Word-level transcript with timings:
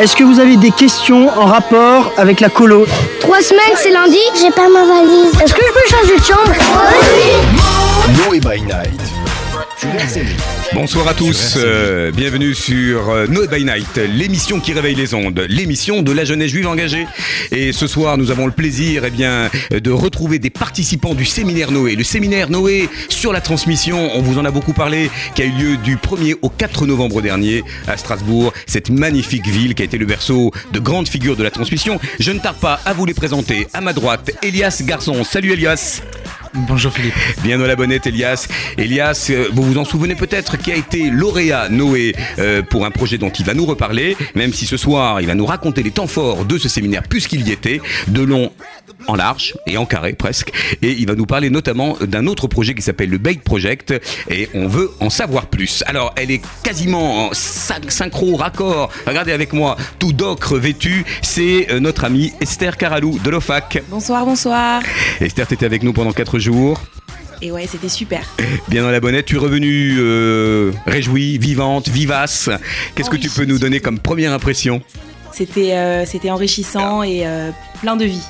Est-ce 0.00 0.14
que 0.14 0.22
vous 0.22 0.38
avez 0.38 0.56
des 0.56 0.70
questions 0.70 1.28
en 1.28 1.46
rapport 1.46 2.12
avec 2.16 2.38
la 2.38 2.48
colo 2.48 2.86
Trois 3.18 3.42
semaines, 3.42 3.74
c'est 3.76 3.90
lundi 3.90 4.18
J'ai 4.40 4.52
pas 4.52 4.68
ma 4.68 4.84
valise. 4.84 5.32
Est-ce 5.42 5.52
que 5.52 5.62
je 5.66 5.72
peux 5.72 5.88
changer 5.96 6.16
de 6.16 6.24
chambre 6.24 6.52
Noé 8.28 8.38
by 8.38 8.62
Night. 8.62 9.00
Bonsoir 10.74 11.08
à 11.08 11.14
tous, 11.14 11.54
euh, 11.56 12.10
bienvenue 12.12 12.54
sur 12.54 13.08
euh, 13.08 13.26
No 13.26 13.46
by 13.46 13.64
Night, 13.64 13.96
l'émission 13.96 14.60
qui 14.60 14.74
réveille 14.74 14.94
les 14.94 15.14
ondes, 15.14 15.44
l'émission 15.48 16.02
de 16.02 16.12
la 16.12 16.24
jeunesse 16.24 16.50
juive 16.50 16.66
engagée. 16.66 17.06
Et 17.50 17.72
ce 17.72 17.86
soir, 17.86 18.18
nous 18.18 18.30
avons 18.30 18.44
le 18.44 18.52
plaisir 18.52 19.04
eh 19.06 19.10
bien, 19.10 19.50
de 19.70 19.90
retrouver 19.90 20.38
des 20.38 20.50
participants 20.50 21.14
du 21.14 21.24
séminaire 21.24 21.70
Noé. 21.70 21.96
Le 21.96 22.04
séminaire 22.04 22.50
Noé 22.50 22.88
sur 23.08 23.32
la 23.32 23.40
transmission, 23.40 24.10
on 24.14 24.20
vous 24.20 24.38
en 24.38 24.44
a 24.44 24.50
beaucoup 24.50 24.74
parlé, 24.74 25.10
qui 25.34 25.42
a 25.42 25.46
eu 25.46 25.52
lieu 25.52 25.76
du 25.78 25.96
1er 25.96 26.36
au 26.42 26.50
4 26.50 26.86
novembre 26.86 27.22
dernier 27.22 27.64
à 27.86 27.96
Strasbourg, 27.96 28.52
cette 28.66 28.90
magnifique 28.90 29.48
ville 29.48 29.74
qui 29.74 29.82
a 29.82 29.86
été 29.86 29.96
le 29.96 30.06
berceau 30.06 30.52
de 30.72 30.78
grandes 30.78 31.08
figures 31.08 31.36
de 31.36 31.42
la 31.42 31.50
transmission. 31.50 31.98
Je 32.20 32.30
ne 32.30 32.40
tarde 32.40 32.58
pas 32.58 32.78
à 32.84 32.92
vous 32.92 33.06
les 33.06 33.14
présenter. 33.14 33.66
À 33.72 33.80
ma 33.80 33.94
droite, 33.94 34.30
Elias 34.42 34.82
Garçon. 34.84 35.24
Salut 35.24 35.52
Elias. 35.52 36.02
Bonjour 36.54 36.92
Philippe. 36.92 37.14
Bien 37.42 37.58
dans 37.58 37.66
la 37.66 37.76
bonnette, 37.76 38.06
Elias. 38.06 38.46
Elias, 38.78 39.28
euh, 39.30 39.48
vous 39.52 39.62
vous 39.62 39.78
en 39.78 39.84
souvenez 39.84 40.14
peut-être, 40.14 40.56
qui 40.56 40.72
a 40.72 40.76
été 40.76 41.10
lauréat 41.10 41.68
Noé 41.68 42.14
euh, 42.38 42.62
pour 42.62 42.84
un 42.86 42.90
projet 42.90 43.18
dont 43.18 43.30
il 43.30 43.44
va 43.44 43.54
nous 43.54 43.66
reparler, 43.66 44.16
même 44.34 44.52
si 44.52 44.66
ce 44.66 44.76
soir, 44.76 45.20
il 45.20 45.26
va 45.26 45.34
nous 45.34 45.46
raconter 45.46 45.82
les 45.82 45.90
temps 45.90 46.06
forts 46.06 46.44
de 46.44 46.58
ce 46.58 46.68
séminaire, 46.68 47.02
puisqu'il 47.08 47.46
y 47.46 47.52
était, 47.52 47.80
de 48.08 48.22
long 48.22 48.50
en 49.06 49.14
large 49.14 49.54
et 49.66 49.76
en 49.76 49.86
carré 49.86 50.12
presque. 50.14 50.50
Et 50.82 50.92
il 50.92 51.06
va 51.06 51.14
nous 51.14 51.26
parler 51.26 51.50
notamment 51.50 51.96
d'un 52.00 52.26
autre 52.26 52.48
projet 52.48 52.74
qui 52.74 52.82
s'appelle 52.82 53.10
le 53.10 53.18
Bake 53.18 53.42
Project, 53.42 53.94
et 54.30 54.48
on 54.54 54.66
veut 54.68 54.90
en 55.00 55.10
savoir 55.10 55.46
plus. 55.46 55.84
Alors, 55.86 56.12
elle 56.16 56.30
est 56.30 56.42
quasiment 56.62 57.26
en 57.28 57.30
syn- 57.32 57.88
synchro, 57.88 58.36
raccord. 58.36 58.90
Regardez 59.06 59.32
avec 59.32 59.52
moi, 59.52 59.76
tout 59.98 60.12
d'ocre 60.12 60.56
vêtu, 60.58 61.04
c'est 61.22 61.68
euh, 61.70 61.80
notre 61.80 62.04
amie 62.04 62.32
Esther 62.40 62.76
Caralou 62.76 63.18
de 63.18 63.30
l'OFAC. 63.30 63.82
Bonsoir, 63.88 64.24
bonsoir. 64.24 64.82
Esther, 65.20 65.46
t'étais 65.46 65.66
avec 65.66 65.82
nous 65.82 65.92
pendant 65.92 66.12
4 66.12 66.38
jours. 66.38 66.47
Et 67.40 67.52
ouais, 67.52 67.66
c'était 67.66 67.88
super. 67.88 68.22
Bien 68.68 68.82
dans 68.82 68.90
la 68.90 69.00
bonnette, 69.00 69.26
tu 69.26 69.36
es 69.36 69.38
revenue 69.38 69.96
euh, 69.98 70.72
réjouie, 70.86 71.38
vivante, 71.38 71.88
vivace. 71.88 72.48
Qu'est-ce 72.94 73.10
que 73.10 73.16
tu 73.16 73.28
peux 73.28 73.44
nous 73.44 73.58
donner 73.58 73.80
comme 73.80 73.98
première 73.98 74.32
impression? 74.32 74.82
C'était 75.32 75.74
euh, 75.74 76.04
c'était 76.06 76.30
enrichissant 76.30 77.02
et 77.02 77.26
euh, 77.26 77.50
plein 77.80 77.96
de 77.96 78.04
vie. 78.04 78.22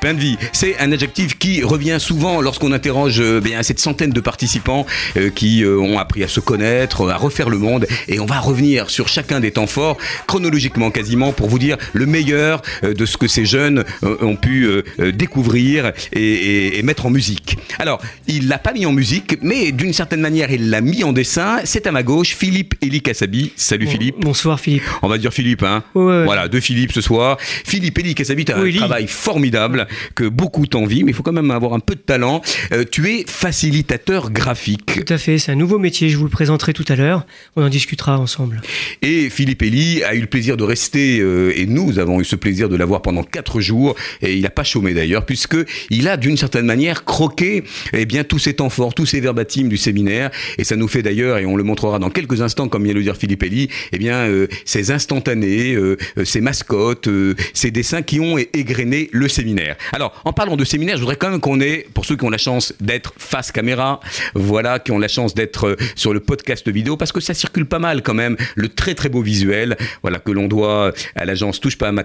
Plein 0.00 0.14
de 0.14 0.20
vie. 0.20 0.36
C'est 0.52 0.78
un 0.78 0.92
adjectif 0.92 1.38
qui 1.38 1.64
revient 1.64 1.96
souvent 1.98 2.40
lorsqu'on 2.40 2.70
interroge 2.70 3.18
euh, 3.18 3.40
bien 3.40 3.64
cette 3.64 3.80
centaine 3.80 4.10
de 4.10 4.20
participants 4.20 4.86
euh, 5.16 5.28
qui 5.30 5.64
euh, 5.64 5.76
ont 5.80 5.98
appris 5.98 6.22
à 6.22 6.28
se 6.28 6.38
connaître, 6.38 7.10
à 7.10 7.16
refaire 7.16 7.48
le 7.50 7.58
monde. 7.58 7.84
Et 8.06 8.20
on 8.20 8.26
va 8.26 8.38
revenir 8.38 8.90
sur 8.90 9.08
chacun 9.08 9.40
des 9.40 9.50
temps 9.50 9.66
forts, 9.66 9.96
chronologiquement 10.28 10.92
quasiment, 10.92 11.32
pour 11.32 11.48
vous 11.48 11.58
dire 11.58 11.78
le 11.94 12.06
meilleur 12.06 12.62
euh, 12.84 12.94
de 12.94 13.04
ce 13.06 13.16
que 13.16 13.26
ces 13.26 13.44
jeunes 13.44 13.84
euh, 14.04 14.16
ont 14.20 14.36
pu 14.36 14.68
découvrir 15.12 15.92
et, 16.12 16.20
et- 16.20 16.78
et 16.78 16.82
mettre 16.82 17.06
en 17.06 17.10
musique. 17.10 17.56
Alors, 17.80 18.00
il 18.28 18.46
l'a 18.48 18.58
pas 18.58 18.72
mis 18.72 18.86
en 18.86 18.92
musique, 18.92 19.38
mais 19.42 19.72
d'une 19.72 19.92
certaine 19.92 20.20
manière, 20.20 20.50
il 20.52 20.70
l'a 20.70 20.80
mis 20.80 21.02
en 21.04 21.12
dessin. 21.12 21.58
C'est 21.64 21.86
à 21.86 21.92
ma 21.92 22.02
gauche, 22.02 22.34
Philippe 22.36 22.74
Eli 22.82 23.02
Kassabi. 23.02 23.52
Salut 23.56 23.86
Philippe. 23.86 24.16
Bonsoir 24.20 24.60
Philippe. 24.60 24.82
On 25.02 25.08
va 25.08 25.18
dire 25.18 25.32
Philippe, 25.32 25.62
hein. 25.64 25.82
Ouais, 25.94 26.02
ouais, 26.04 26.18
ouais. 26.18 26.24
Voilà, 26.24 26.48
deux 26.48 26.60
Philippe 26.60 26.92
ce 26.92 27.00
soir. 27.00 27.36
Philippe 27.40 27.98
Eli 27.98 28.14
Kassabi, 28.14 28.44
tu 28.44 28.52
as 28.52 28.60
Oui. 28.60 28.78
Travail 28.86 29.06
formidable 29.06 29.86
que 30.14 30.24
beaucoup 30.24 30.66
t'envient, 30.66 31.04
mais 31.04 31.10
il 31.10 31.14
faut 31.14 31.22
quand 31.22 31.32
même 31.32 31.50
avoir 31.50 31.74
un 31.74 31.80
peu 31.80 31.94
de 31.94 32.00
talent. 32.00 32.40
Euh, 32.72 32.84
tu 32.90 33.08
es 33.10 33.24
facilitateur 33.26 34.30
graphique. 34.30 35.04
Tout 35.04 35.12
à 35.12 35.18
fait, 35.18 35.38
c'est 35.38 35.52
un 35.52 35.56
nouveau 35.56 35.78
métier, 35.78 36.08
je 36.08 36.16
vous 36.16 36.24
le 36.24 36.30
présenterai 36.30 36.72
tout 36.72 36.84
à 36.88 36.96
l'heure. 36.96 37.26
On 37.56 37.64
en 37.64 37.68
discutera 37.68 38.18
ensemble. 38.18 38.62
Et 39.02 39.28
Philippe 39.30 39.62
Eli 39.62 40.02
a 40.04 40.14
eu 40.14 40.20
le 40.20 40.26
plaisir 40.26 40.56
de 40.56 40.64
rester, 40.64 41.20
euh, 41.20 41.52
et 41.56 41.66
nous 41.66 41.98
avons 41.98 42.20
eu 42.20 42.24
ce 42.24 42.36
plaisir 42.36 42.68
de 42.68 42.76
l'avoir 42.76 43.02
pendant 43.02 43.22
quatre 43.22 43.60
jours, 43.60 43.96
et 44.22 44.34
il 44.34 44.42
n'a 44.42 44.50
pas 44.50 44.64
chômé 44.64 44.94
d'ailleurs, 44.94 45.26
puisque 45.26 45.56
il 45.90 46.08
a 46.08 46.16
d'une 46.16 46.36
certaine 46.36 46.66
manière 46.66 47.04
croqué 47.04 47.64
eh 47.92 48.06
bien, 48.06 48.24
tous 48.24 48.38
ces 48.38 48.54
temps 48.54 48.70
forts, 48.70 48.94
tous 48.94 49.06
ces 49.06 49.20
verbatims 49.20 49.68
du 49.68 49.76
séminaire, 49.76 50.30
et 50.58 50.64
ça 50.64 50.76
nous 50.76 50.88
fait 50.88 51.02
d'ailleurs, 51.02 51.38
et 51.38 51.46
on 51.46 51.56
le 51.56 51.64
montrera 51.64 51.98
dans 51.98 52.10
quelques 52.10 52.40
instants, 52.40 52.68
comme 52.68 52.84
vient 52.84 52.92
de 52.92 52.98
le 52.98 53.04
dire 53.04 53.16
Philippe 53.16 53.42
Eli, 53.42 53.68
eh 53.92 53.98
bien, 53.98 54.16
euh, 54.28 54.46
ces 54.64 54.90
instantanés, 54.90 55.74
euh, 55.74 55.96
euh, 56.18 56.24
ces 56.24 56.40
mascottes, 56.40 57.08
euh, 57.08 57.34
ces 57.52 57.70
dessins 57.70 58.02
qui 58.02 58.20
ont 58.20 58.36
le 58.84 59.28
séminaire. 59.28 59.76
Alors, 59.92 60.20
en 60.24 60.32
parlant 60.32 60.56
de 60.56 60.64
séminaire, 60.64 60.96
je 60.96 61.00
voudrais 61.00 61.16
quand 61.16 61.30
même 61.30 61.40
qu'on 61.40 61.60
ait, 61.60 61.86
pour 61.94 62.04
ceux 62.04 62.16
qui 62.16 62.24
ont 62.24 62.30
la 62.30 62.38
chance 62.38 62.74
d'être 62.80 63.14
face 63.18 63.52
caméra, 63.52 64.00
voilà, 64.34 64.78
qui 64.78 64.92
ont 64.92 64.98
la 64.98 65.08
chance 65.08 65.34
d'être 65.34 65.68
euh, 65.68 65.76
sur 65.94 66.12
le 66.12 66.20
podcast 66.20 66.68
vidéo, 66.68 66.96
parce 66.96 67.12
que 67.12 67.20
ça 67.20 67.34
circule 67.34 67.66
pas 67.66 67.78
mal 67.78 68.02
quand 68.02 68.14
même, 68.14 68.36
le 68.54 68.68
très 68.68 68.94
très 68.94 69.08
beau 69.08 69.22
visuel, 69.22 69.76
voilà, 70.02 70.18
que 70.18 70.30
l'on 70.30 70.48
doit 70.48 70.92
à 71.14 71.24
l'agence 71.24 71.60
Touche 71.60 71.78
pas 71.78 71.88
à 71.88 71.92
ma 71.92 72.04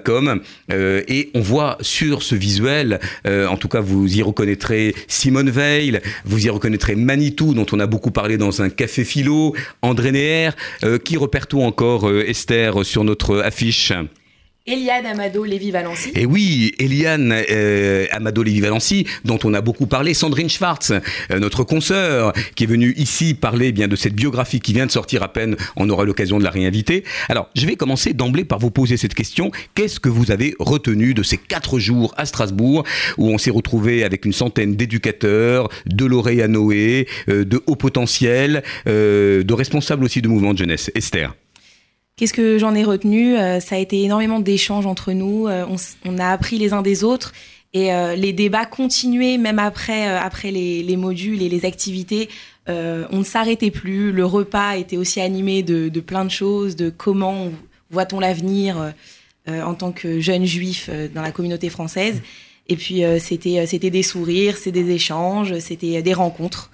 Euh, 0.72 1.04
et 1.08 1.30
on 1.34 1.42
voit 1.42 1.78
sur 1.82 2.24
ce 2.24 2.36
visuel, 2.36 3.00
euh, 3.28 3.48
en 3.48 3.58
tout 3.58 3.68
cas 3.68 3.80
vous 3.80 4.18
y 4.18 4.22
reconnaîtrez 4.22 4.96
Simone 5.08 5.50
Veil, 5.50 6.00
vous 6.26 6.46
y 6.46 6.50
reconnaîtrez 6.50 6.96
Manitou, 6.96 7.54
dont 7.54 7.66
on 7.72 7.80
a 7.80 7.88
beaucoup 7.88 8.12
parlé 8.12 8.38
dans 8.38 8.62
un 8.62 8.70
café 8.70 9.04
philo, 9.04 9.56
André 9.82 10.12
euh, 10.84 10.98
qui 10.98 11.18
repère 11.18 11.48
tout 11.48 11.62
encore, 11.62 12.12
Esther, 12.12 12.86
sur 12.86 13.04
notre 13.04 13.40
affiche 13.40 13.94
Eliade 14.68 15.08
Amado 15.08 15.44
Lévy 15.44 15.72
Valency. 15.72 16.12
et 16.14 16.28
oui, 16.28 16.76
Eliane 16.78 17.34
euh, 17.50 18.06
Amado 18.12 18.44
Lévy-Valency, 18.44 19.08
dont 19.26 19.40
on 19.44 19.56
a 19.56 19.62
beaucoup 19.62 19.88
parlé, 19.88 20.14
Sandrine 20.14 20.50
Schwartz, 20.50 20.92
euh, 20.92 21.40
notre 21.40 21.64
consoeur, 21.64 22.32
qui 22.54 22.66
est 22.66 22.68
venue 22.68 22.94
ici 22.96 23.34
parler 23.34 23.70
eh 23.70 23.72
bien 23.72 23.88
de 23.88 23.96
cette 23.96 24.14
biographie 24.14 24.60
qui 24.60 24.74
vient 24.74 24.86
de 24.86 24.92
sortir 24.92 25.24
à 25.24 25.34
peine, 25.34 25.56
on 25.78 25.90
aura 25.90 26.06
l'occasion 26.06 26.38
de 26.38 26.44
la 26.44 26.52
réinviter. 26.52 27.04
Alors, 27.28 27.50
je 27.56 27.66
vais 27.66 27.76
commencer 27.76 28.14
d'emblée 28.14 28.46
par 28.46 28.60
vous 28.60 28.70
poser 28.70 28.98
cette 28.98 29.16
question. 29.16 29.50
Qu'est-ce 29.74 30.00
que 30.00 30.10
vous 30.10 30.30
avez 30.30 30.54
retenu 30.60 31.16
de 31.16 31.24
ces 31.24 31.38
quatre 31.38 31.80
jours 31.80 32.14
à 32.18 32.28
Strasbourg, 32.28 32.84
où 33.18 33.30
on 33.30 33.40
s'est 33.40 33.50
retrouvé 33.50 34.04
avec 34.04 34.26
une 34.26 34.34
centaine 34.34 34.76
d'éducateurs, 34.76 35.70
de 35.88 36.06
lauréats 36.06 36.48
Noé, 36.48 37.08
euh, 37.30 37.46
de 37.46 37.64
hauts 37.66 37.76
potentiels, 37.76 38.62
euh, 38.88 39.42
de 39.42 39.54
responsables 39.56 40.04
aussi 40.04 40.22
de 40.22 40.28
mouvements 40.28 40.54
de 40.54 40.60
jeunesse? 40.60 40.92
Esther 40.94 41.34
Qu'est-ce 42.22 42.34
que 42.34 42.60
j'en 42.60 42.76
ai 42.76 42.84
retenu 42.84 43.36
Euh, 43.36 43.60
Ça 43.60 43.74
a 43.74 43.78
été 43.80 44.04
énormément 44.04 44.40
d'échanges 44.40 44.86
entre 44.86 45.12
nous. 45.12 45.48
Euh, 45.48 45.66
on, 46.06 46.20
a 46.20 46.28
appris 46.28 46.60
les 46.60 46.72
uns 46.72 46.84
des 46.84 47.04
autres. 47.04 47.34
Et 47.74 47.92
euh, 47.92 48.14
les 48.16 48.32
débats 48.32 48.68
continuaient 48.68 49.40
même 49.40 49.58
après, 49.58 50.06
après 50.06 50.52
les, 50.52 50.84
les 50.84 50.98
modules 50.98 51.42
et 51.42 51.50
les 51.50 51.66
activités. 51.66 52.30
On 52.68 53.18
ne 53.18 53.24
s'arrêtait 53.24 53.72
plus. 53.72 54.12
Le 54.12 54.24
repas 54.24 54.76
était 54.78 54.98
aussi 54.98 55.20
animé 55.20 55.64
de, 55.64 55.90
plein 56.00 56.24
de 56.24 56.30
choses, 56.30 56.76
de 56.76 56.92
comment 56.92 57.34
on- 57.46 57.54
voit-on 57.90 58.20
l'avenir 58.20 58.94
en 59.48 59.74
tant 59.74 59.92
que 59.92 60.20
jeune 60.22 60.46
juif 60.46 60.92
dans 61.16 61.24
la 61.24 61.32
communauté 61.32 61.70
française. 61.70 62.22
Et 62.70 62.76
puis 62.76 63.02
c'était 63.20 63.90
des 63.90 64.04
sourires, 64.04 64.58
c'était 64.58 64.84
des 64.84 64.94
échanges, 64.94 65.58
c'était 65.58 66.02
des 66.04 66.14
rencontres. 66.14 66.70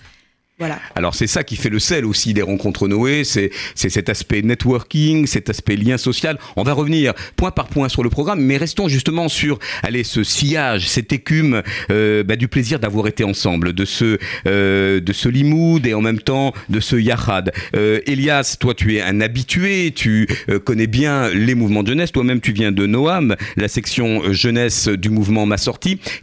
Alors 0.95 1.13
c'est 1.13 1.28
ça 1.28 1.44
qui 1.44 1.56
fait 1.56 1.69
le 1.69 1.78
sel 1.78 2.03
aussi 2.03 2.34
des 2.34 2.41
rencontres 2.41 2.88
Noé, 2.88 3.23
c'est 3.23 3.51
cet 3.75 4.09
aspect 4.09 4.41
networking, 4.41 5.28
cet 5.28 5.51
aspect 5.51 5.75
lien 5.75 6.00
social. 6.00 6.40
On 6.56 6.63
va 6.63 6.73
revenir 6.73 7.13
point 7.35 7.51
par 7.51 7.68
point 7.68 7.90
sur 7.90 8.01
le 8.03 8.09
programme, 8.09 8.41
mais 8.41 8.57
restons 8.57 8.88
justement 8.88 9.29
sur 9.29 9.59
allez 9.84 10.03
ce 10.03 10.23
sillage, 10.23 10.90
cette 10.90 11.13
écume 11.13 11.62
euh, 11.91 12.23
bah, 12.23 12.35
du 12.35 12.47
plaisir 12.47 12.79
d'avoir 12.79 13.07
été 13.07 13.23
ensemble, 13.23 13.73
de 13.73 13.85
ce 13.85 14.18
euh, 14.47 15.00
de 15.00 15.13
ce 15.13 15.29
limoud 15.29 15.85
et 15.85 15.94
en 15.94 16.01
même 16.01 16.19
temps 16.19 16.53
de 16.69 16.79
ce 16.79 16.95
yahad. 16.95 17.53
Euh, 17.75 18.00
Elias, 18.07 18.57
toi 18.59 18.74
tu 18.74 18.95
es 18.95 19.01
un 19.01 19.22
habitué, 19.22 19.91
tu 19.95 20.28
euh, 20.50 20.57
connais 20.57 20.88
bien 20.88 21.29
les 21.29 21.53
mouvements 21.53 21.84
de 21.84 21.89
jeunesse, 21.89 22.12
toi-même 22.12 22.41
tu 22.41 22.51
viens 22.51 22.72
de 22.72 22.88
Noam, 22.88 23.35
la 23.57 23.68
section 23.68 24.24
euh, 24.24 24.34
jeunesse 24.34 24.88
du 24.88 25.12
mouvement 25.12 25.45
Ma. 25.45 25.57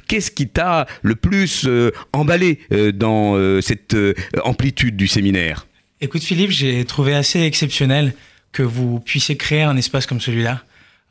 Qu'est-ce 0.08 0.32
qui 0.32 0.48
t'a 0.48 0.86
le 1.02 1.14
plus 1.14 1.66
euh, 1.66 1.92
emballé 2.12 2.58
dans 2.94 3.34
cette 3.60 3.94
amplitude 4.44 4.96
du 4.96 5.06
séminaire 5.06 5.66
Écoute 6.00 6.22
Philippe, 6.22 6.50
j'ai 6.50 6.84
trouvé 6.84 7.14
assez 7.14 7.42
exceptionnel 7.42 8.14
que 8.52 8.62
vous 8.62 9.00
puissiez 9.00 9.36
créer 9.36 9.62
un 9.62 9.76
espace 9.76 10.06
comme 10.06 10.20
celui-là, 10.20 10.62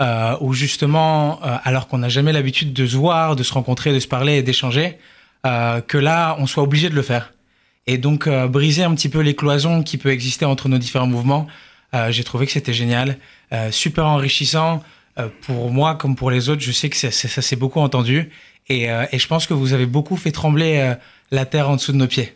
euh, 0.02 0.36
où 0.42 0.54
justement, 0.54 1.40
euh, 1.44 1.58
alors 1.64 1.88
qu'on 1.88 1.98
n'a 1.98 2.10
jamais 2.10 2.32
l'habitude 2.32 2.74
de 2.74 2.86
se 2.86 2.96
voir, 2.96 3.36
de 3.36 3.44
se 3.44 3.54
rencontrer, 3.54 3.94
de 3.94 4.00
se 4.00 4.08
parler 4.08 4.38
et 4.38 4.44
d'échanger, 4.44 4.98
euh, 5.46 5.82
que 5.82 5.98
là, 5.98 6.36
on 6.40 6.48
soit 6.48 6.64
obligé 6.64 6.90
de 6.90 6.96
le 6.96 7.02
faire. 7.02 7.34
Et 7.88 7.98
donc, 7.98 8.28
euh, 8.28 8.48
briser 8.48 8.84
un 8.84 8.94
petit 8.96 9.10
peu 9.10 9.20
les 9.20 9.36
cloisons 9.36 9.84
qui 9.84 9.98
peuvent 9.98 10.12
exister 10.12 10.46
entre 10.46 10.70
nos 10.70 10.78
différents 10.78 11.08
mouvements, 11.08 11.48
euh, 11.94 12.12
j'ai 12.12 12.24
trouvé 12.24 12.46
que 12.46 12.52
c'était 12.52 12.74
génial, 12.74 13.18
euh, 13.52 13.72
super 13.72 14.06
enrichissant. 14.06 14.82
Euh, 15.20 15.30
pour 15.42 15.72
moi, 15.72 15.96
comme 15.96 16.16
pour 16.16 16.32
les 16.32 16.50
autres, 16.50 16.62
je 16.62 16.72
sais 16.72 16.90
que 16.90 16.96
ça, 16.96 17.12
ça, 17.12 17.42
s'est 17.42 17.56
beaucoup 17.56 17.80
entendu. 17.80 18.32
Et, 18.70 18.90
euh, 18.90 19.06
je 19.12 19.28
pense 19.28 19.46
que 19.46 19.54
vous 19.54 19.74
avez 19.74 19.86
beaucoup 19.86 20.16
fait 20.16 20.32
trembler 20.32 20.78
euh, 20.78 20.96
la 21.32 21.46
terre 21.46 21.70
en 21.70 21.76
dessous 21.76 21.92
de 21.92 21.98
nos 21.98 22.08
pieds. 22.08 22.36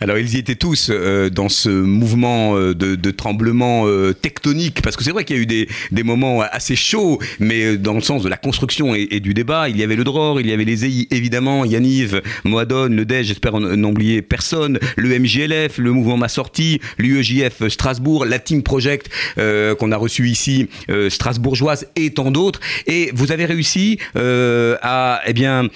Alors 0.00 0.18
ils 0.18 0.34
y 0.34 0.38
étaient 0.38 0.56
tous 0.56 0.90
euh, 0.90 1.30
dans 1.30 1.48
ce 1.48 1.68
mouvement 1.68 2.56
euh, 2.56 2.74
de, 2.74 3.10
tremblement 3.10 3.86
euh, 3.86 4.12
tectonique, 4.12 4.82
parce 4.82 4.96
que 4.96 5.04
c'est 5.04 5.10
vrai 5.10 5.24
qu'il 5.24 5.36
y 5.36 5.38
a 5.38 5.42
eu 5.42 5.46
des, 5.46 6.02
moments 6.02 6.40
assez 6.40 6.74
chauds, 6.74 7.20
mais 7.38 7.76
dans 7.76 7.94
le 7.94 8.00
sens 8.00 8.24
de 8.24 8.28
la 8.28 8.36
construction 8.36 8.94
et, 8.94 9.20
du 9.20 9.34
débat, 9.34 9.68
il 9.68 9.76
y 9.76 9.84
avait 9.84 9.94
le 9.94 10.02
DROR, 10.02 10.40
il 10.40 10.48
y 10.48 10.52
avait 10.52 10.64
les 10.64 10.84
EI, 10.84 11.06
évidemment, 11.12 11.64
Yaniv, 11.64 12.22
Moadon, 12.44 12.88
le 12.88 13.04
DEJ, 13.04 13.28
j'espère 13.28 13.60
n'oublier 13.60 14.20
personne, 14.20 14.80
le 14.96 15.18
MJLF, 15.18 15.78
le 15.78 15.92
mouvement 15.92 16.16
Ma 16.16 16.28
Sortie, 16.28 16.80
l'UEJF 16.98 17.68
Strasbourg, 17.68 18.24
la 18.24 18.40
Team 18.40 18.64
Project 18.64 19.08
qu'on 19.36 19.92
a 19.92 19.96
reçu 19.96 20.28
ici, 20.28 20.68
strasbourgeoise 21.08 21.86
et 21.94 22.10
tant 22.10 22.32
d'autres, 22.32 22.58
et 22.88 23.10
vous 23.14 23.30
avez 23.30 23.44
réussi 23.44 23.98
à 24.16 25.20
eh 25.24 25.32
bien, 25.32 25.68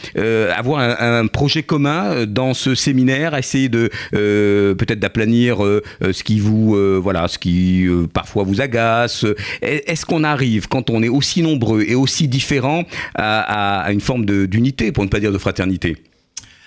avoir 0.56 0.80
un, 0.80 1.20
un, 1.20 1.26
projet 1.28 1.62
commun 1.62 2.26
dans 2.26 2.52
ce 2.52 2.74
séminaire, 2.74 3.34
à 3.34 3.38
essayer 3.38 3.68
de 3.68 3.75
euh, 4.14 4.74
peut-être 4.74 4.98
d'aplanir 4.98 5.64
euh, 5.64 5.82
euh, 6.02 6.12
ce 6.12 6.22
qui 6.22 6.38
vous 6.40 6.76
voilà 7.00 7.28
ce 7.28 7.38
qui 7.38 7.86
parfois 8.12 8.44
vous 8.44 8.60
agace. 8.60 9.24
Est-ce 9.62 10.06
qu'on 10.06 10.24
arrive 10.24 10.68
quand 10.68 10.90
on 10.90 11.02
est 11.02 11.08
aussi 11.08 11.42
nombreux 11.42 11.82
et 11.82 11.94
aussi 11.94 12.28
différents 12.28 12.84
à, 13.14 13.86
une 13.92 14.00
forme 14.00 14.24
d'unité 14.24 14.92
pour 14.92 15.04
ne 15.04 15.08
pas 15.08 15.20
dire 15.20 15.32
de 15.32 15.38
fraternité? 15.38 15.96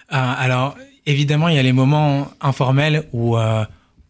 Alors 0.09 0.75
évidemment 1.05 1.49
il 1.49 1.55
y 1.55 1.59
a 1.59 1.63
les 1.63 1.73
moments 1.73 2.29
informels 2.41 3.03
où 3.13 3.37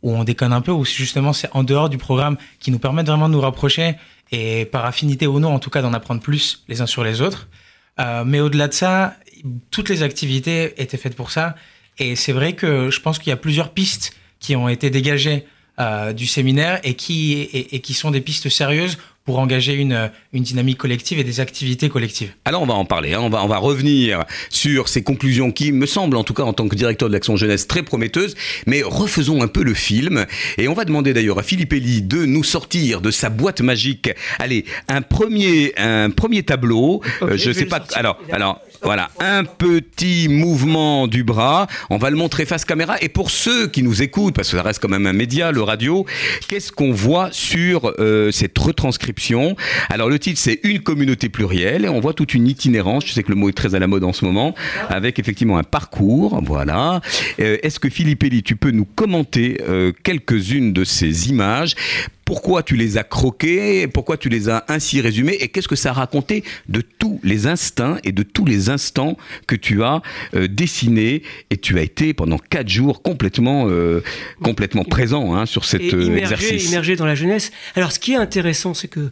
on 0.03 0.23
déconne 0.23 0.53
un 0.53 0.61
peu, 0.61 0.71
où 0.71 0.85
justement 0.85 1.33
c'est 1.33 1.49
en 1.53 1.63
dehors 1.63 1.89
du 1.89 1.97
programme 1.97 2.37
qui 2.59 2.71
nous 2.71 2.79
permettent 2.79 3.07
vraiment 3.07 3.29
de 3.29 3.33
nous 3.33 3.41
rapprocher 3.41 3.95
et 4.31 4.65
par 4.65 4.85
affinité 4.85 5.27
ou 5.27 5.39
non, 5.39 5.53
en 5.53 5.59
tout 5.59 5.69
cas 5.69 5.81
d'en 5.81 5.93
apprendre 5.93 6.21
plus 6.21 6.63
les 6.67 6.81
uns 6.81 6.87
sur 6.87 7.03
les 7.03 7.21
autres. 7.21 7.47
mais 8.25 8.39
au-delà 8.39 8.67
de 8.67 8.73
ça, 8.73 9.15
toutes 9.71 9.89
les 9.89 10.03
activités 10.03 10.81
étaient 10.81 10.97
faites 10.97 11.15
pour 11.15 11.31
ça. 11.31 11.55
Et 11.99 12.15
c'est 12.15 12.31
vrai 12.31 12.53
que 12.53 12.89
je 12.89 12.99
pense 13.01 13.19
qu'il 13.19 13.29
y 13.29 13.33
a 13.33 13.37
plusieurs 13.37 13.71
pistes 13.71 14.13
qui 14.39 14.55
ont 14.55 14.69
été 14.69 14.89
dégagées 14.89 15.45
euh, 15.79 16.13
du 16.13 16.25
séminaire 16.25 16.79
et 16.83 16.93
qui, 16.93 17.33
et, 17.33 17.75
et, 17.75 17.79
qui 17.79 17.93
sont 17.93 18.11
des 18.11 18.21
pistes 18.21 18.49
sérieuses 18.49 18.97
pour 19.23 19.39
engager 19.39 19.73
une, 19.75 20.11
une 20.33 20.43
dynamique 20.43 20.77
collective 20.77 21.19
et 21.19 21.23
des 21.23 21.39
activités 21.39 21.87
collectives. 21.87 22.31
Alors 22.45 22.63
on 22.63 22.65
va 22.65 22.73
en 22.73 22.83
parler, 22.83 23.13
hein. 23.13 23.19
on, 23.21 23.29
va, 23.29 23.43
on 23.43 23.47
va 23.47 23.59
revenir 23.59 24.25
sur 24.49 24.89
ces 24.89 25.03
conclusions 25.03 25.51
qui 25.51 25.71
me 25.71 25.85
semblent 25.85 26.17
en 26.17 26.23
tout 26.23 26.33
cas 26.33 26.43
en 26.43 26.53
tant 26.53 26.67
que 26.67 26.75
directeur 26.75 27.09
de 27.09 27.13
l'Action 27.13 27.37
Jeunesse 27.37 27.67
très 27.67 27.83
prometteuses, 27.83 28.35
mais 28.65 28.81
refaisons 28.81 29.43
un 29.43 29.47
peu 29.47 29.63
le 29.63 29.73
film 29.73 30.25
et 30.57 30.67
on 30.67 30.73
va 30.73 30.83
demander 30.83 31.13
d'ailleurs 31.13 31.37
à 31.37 31.43
Philippe 31.43 31.73
Elie 31.73 32.01
de 32.01 32.25
nous 32.25 32.43
sortir 32.43 33.01
de 33.01 33.11
sa 33.11 33.29
boîte 33.29 33.61
magique. 33.61 34.09
Allez, 34.39 34.65
un 34.87 35.01
premier, 35.01 35.73
un 35.77 36.09
premier 36.09 36.43
tableau, 36.43 37.01
okay, 37.21 37.33
euh, 37.33 37.37
je, 37.37 37.51
je 37.51 37.51
sais 37.51 37.65
pas, 37.67 37.85
alors, 37.93 38.19
alors 38.31 38.59
voilà, 38.81 39.09
un 39.19 39.43
petit 39.43 40.27
mouvement 40.29 41.07
du 41.07 41.23
bras. 41.23 41.67
On 41.89 41.97
va 41.97 42.09
le 42.09 42.15
montrer 42.15 42.45
face 42.45 42.65
caméra. 42.65 42.95
Et 43.01 43.09
pour 43.09 43.29
ceux 43.29 43.67
qui 43.67 43.83
nous 43.83 44.01
écoutent, 44.01 44.35
parce 44.35 44.49
que 44.49 44.57
ça 44.57 44.63
reste 44.63 44.81
quand 44.81 44.89
même 44.89 45.05
un 45.05 45.13
média, 45.13 45.51
le 45.51 45.61
radio, 45.61 46.05
qu'est-ce 46.47 46.71
qu'on 46.71 46.91
voit 46.91 47.29
sur 47.31 47.93
euh, 47.99 48.31
cette 48.31 48.57
retranscription? 48.57 49.55
Alors 49.89 50.09
le 50.09 50.17
titre, 50.17 50.39
c'est 50.39 50.59
Une 50.63 50.79
communauté 50.79 51.29
plurielle. 51.29 51.85
Et 51.85 51.89
on 51.89 51.99
voit 51.99 52.13
toute 52.13 52.33
une 52.33 52.47
itinérance. 52.47 53.05
Je 53.05 53.11
sais 53.11 53.23
que 53.23 53.29
le 53.29 53.35
mot 53.35 53.49
est 53.49 53.53
très 53.53 53.75
à 53.75 53.79
la 53.79 53.87
mode 53.87 54.03
en 54.03 54.13
ce 54.13 54.25
moment, 54.25 54.55
avec 54.89 55.19
effectivement 55.19 55.57
un 55.57 55.63
parcours. 55.63 56.39
Voilà. 56.43 57.01
Euh, 57.39 57.57
Est-ce 57.63 57.79
que 57.79 57.89
Philippe 57.89 58.23
Elie, 58.23 58.43
tu 58.43 58.55
peux 58.55 58.71
nous 58.71 58.85
commenter 58.85 59.61
euh, 59.67 59.91
quelques-unes 60.03 60.73
de 60.73 60.83
ces 60.83 61.29
images? 61.29 61.75
Pourquoi 62.29 62.61
tu 62.61 62.75
les 62.75 62.99
as 62.99 63.03
croqués, 63.03 63.87
pourquoi 63.87 64.15
tu 64.15 64.29
les 64.29 64.49
as 64.49 64.63
ainsi 64.67 65.01
résumés? 65.01 65.35
Et 65.39 65.47
qu'est-ce 65.47 65.67
que 65.67 65.75
ça 65.75 65.89
a 65.89 65.93
raconté 65.93 66.43
de 66.67 66.81
tous 66.81 67.19
les 67.23 67.47
instincts 67.47 67.97
et 68.03 68.11
de 68.11 68.21
tous 68.21 68.45
les 68.45 68.69
instants 68.69 69.17
que 69.47 69.55
tu 69.55 69.81
as 69.81 70.03
euh, 70.35 70.47
dessinés? 70.47 71.23
Et 71.49 71.57
tu 71.57 71.79
as 71.79 71.81
été 71.81 72.13
pendant 72.13 72.37
quatre 72.37 72.69
jours 72.69 73.01
complètement, 73.01 73.65
euh, 73.67 74.03
complètement 74.43 74.83
présent 74.83 75.33
hein, 75.33 75.47
sur 75.47 75.65
cet 75.65 75.81
euh, 75.81 76.03
immergé, 76.03 76.35
exercice. 76.35 76.69
Immergé 76.69 76.95
dans 76.95 77.07
la 77.07 77.15
jeunesse. 77.15 77.51
Alors 77.75 77.91
ce 77.91 77.97
qui 77.97 78.11
est 78.13 78.17
intéressant, 78.17 78.75
c'est 78.75 78.89
que 78.89 79.09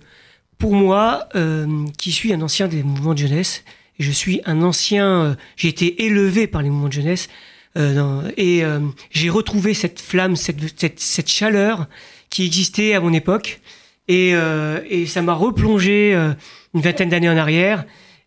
pour 0.60 0.74
moi, 0.74 1.28
euh, 1.34 1.88
qui 1.98 2.12
suis 2.12 2.32
un 2.34 2.42
ancien 2.44 2.68
des 2.68 2.84
mouvements 2.84 3.16
de 3.16 3.20
jeunesse, 3.20 3.64
et 4.00 4.04
je 4.04 4.12
suis 4.12 4.42
un 4.46 4.62
ancien, 4.62 5.36
j'ai 5.56 5.70
été 5.70 6.06
élevé 6.06 6.46
par 6.46 6.62
les 6.62 6.70
mouvements 6.70 6.90
de 6.90 6.94
jeunesse, 6.94 7.30
et 7.76 8.64
j'ai 9.12 9.30
retrouvé 9.30 9.74
cette 9.74 10.00
flamme, 10.00 10.36
cette, 10.36 10.58
cette, 10.80 11.00
cette 11.00 11.30
chaleur 11.30 11.88
qui 12.30 12.46
existait 12.46 12.94
à 12.94 13.00
mon 13.00 13.14
époque. 13.14 13.62
Et, 14.08 14.32
euh, 14.34 14.80
et 14.90 15.06
ça 15.06 15.22
m'a 15.22 15.34
replongé 15.34 16.14
euh, 16.14 16.34
une 16.74 16.82
vingtaine 16.82 17.10
d'années 17.10 17.30
en 17.30 17.38
arrière. 17.38 17.86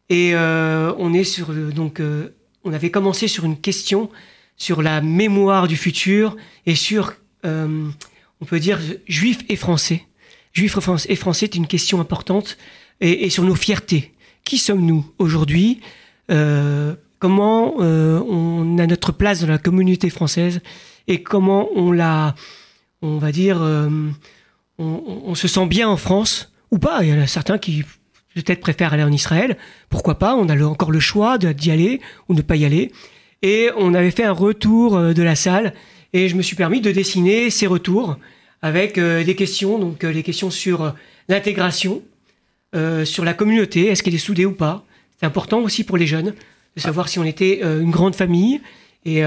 Et 0.08 0.32
euh, 0.34 0.92
on 0.98 1.14
est 1.14 1.24
sur 1.24 1.52
donc 1.52 2.02
on 2.64 2.72
avait 2.72 2.90
commencé 2.90 3.28
sur 3.28 3.44
une 3.44 3.56
question 3.56 4.10
sur 4.56 4.82
la 4.82 5.00
mémoire 5.00 5.68
du 5.68 5.76
futur 5.76 6.36
et 6.66 6.74
sur 6.74 7.14
on 7.44 8.44
peut 8.44 8.58
dire 8.58 8.80
juifs 9.06 9.44
et 9.48 9.56
français. 9.56 10.02
Juifs 10.52 10.76
et 11.08 11.16
français 11.16 11.46
est 11.46 11.54
une 11.54 11.68
question 11.68 12.00
importante 12.00 12.58
et, 13.00 13.24
et 13.24 13.30
sur 13.30 13.44
nos 13.44 13.54
fiertés. 13.54 14.12
Qui 14.44 14.58
sommes-nous 14.58 15.06
aujourd'hui? 15.18 15.80
Comment 17.20 17.76
on 17.78 18.78
a 18.78 18.86
notre 18.86 19.12
place 19.12 19.42
dans 19.42 19.46
la 19.46 19.58
communauté 19.58 20.10
française 20.10 20.60
et 21.06 21.22
comment 21.22 21.68
on 21.76 21.92
la 21.92 22.34
on 23.02 23.18
va 23.18 23.32
dire, 23.32 23.62
euh, 23.62 23.88
on, 24.78 25.34
se 25.34 25.48
sent 25.48 25.66
bien 25.66 25.88
en 25.88 25.96
France 25.96 26.52
ou 26.70 26.78
pas. 26.78 27.02
Il 27.02 27.10
y 27.10 27.12
en 27.12 27.20
a 27.20 27.26
certains 27.26 27.58
qui 27.58 27.84
peut-être 28.34 28.60
préfèrent 28.60 28.92
aller 28.92 29.02
en 29.02 29.12
Israël. 29.12 29.56
Pourquoi 29.88 30.18
pas? 30.18 30.34
On 30.34 30.48
a 30.48 30.62
encore 30.64 30.90
le 30.90 31.00
choix 31.00 31.38
d'y 31.38 31.70
aller 31.70 32.00
ou 32.28 32.34
ne 32.34 32.42
pas 32.42 32.56
y 32.56 32.64
aller. 32.64 32.92
Et 33.42 33.70
on 33.76 33.94
avait 33.94 34.10
fait 34.10 34.24
un 34.24 34.32
retour 34.32 34.96
euh, 34.96 35.12
de 35.12 35.22
la 35.22 35.34
salle 35.34 35.74
et 36.12 36.28
je 36.28 36.36
me 36.36 36.42
suis 36.42 36.56
permis 36.56 36.80
de 36.80 36.90
dessiner 36.90 37.50
ces 37.50 37.66
retours 37.66 38.16
avec 38.62 38.98
euh, 38.98 39.24
des 39.24 39.34
questions, 39.34 39.78
donc 39.78 40.02
les 40.02 40.22
questions 40.22 40.50
sur 40.50 40.94
l'intégration, 41.28 42.02
sur 43.04 43.24
la 43.24 43.34
communauté, 43.34 43.86
est-ce 43.86 44.02
qu'elle 44.02 44.14
est 44.14 44.18
soudée 44.18 44.46
ou 44.46 44.52
pas? 44.52 44.84
C'est 45.18 45.26
important 45.26 45.58
aussi 45.60 45.82
pour 45.82 45.96
les 45.96 46.06
jeunes 46.06 46.34
de 46.76 46.80
savoir 46.80 47.08
si 47.08 47.18
on 47.18 47.24
était 47.24 47.62
une 47.62 47.90
grande 47.90 48.14
famille 48.14 48.60
et 49.04 49.22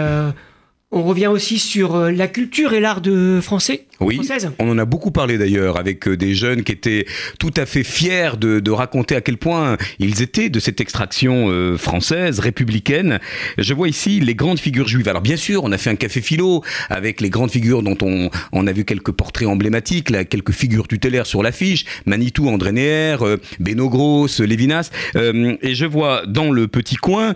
on 0.94 1.02
revient 1.04 1.28
aussi 1.28 1.58
sur 1.58 1.96
euh, 1.96 2.12
la 2.12 2.28
culture 2.28 2.74
et 2.74 2.80
l'art 2.80 3.02
de 3.02 3.40
français. 3.42 3.86
Oui, 4.00 4.16
française. 4.16 4.52
on 4.60 4.70
en 4.70 4.78
a 4.78 4.86
beaucoup 4.86 5.12
parlé 5.12 5.38
d'ailleurs 5.38 5.78
avec 5.78 6.08
euh, 6.08 6.16
des 6.16 6.36
jeunes 6.36 6.64
qui 6.64 6.72
étaient 6.72 7.06
tout 7.40 7.54
à 7.58 7.66
fait 7.66 7.84
fiers 7.84 8.32
de, 8.40 8.60
de 8.60 8.72
raconter 8.72 9.16
à 9.16 9.22
quel 9.22 9.38
point 9.38 9.78
ils 10.00 10.22
étaient 10.22 10.50
de 10.50 10.60
cette 10.60 10.80
extraction 10.82 11.50
euh, 11.50 11.78
française, 11.78 12.40
républicaine. 12.40 13.20
Je 13.58 13.74
vois 13.74 13.90
ici 13.90 14.20
les 14.20 14.36
grandes 14.36 14.60
figures 14.60 14.88
juives. 14.88 15.08
Alors 15.10 15.22
bien 15.22 15.36
sûr, 15.36 15.64
on 15.64 15.72
a 15.72 15.78
fait 15.78 15.90
un 15.90 15.96
café 15.96 16.22
philo 16.22 16.64
avec 16.90 17.22
les 17.22 17.30
grandes 17.30 17.52
figures 17.52 17.82
dont 17.82 17.98
on, 18.02 18.30
on 18.52 18.68
a 18.68 18.72
vu 18.72 18.86
quelques 18.86 19.12
portraits 19.12 19.48
emblématiques, 19.48 20.12
là, 20.12 20.26
quelques 20.26 20.52
figures 20.52 20.88
tutélaires 20.88 21.26
sur 21.26 21.42
l'affiche, 21.42 21.86
Manitou, 22.06 22.50
André 22.50 22.72
Neher, 22.72 23.18
euh, 23.22 23.38
Beno 23.60 23.90
Gross, 23.90 24.40
Lévinas. 24.42 24.92
Euh, 25.16 25.56
et 25.64 25.74
je 25.74 25.86
vois 25.86 26.24
dans 26.28 26.52
le 26.52 26.68
petit 26.68 26.98
coin, 26.98 27.34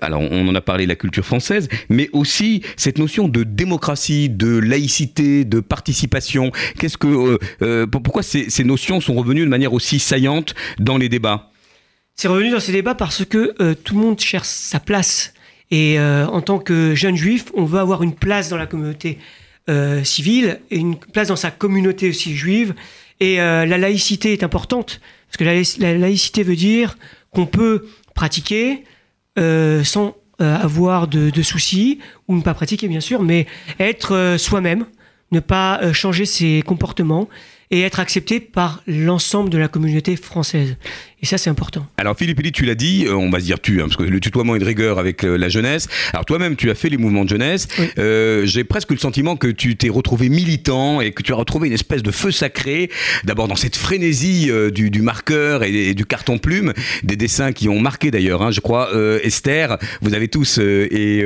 alors 0.00 0.22
on 0.22 0.48
en 0.48 0.54
a 0.54 0.60
parlé, 0.60 0.86
la 0.86 0.96
culture 0.96 1.24
française, 1.24 1.68
mais 1.88 2.08
aussi 2.12 2.62
cette 2.76 2.98
notion 2.98 3.28
de 3.28 3.42
démocratie, 3.42 4.28
de 4.28 4.58
laïcité, 4.58 5.44
de 5.44 5.60
participation. 5.60 6.52
Qu'est-ce 6.78 6.98
que, 6.98 7.06
euh, 7.06 7.38
euh, 7.62 7.86
pourquoi 7.86 8.22
ces, 8.22 8.64
notions 8.64 9.00
sont 9.00 9.14
revenues 9.14 9.44
de 9.44 9.50
manière 9.50 9.72
aussi 9.72 9.98
saillante 9.98 10.54
dans 10.78 10.98
les 10.98 11.08
débats? 11.08 11.50
C'est 12.14 12.28
revenu 12.28 12.50
dans 12.50 12.60
ces 12.60 12.72
débats 12.72 12.94
parce 12.94 13.24
que 13.24 13.54
euh, 13.60 13.74
tout 13.74 13.94
le 13.94 14.00
monde 14.00 14.20
cherche 14.20 14.46
sa 14.48 14.80
place. 14.80 15.34
Et 15.70 15.98
en 15.98 16.42
tant 16.42 16.58
que 16.58 16.94
jeune 16.94 17.16
juif, 17.16 17.46
on 17.54 17.64
veut 17.64 17.78
avoir 17.80 18.02
une 18.02 18.14
place 18.14 18.50
dans 18.50 18.58
la 18.58 18.66
communauté 18.66 19.16
civile 20.04 20.60
et 20.70 20.76
une 20.76 20.96
place 20.98 21.28
dans 21.28 21.36
sa 21.36 21.50
communauté 21.50 22.10
aussi 22.10 22.36
juive. 22.36 22.74
Et 23.20 23.36
la 23.36 23.78
laïcité 23.78 24.34
est 24.34 24.42
importante 24.42 25.00
parce 25.28 25.38
que 25.38 25.80
la 25.80 25.94
laïcité 25.94 26.42
veut 26.42 26.56
dire 26.56 26.98
qu'on 27.30 27.46
peut 27.46 27.86
pratiquer 28.14 28.84
sans 29.34 30.14
euh, 30.40 30.56
avoir 30.56 31.08
de, 31.08 31.42
soucis 31.42 31.98
ou 32.26 32.34
ne 32.36 32.42
pas 32.42 32.54
pratiquer 32.54 32.88
bien 32.88 33.00
sûr, 33.00 33.22
mais 33.22 33.46
être 33.78 34.14
euh, 34.14 34.38
soi-même, 34.38 34.86
ne 35.30 35.40
pas 35.40 35.80
euh, 35.82 35.92
changer 35.92 36.24
ses 36.24 36.62
comportements 36.62 37.28
et 37.70 37.82
être 37.82 38.00
accepté 38.00 38.40
par 38.40 38.82
l'ensemble 38.86 39.50
de 39.50 39.58
la 39.58 39.68
communauté 39.68 40.16
française. 40.16 40.76
Et 41.22 41.26
ça, 41.26 41.38
c'est 41.38 41.50
important. 41.50 41.86
Alors, 41.98 42.16
Philippe 42.16 42.42
tu 42.52 42.64
l'as 42.64 42.74
dit, 42.74 43.04
euh, 43.06 43.14
on 43.14 43.30
va 43.30 43.38
se 43.38 43.44
dire 43.44 43.60
tu, 43.60 43.80
hein, 43.80 43.84
parce 43.84 43.96
que 43.96 44.02
le 44.02 44.18
tutoiement 44.18 44.56
est 44.56 44.58
de 44.58 44.64
rigueur 44.64 44.98
avec 44.98 45.24
euh, 45.24 45.36
la 45.36 45.48
jeunesse. 45.48 45.86
Alors, 46.12 46.24
toi-même, 46.24 46.56
tu 46.56 46.68
as 46.68 46.74
fait 46.74 46.88
les 46.88 46.96
mouvements 46.96 47.22
de 47.22 47.28
jeunesse. 47.28 47.68
Oui. 47.78 47.86
Euh, 47.98 48.44
J'ai 48.44 48.64
presque 48.64 48.90
le 48.90 48.96
sentiment 48.96 49.36
que 49.36 49.46
tu 49.46 49.76
t'es 49.76 49.88
retrouvé 49.88 50.28
militant 50.28 51.00
et 51.00 51.12
que 51.12 51.22
tu 51.22 51.32
as 51.32 51.36
retrouvé 51.36 51.68
une 51.68 51.74
espèce 51.74 52.02
de 52.02 52.10
feu 52.10 52.32
sacré. 52.32 52.90
D'abord, 53.22 53.46
dans 53.46 53.54
cette 53.54 53.76
frénésie 53.76 54.50
euh, 54.50 54.70
du, 54.70 54.90
du, 54.90 55.00
marqueur 55.00 55.62
et, 55.62 55.90
et, 55.90 55.94
du 55.94 56.04
carton-plume, 56.06 56.72
des 57.04 57.14
dessins 57.14 57.52
qui 57.52 57.68
ont 57.68 57.78
marqué 57.78 58.10
d'ailleurs, 58.10 58.42
hein, 58.42 58.50
je 58.50 58.60
crois. 58.60 58.92
Euh, 58.92 59.20
Esther, 59.22 59.78
vous 60.00 60.14
avez 60.14 60.26
tous, 60.26 60.58
et 60.58 61.18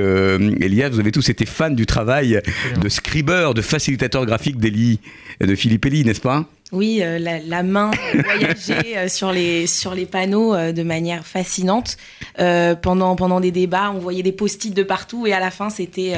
Elias, 0.61 0.91
vous 0.91 1.01
avez 1.01 1.13
tous 1.13 1.29
été 1.31 1.47
fans 1.47 1.71
du 1.71 1.87
travail 1.87 2.41
de 2.81 2.89
scribeur, 2.91 3.55
de 3.55 3.63
facilitateur 3.63 4.27
graphique 4.27 4.59
d'Elie, 4.59 5.01
de 5.41 5.55
Philippe 5.55 5.87
Elie, 5.87 6.05
n'est-ce 6.05 6.21
pas? 6.21 6.47
Oui, 6.73 6.99
euh, 7.01 7.19
la, 7.19 7.39
la, 7.39 7.63
main 7.63 7.93
voyageait 8.25 8.97
euh, 8.97 9.09
sur 9.09 9.31
les 9.31 9.69
sur 9.69 9.95
les 9.95 10.05
panneaux 10.05 10.53
euh, 10.55 10.73
de 10.73 10.83
manière 10.83 11.25
fascinante. 11.25 11.97
pendant 12.37 13.15
pendant 13.15 13.41
des 13.41 13.53
débats, 13.53 13.93
on 13.95 13.99
voyait 13.99 14.25
des 14.25 14.33
post-it 14.33 14.75
de 14.75 14.83
partout 14.83 15.27
et 15.27 15.33
à 15.33 15.41
la 15.41 15.51
fin 15.51 15.71
c'était 15.71 16.15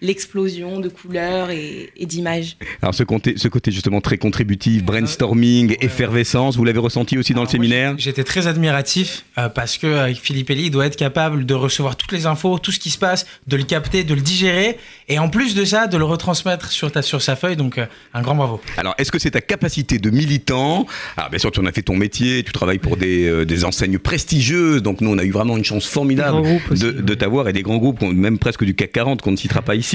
l'explosion 0.00 0.80
de 0.80 0.88
couleurs 0.88 1.50
et, 1.50 1.90
d'images. 2.00 2.56
Alors 2.82 2.94
ce 2.94 3.02
côté, 3.02 3.34
ce 3.36 3.48
côté 3.48 3.72
justement 3.72 4.00
très 4.00 4.18
contributif, 4.18 4.84
brainstorming, 4.84 5.76
effervescence, 5.80 6.56
vous 6.56 6.64
l'avez 6.64 6.78
ressenti 6.78 7.18
aussi 7.18 7.34
dans 7.34 7.42
le 7.42 7.48
séminaire 7.48 7.94
J'étais 7.98 8.24
très 8.24 8.46
admiratif 8.46 9.24
parce 9.54 9.78
que 9.78 10.12
Philippe 10.14 10.50
Elie 10.50 10.70
doit 10.70 10.86
être 10.86 10.96
capable 10.96 11.46
de 11.46 11.54
recevoir 11.54 11.96
toutes 11.96 12.12
les 12.12 12.26
infos, 12.26 12.58
tout 12.58 12.72
ce 12.72 12.78
qui 12.78 12.90
se 12.90 12.98
passe, 12.98 13.26
de 13.46 13.56
le 13.56 13.64
capter, 13.64 14.04
de 14.04 14.14
le 14.14 14.20
digérer 14.20 14.78
et 15.08 15.18
en 15.18 15.28
plus 15.28 15.54
de 15.54 15.64
ça, 15.64 15.86
de 15.86 15.96
le 15.96 16.04
retransmettre 16.04 16.70
sur, 16.70 16.92
ta, 16.92 17.02
sur 17.02 17.22
sa 17.22 17.36
feuille. 17.36 17.56
Donc 17.56 17.80
un 18.14 18.22
grand 18.22 18.34
bravo. 18.34 18.60
Alors 18.76 18.94
est-ce 18.98 19.10
que 19.10 19.18
c'est 19.18 19.32
ta 19.32 19.40
capacité 19.40 19.98
de 19.98 20.10
militant? 20.10 20.86
Alors 21.16 21.30
bien 21.30 21.38
sûr, 21.38 21.50
tu 21.50 21.60
en 21.60 21.66
as 21.66 21.72
fait 21.72 21.82
ton 21.82 21.96
métier, 21.96 22.42
tu 22.44 22.52
travailles 22.52 22.78
pour 22.78 22.96
des, 22.96 23.44
des 23.44 23.64
enseignes 23.64 23.98
prestigieuses, 23.98 24.82
donc 24.82 25.00
nous 25.00 25.10
on 25.10 25.18
a 25.18 25.24
eu 25.24 25.32
vraiment 25.32 25.56
une 25.56 25.64
chance 25.64 25.86
formidable 25.86 26.42
de, 26.70 26.90
de 26.90 27.14
t'avoir 27.14 27.48
et 27.48 27.52
des 27.52 27.62
grands 27.62 27.78
groupes, 27.78 28.02
même 28.02 28.38
presque 28.38 28.64
du 28.64 28.74
CAC 28.74 28.92
40 28.92 29.22
qu'on 29.22 29.32
ne 29.32 29.36
citera 29.36 29.62
pas 29.62 29.74
ici. 29.74 29.85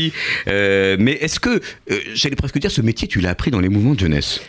Euh, 0.47 0.97
mais 0.99 1.13
est-ce 1.13 1.39
que, 1.39 1.49
euh, 1.49 1.99
j'allais 2.13 2.35
presque 2.35 2.59
dire, 2.59 2.71
ce 2.71 2.81
métier, 2.81 3.07
tu 3.07 3.19
l'as 3.19 3.31
appris 3.31 3.51
dans 3.51 3.59
les 3.59 3.69
mouvements 3.69 3.93
de 3.93 3.99
jeunesse? 3.99 4.41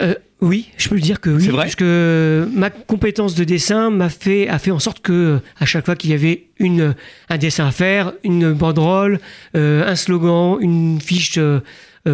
Euh, 0.00 0.14
oui, 0.40 0.70
je 0.76 0.88
peux 0.88 0.94
le 0.96 1.00
dire 1.00 1.20
que 1.20 1.30
oui. 1.30 1.42
C'est 1.44 1.50
vrai? 1.50 1.64
parce 1.64 1.76
que 1.76 2.48
ma 2.52 2.70
compétence 2.70 3.34
de 3.34 3.44
dessin 3.44 3.90
m'a 3.90 4.08
fait, 4.08 4.48
a 4.48 4.58
fait 4.58 4.70
en 4.70 4.78
sorte 4.78 5.00
que 5.00 5.40
à 5.60 5.66
chaque 5.66 5.84
fois 5.84 5.94
qu'il 5.94 6.10
y 6.10 6.14
avait 6.14 6.48
une, 6.58 6.94
un 7.28 7.38
dessin 7.38 7.66
à 7.66 7.70
faire, 7.70 8.12
une 8.24 8.52
banderole, 8.52 9.20
un 9.54 9.94
slogan, 9.94 10.58
une 10.60 11.00
fiche 11.00 11.38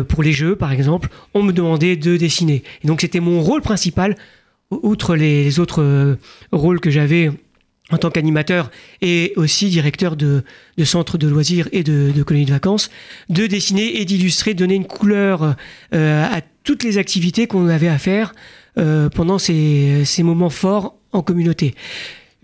pour 0.08 0.22
les 0.22 0.32
jeux, 0.32 0.54
par 0.56 0.72
exemple, 0.72 1.08
on 1.32 1.42
me 1.42 1.52
demandait 1.52 1.96
de 1.96 2.18
dessiner. 2.18 2.62
Et 2.84 2.88
donc 2.88 3.00
c'était 3.00 3.20
mon 3.20 3.40
rôle 3.40 3.62
principal, 3.62 4.16
outre 4.70 5.16
les 5.16 5.58
autres 5.58 6.18
rôles 6.52 6.80
que 6.80 6.90
j'avais 6.90 7.30
en 7.90 7.98
tant 7.98 8.10
qu'animateur 8.10 8.70
et 9.00 9.32
aussi 9.36 9.68
directeur 9.68 10.16
de, 10.16 10.44
centres 10.84 11.18
de 11.18 11.28
loisirs 11.28 11.68
et 11.72 11.82
de, 11.82 12.22
colonies 12.22 12.44
de 12.44 12.52
vacances, 12.52 12.90
de 13.28 13.46
dessiner 13.46 14.00
et 14.00 14.04
d'illustrer, 14.04 14.54
donner 14.54 14.74
une 14.74 14.86
couleur 14.86 15.56
euh, 15.94 16.24
à 16.24 16.40
toutes 16.64 16.84
les 16.84 16.98
activités 16.98 17.46
qu'on 17.46 17.68
avait 17.68 17.88
à 17.88 17.98
faire 17.98 18.34
euh, 18.78 19.08
pendant 19.08 19.38
ces, 19.38 20.04
ces, 20.04 20.22
moments 20.22 20.50
forts 20.50 20.96
en 21.12 21.22
communauté. 21.22 21.74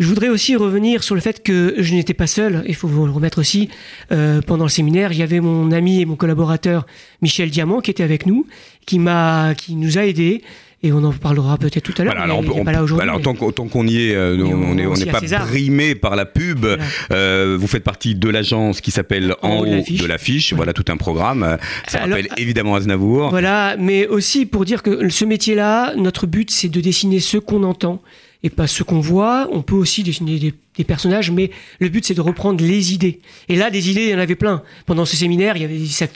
Je 0.01 0.09
voudrais 0.09 0.29
aussi 0.29 0.57
revenir 0.57 1.05
sur 1.05 1.15
le 1.15 1.21
fait 1.21 1.41
que 1.45 1.77
je 1.79 1.95
n'étais 1.95 2.15
pas 2.15 2.27
seul, 2.27 2.65
il 2.67 2.75
faut 2.75 2.89
vous 2.89 3.07
le 3.07 3.13
remettre 3.13 3.39
aussi, 3.39 3.69
euh, 4.11 4.41
pendant 4.41 4.65
le 4.65 4.71
séminaire, 4.71 5.13
il 5.13 5.19
y 5.19 5.23
avait 5.23 5.39
mon 5.39 5.71
ami 5.71 6.01
et 6.01 6.05
mon 6.05 6.17
collaborateur 6.17 6.85
Michel 7.23 7.51
Diamant 7.51 7.81
qui 7.81 7.93
était 7.93 8.03
avec 8.03 8.27
nous, 8.27 8.45
qui, 8.87 8.99
m'a, 8.99 9.55
qui 9.55 9.77
nous 9.77 9.97
a 9.97 10.05
aidés, 10.05 10.43
et 10.85 10.93
on 10.93 11.03
en 11.03 11.13
parlera 11.13 11.57
peut-être 11.57 11.83
tout 11.83 11.95
à 11.97 12.05
l'heure. 12.05 12.13
Voilà, 12.13 12.25
alors, 12.25 12.45
on, 12.55 12.63
pas 12.63 12.73
là 12.73 12.83
aujourd'hui. 12.83 13.09
Alors, 13.09 13.21
tant, 13.23 13.35
qu'on 13.35 13.87
y 13.87 14.11
est, 14.11 14.15
euh, 14.15 14.37
on 14.45 14.75
n'est 14.75 14.87
on 14.87 14.95
pas 15.11 15.21
brimé 15.21 15.95
par 15.95 16.15
la 16.15 16.27
pub. 16.27 16.61
Voilà. 16.61 16.85
Euh, 17.11 17.57
vous 17.59 17.67
faites 17.67 17.83
partie 17.83 18.15
de 18.15 18.29
l'agence 18.29 18.83
qui 18.83 18.91
s'appelle 18.91 19.35
En, 19.41 19.61
haut 19.61 19.65
de 19.65 20.07
l'affiche. 20.07 20.53
Voilà 20.53 20.75
tout 20.75 20.85
un 20.89 20.99
programme. 20.99 21.57
Ça 21.89 21.99
alors, 21.99 22.19
rappelle 22.19 22.29
évidemment 22.37 22.75
Aznavour. 22.75 23.31
Voilà, 23.31 23.77
mais 23.79 24.07
aussi 24.07 24.45
pour 24.45 24.67
dire 24.67 24.83
que 24.83 25.09
ce 25.09 25.25
métier-là, 25.25 25.95
notre 25.97 26.27
but, 26.27 26.51
c'est 26.51 26.69
de 26.69 26.81
dessiner 26.83 27.19
ce 27.19 27.39
qu'on 27.39 27.63
entend 27.63 28.03
et 28.43 28.51
pas 28.51 28.67
ce 28.67 28.83
qu'on 28.83 29.01
voit. 29.01 29.49
On 29.53 29.63
peut 29.63 29.75
aussi 29.75 30.03
dessiner 30.03 30.39
des, 30.39 30.53
des 30.77 30.85
personnages, 30.85 31.31
mais 31.31 31.51
le 31.81 31.89
but 31.89 32.05
c'est 32.05 32.15
de 32.15 32.21
reprendre 32.21 32.63
les 32.63 32.93
idées. 32.93 33.21
Et 33.49 33.57
là, 33.57 33.71
des 33.71 33.91
idées, 33.91 34.03
il 34.03 34.11
y 34.11 34.15
en 34.15 34.19
avait 34.19 34.35
plein. 34.35 34.63
Pendant 34.85 35.07
ce 35.07 35.17
séminaire, 35.17 35.57
il 35.57 35.63
y 35.63 35.65
avait 35.65 35.87
ça, 35.87 36.07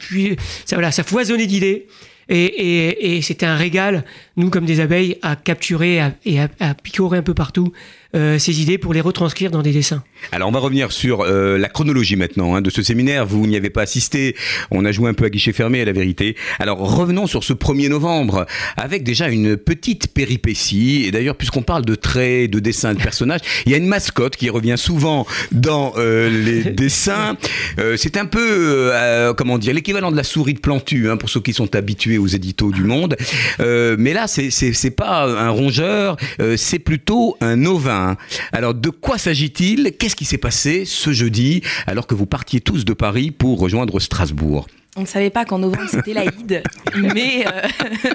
ça, 0.65 0.75
voilà, 0.75 0.91
ça 0.91 1.03
foisonnait 1.03 1.47
d'idées. 1.47 1.87
Et, 2.29 2.43
et, 2.43 3.15
et 3.15 3.21
c'était 3.21 3.45
un 3.45 3.55
régal, 3.55 4.05
nous 4.37 4.49
comme 4.49 4.65
des 4.65 4.79
abeilles, 4.79 5.17
à 5.21 5.35
capturer 5.35 5.99
à, 5.99 6.13
et 6.25 6.39
à, 6.39 6.47
à, 6.59 6.73
picorer 6.75 7.17
un 7.17 7.23
peu 7.23 7.33
partout 7.33 7.71
euh, 8.15 8.39
ces 8.39 8.59
idées 8.59 8.79
pour 8.79 8.91
les 8.91 9.01
retranscrire 9.01 9.51
dans 9.51 9.61
des 9.61 9.71
dessins. 9.71 10.03
Alors 10.31 10.49
on 10.49 10.51
va 10.51 10.57
revenir 10.57 10.91
sur 10.91 11.21
euh, 11.21 11.59
la 11.59 11.69
chronologie 11.69 12.15
maintenant 12.15 12.55
hein, 12.55 12.61
de 12.61 12.71
ce 12.71 12.81
séminaire. 12.81 13.23
Vous 13.27 13.45
n'y 13.45 13.55
avez 13.55 13.69
pas 13.69 13.83
assisté, 13.83 14.35
on 14.71 14.83
a 14.83 14.91
joué 14.91 15.09
un 15.09 15.13
peu 15.13 15.25
à 15.25 15.29
guichet 15.29 15.53
fermé 15.53 15.79
à 15.79 15.85
la 15.85 15.91
vérité. 15.91 16.35
Alors 16.57 16.79
revenons 16.79 17.27
sur 17.27 17.43
ce 17.43 17.53
1er 17.53 17.87
novembre 17.87 18.47
avec 18.77 19.03
déjà 19.03 19.29
une 19.29 19.57
petite 19.57 20.11
péripétie. 20.11 21.03
Et 21.05 21.11
d'ailleurs 21.11 21.35
puisqu'on 21.35 21.61
parle 21.61 21.85
de 21.85 21.93
traits, 21.93 22.49
de 22.49 22.59
dessins, 22.59 22.95
de 22.95 22.99
personnages, 22.99 23.41
il 23.67 23.71
y 23.71 23.75
a 23.75 23.77
une 23.77 23.87
mascotte 23.87 24.35
qui 24.35 24.49
revient 24.49 24.77
souvent 24.77 25.27
dans 25.51 25.93
euh, 25.97 26.29
les 26.29 26.63
dessins. 26.71 27.37
C'est 27.95 28.17
un 28.17 28.25
peu, 28.25 28.91
comment 29.37 29.57
dire, 29.57 29.73
l'équivalent 29.73 30.11
de 30.11 30.17
la 30.17 30.23
souris 30.23 30.55
de 30.55 30.59
Plantu 30.59 31.09
hein, 31.09 31.17
pour 31.17 31.29
ceux 31.29 31.41
qui 31.41 31.53
sont 31.53 31.75
habitués 31.75 32.17
aux 32.19 32.27
éditos 32.27 32.71
du 32.71 32.83
monde. 32.83 33.15
Euh, 33.59 33.95
mais 33.97 34.13
là 34.13 34.27
c'est 34.27 34.91
pas 34.91 35.25
un 35.25 35.49
rongeur, 35.49 36.17
c'est 36.55 36.79
plutôt 36.79 37.37
un 37.41 37.65
ovin. 37.65 38.15
Alors 38.51 38.73
de 38.73 38.89
quoi 38.89 39.17
s'agit-il? 39.17 39.93
Qu'est-ce 39.97 40.15
qui 40.15 40.25
s'est 40.25 40.37
passé 40.37 40.83
ce 40.85 41.11
jeudi 41.11 41.61
alors 41.87 42.07
que 42.07 42.15
vous 42.15 42.25
partiez 42.25 42.61
tous 42.61 42.85
de 42.85 42.93
Paris 42.93 43.31
pour 43.31 43.59
rejoindre 43.59 43.99
Strasbourg? 43.99 44.67
On 44.95 45.01
ne 45.01 45.05
savait 45.05 45.29
pas 45.29 45.45
qu'en 45.45 45.59
novembre 45.59 45.87
c'était 45.89 46.13
l'Aïd, 46.13 46.63
mais, 46.97 47.45
euh, 47.45 48.09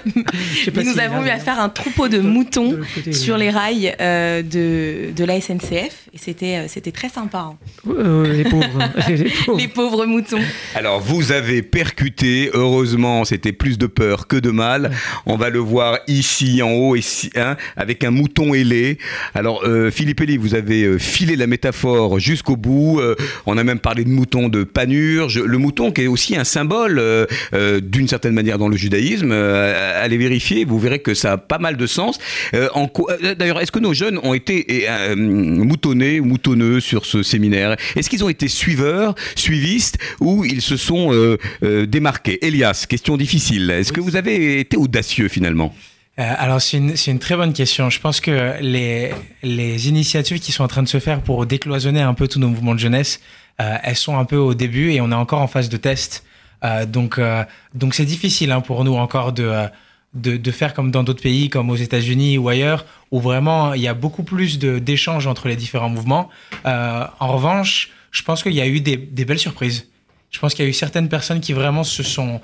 mais 0.75 0.83
nous 0.83 0.99
avons 0.99 1.25
eu 1.25 1.29
à 1.29 1.39
faire 1.39 1.59
un 1.59 1.69
troupeau 1.69 2.09
de 2.09 2.19
moutons 2.19 2.77
sur 3.11 3.37
les 3.37 3.49
rails 3.49 3.95
euh, 4.01 4.41
de, 4.41 5.11
de 5.15 5.23
la 5.23 5.39
SNCF 5.39 6.09
et 6.13 6.17
c'était 6.17 6.57
euh, 6.57 6.65
c'était 6.67 6.91
très 6.91 7.07
sympa. 7.07 7.51
Hein. 7.51 7.57
Euh, 7.87 8.33
les, 8.33 8.43
pauvres. 8.43 8.65
les, 9.07 9.29
pauvres. 9.45 9.57
les 9.57 9.67
pauvres 9.69 10.05
moutons. 10.05 10.41
Alors 10.75 10.99
vous 10.99 11.31
avez 11.31 11.61
percuté, 11.61 12.49
heureusement 12.53 13.23
c'était 13.23 13.53
plus 13.53 13.77
de 13.77 13.87
peur 13.87 14.27
que 14.27 14.35
de 14.35 14.51
mal. 14.51 14.91
On 15.25 15.37
va 15.37 15.49
le 15.49 15.59
voir 15.59 15.99
ici 16.07 16.61
en 16.61 16.71
haut 16.71 16.97
ici, 16.97 17.31
hein, 17.37 17.55
avec 17.77 18.03
un 18.03 18.11
mouton 18.11 18.53
ailé. 18.53 18.97
Alors 19.33 19.63
euh, 19.63 19.91
Philippe 19.91 20.19
Elie, 20.19 20.35
vous 20.35 20.55
avez 20.55 20.99
filé 20.99 21.37
la 21.37 21.47
métaphore 21.47 22.19
jusqu'au 22.19 22.57
bout. 22.57 23.01
on 23.45 23.57
a 23.57 23.63
même 23.63 23.79
parlé 23.79 24.03
de 24.03 24.09
mouton 24.09 24.49
de 24.49 24.65
panurge. 24.65 25.39
Le 25.39 25.57
mouton 25.57 25.93
qui 25.93 26.01
est 26.01 26.07
aussi 26.07 26.35
un 26.35 26.43
symbole 26.43 26.64
euh, 26.73 27.25
euh, 27.53 27.79
d'une 27.81 28.07
certaine 28.07 28.33
manière 28.33 28.57
dans 28.57 28.67
le 28.67 28.77
judaïsme. 28.77 29.31
Euh, 29.31 30.03
allez 30.03 30.17
vérifier, 30.17 30.65
vous 30.65 30.79
verrez 30.79 30.99
que 30.99 31.13
ça 31.13 31.33
a 31.33 31.37
pas 31.37 31.57
mal 31.57 31.77
de 31.77 31.87
sens. 31.87 32.19
D'ailleurs, 32.53 33.59
est-ce 33.59 33.71
que 33.71 33.79
nos 33.79 33.93
jeunes 33.93 34.19
ont 34.23 34.33
été 34.33 34.87
moutonnés 35.15 36.19
ou 36.19 36.25
moutonneux 36.25 36.79
sur 36.79 37.05
ce 37.05 37.23
séminaire? 37.23 37.75
Est-ce 37.95 38.09
qu'ils 38.09 38.23
ont 38.23 38.29
été 38.29 38.47
suiveurs, 38.47 39.15
suivistes, 39.35 39.97
ou 40.19 40.45
ils 40.45 40.61
se 40.61 40.77
sont 40.77 41.37
démarqués? 41.61 42.45
Elias, 42.45 42.85
question 42.87 43.17
difficile. 43.17 43.69
Est-ce 43.71 43.91
que 43.91 44.01
vous 44.01 44.15
avez 44.15 44.59
été 44.59 44.77
audacieux 44.77 45.27
finalement? 45.27 45.73
Alors 46.17 46.61
c'est 46.61 46.77
une, 46.77 46.93
une, 47.07 47.19
très 47.19 47.35
bonne 47.35 47.51
question. 47.51 47.89
Je 47.89 47.99
pense 47.99 48.21
que 48.21 48.55
les, 48.61 49.11
les 49.43 49.89
initiatives 49.89 50.39
qui 50.39 50.53
sont 50.53 50.63
en 50.63 50.69
train 50.69 50.83
de 50.83 50.87
se 50.87 50.99
faire 50.99 51.19
pour 51.21 51.45
décloisonner 51.45 52.01
un 52.01 52.13
peu 52.13 52.29
tous 52.29 52.39
nos 52.39 52.47
mouvements 52.47 52.73
de 52.73 52.79
jeunesse, 52.79 53.19
euh, 53.61 53.77
elles 53.83 53.95
sont 53.95 54.17
un 54.17 54.25
peu 54.25 54.37
au 54.37 54.53
début 54.53 54.91
et 54.91 55.01
on 55.01 55.11
est 55.11 55.15
encore 55.15 55.41
en 55.41 55.47
phase 55.47 55.69
de 55.69 55.77
test. 55.77 56.23
Euh, 56.65 56.85
donc, 56.85 57.19
euh, 57.19 57.43
donc 57.73 57.93
c'est 57.93 58.05
difficile 58.05 58.51
hein, 58.51 58.61
pour 58.61 58.83
nous 58.83 58.95
encore 58.95 59.31
de, 59.31 59.43
euh, 59.43 59.67
de, 60.13 60.37
de, 60.37 60.51
faire 60.51 60.73
comme 60.73 60.91
dans 60.91 61.03
d'autres 61.03 61.21
pays, 61.21 61.49
comme 61.49 61.69
aux 61.69 61.75
États-Unis 61.75 62.37
ou 62.37 62.49
ailleurs, 62.49 62.85
où 63.11 63.19
vraiment 63.19 63.73
il 63.73 63.81
y 63.81 63.87
a 63.87 63.93
beaucoup 63.93 64.23
plus 64.23 64.57
d'échanges 64.59 65.27
entre 65.27 65.47
les 65.47 65.55
différents 65.55 65.89
mouvements. 65.89 66.29
en 66.65 67.27
revanche, 67.33 67.91
je 68.11 68.23
pense 68.23 68.41
qu'il 68.41 68.53
y 68.53 68.61
a 68.61 68.67
eu 68.67 68.81
des, 68.81 68.97
belles 68.97 69.39
surprises. 69.39 69.89
Je 70.31 70.39
pense 70.39 70.53
qu'il 70.53 70.65
y 70.65 70.67
a 70.67 70.69
eu 70.69 70.73
certaines 70.73 71.09
personnes 71.09 71.41
qui 71.41 71.53
vraiment 71.53 71.83
se 71.83 72.01
sont 72.01 72.41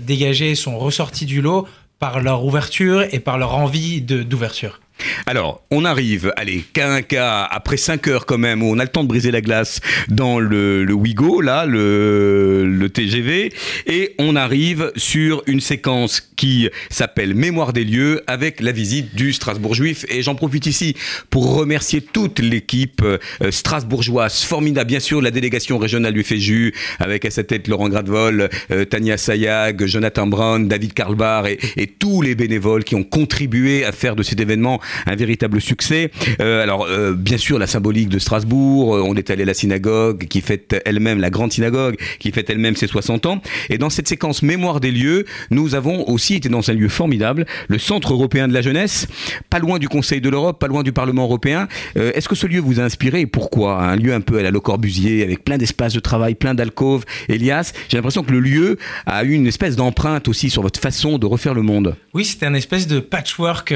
dégagées, 0.00 0.54
sont 0.54 0.78
ressorties 0.78 1.26
du 1.26 1.40
lot 1.40 1.66
par 1.98 2.20
leur 2.20 2.44
ouverture 2.44 3.02
et 3.12 3.20
par 3.20 3.38
leur 3.38 3.54
envie 3.54 4.02
d'ouverture. 4.02 4.80
Alors, 5.26 5.62
on 5.70 5.84
arrive, 5.84 6.32
allez, 6.36 6.64
qu'un 6.72 7.02
cas, 7.02 7.42
après 7.50 7.76
5 7.76 8.06
heures 8.08 8.26
quand 8.26 8.38
même, 8.38 8.62
où 8.62 8.66
on 8.66 8.78
a 8.78 8.84
le 8.84 8.88
temps 8.88 9.02
de 9.02 9.08
briser 9.08 9.30
la 9.30 9.40
glace 9.40 9.80
dans 10.08 10.38
le, 10.38 10.84
le 10.84 10.94
Wigo, 10.94 11.40
là, 11.40 11.66
le, 11.66 12.88
TGV, 12.92 13.52
et 13.86 14.14
on 14.18 14.36
arrive 14.36 14.92
sur 14.96 15.42
une 15.46 15.60
séquence 15.60 16.20
qui 16.20 16.68
s'appelle 16.90 17.34
Mémoire 17.34 17.72
des 17.72 17.84
lieux, 17.84 18.22
avec 18.26 18.60
la 18.60 18.72
visite 18.72 19.14
du 19.14 19.32
Strasbourg 19.32 19.74
juif. 19.74 20.04
Et 20.08 20.22
j'en 20.22 20.34
profite 20.34 20.66
ici 20.66 20.94
pour 21.30 21.54
remercier 21.54 22.00
toute 22.00 22.38
l'équipe 22.38 23.02
euh, 23.02 23.18
strasbourgeoise, 23.50 24.42
formidable, 24.42 24.88
bien 24.88 25.00
sûr, 25.00 25.20
la 25.20 25.30
délégation 25.30 25.78
régionale 25.78 26.12
du 26.12 26.22
FEJU, 26.22 26.74
avec 27.00 27.24
à 27.24 27.30
sa 27.30 27.42
tête 27.42 27.68
Laurent 27.68 27.88
Gradvol, 27.88 28.48
euh, 28.70 28.84
Tania 28.84 29.16
Sayag, 29.16 29.86
Jonathan 29.86 30.26
Brown, 30.26 30.68
David 30.68 30.92
Karlbar, 30.92 31.46
et 31.46 31.86
tous 31.98 32.22
les 32.22 32.34
bénévoles 32.34 32.84
qui 32.84 32.94
ont 32.94 33.04
contribué 33.04 33.84
à 33.84 33.92
faire 33.92 34.14
de 34.14 34.22
cet 34.22 34.40
événement 34.40 34.80
un 35.06 35.16
véritable 35.16 35.60
succès. 35.60 36.10
Euh, 36.40 36.62
alors, 36.62 36.86
euh, 36.88 37.12
bien 37.12 37.38
sûr, 37.38 37.58
la 37.58 37.66
symbolique 37.66 38.08
de 38.08 38.18
Strasbourg, 38.18 38.96
euh, 38.96 39.02
on 39.04 39.14
est 39.14 39.30
allé 39.30 39.42
à 39.42 39.46
la 39.46 39.54
synagogue 39.54 40.26
qui 40.26 40.40
fête 40.40 40.80
elle-même, 40.84 41.20
la 41.20 41.30
grande 41.30 41.52
synagogue, 41.52 41.96
qui 42.18 42.30
fête 42.32 42.50
elle-même 42.50 42.76
ses 42.76 42.86
60 42.86 43.26
ans. 43.26 43.42
Et 43.70 43.78
dans 43.78 43.90
cette 43.90 44.08
séquence 44.08 44.42
Mémoire 44.42 44.80
des 44.80 44.90
lieux, 44.90 45.24
nous 45.50 45.74
avons 45.74 46.08
aussi 46.08 46.34
été 46.34 46.48
dans 46.48 46.70
un 46.70 46.74
lieu 46.74 46.88
formidable, 46.88 47.46
le 47.68 47.78
Centre 47.78 48.12
européen 48.12 48.48
de 48.48 48.52
la 48.52 48.62
jeunesse, 48.62 49.06
pas 49.50 49.58
loin 49.58 49.78
du 49.78 49.88
Conseil 49.88 50.20
de 50.20 50.28
l'Europe, 50.28 50.58
pas 50.58 50.66
loin 50.66 50.82
du 50.82 50.92
Parlement 50.92 51.24
européen. 51.24 51.68
Est-ce 51.94 52.28
que 52.28 52.34
ce 52.34 52.46
lieu 52.46 52.60
vous 52.60 52.80
a 52.80 52.82
inspiré 52.82 53.20
et 53.20 53.26
pourquoi? 53.26 53.82
Un 53.82 53.96
lieu 53.96 54.12
un 54.12 54.20
peu 54.20 54.38
à 54.38 54.42
la 54.42 54.50
Le 54.50 54.60
Corbusier, 54.60 55.22
avec 55.22 55.44
plein 55.44 55.58
d'espaces 55.58 55.94
de 55.94 56.00
travail, 56.00 56.34
plein 56.34 56.54
d'alcôves. 56.54 57.04
Elias, 57.28 57.72
j'ai 57.88 57.96
l'impression 57.96 58.22
que 58.22 58.32
le 58.32 58.40
lieu 58.40 58.78
a 59.06 59.24
eu 59.24 59.32
une 59.32 59.46
espèce 59.46 59.76
d'empreinte 59.76 60.28
aussi 60.28 60.50
sur 60.50 60.62
votre 60.62 60.80
façon 60.80 61.18
de 61.18 61.26
refaire 61.26 61.54
le 61.54 61.62
monde. 61.62 61.96
Oui, 62.12 62.24
c'était 62.24 62.46
un 62.46 62.54
espèce 62.54 62.86
de 62.86 63.00
patchwork. 63.00 63.74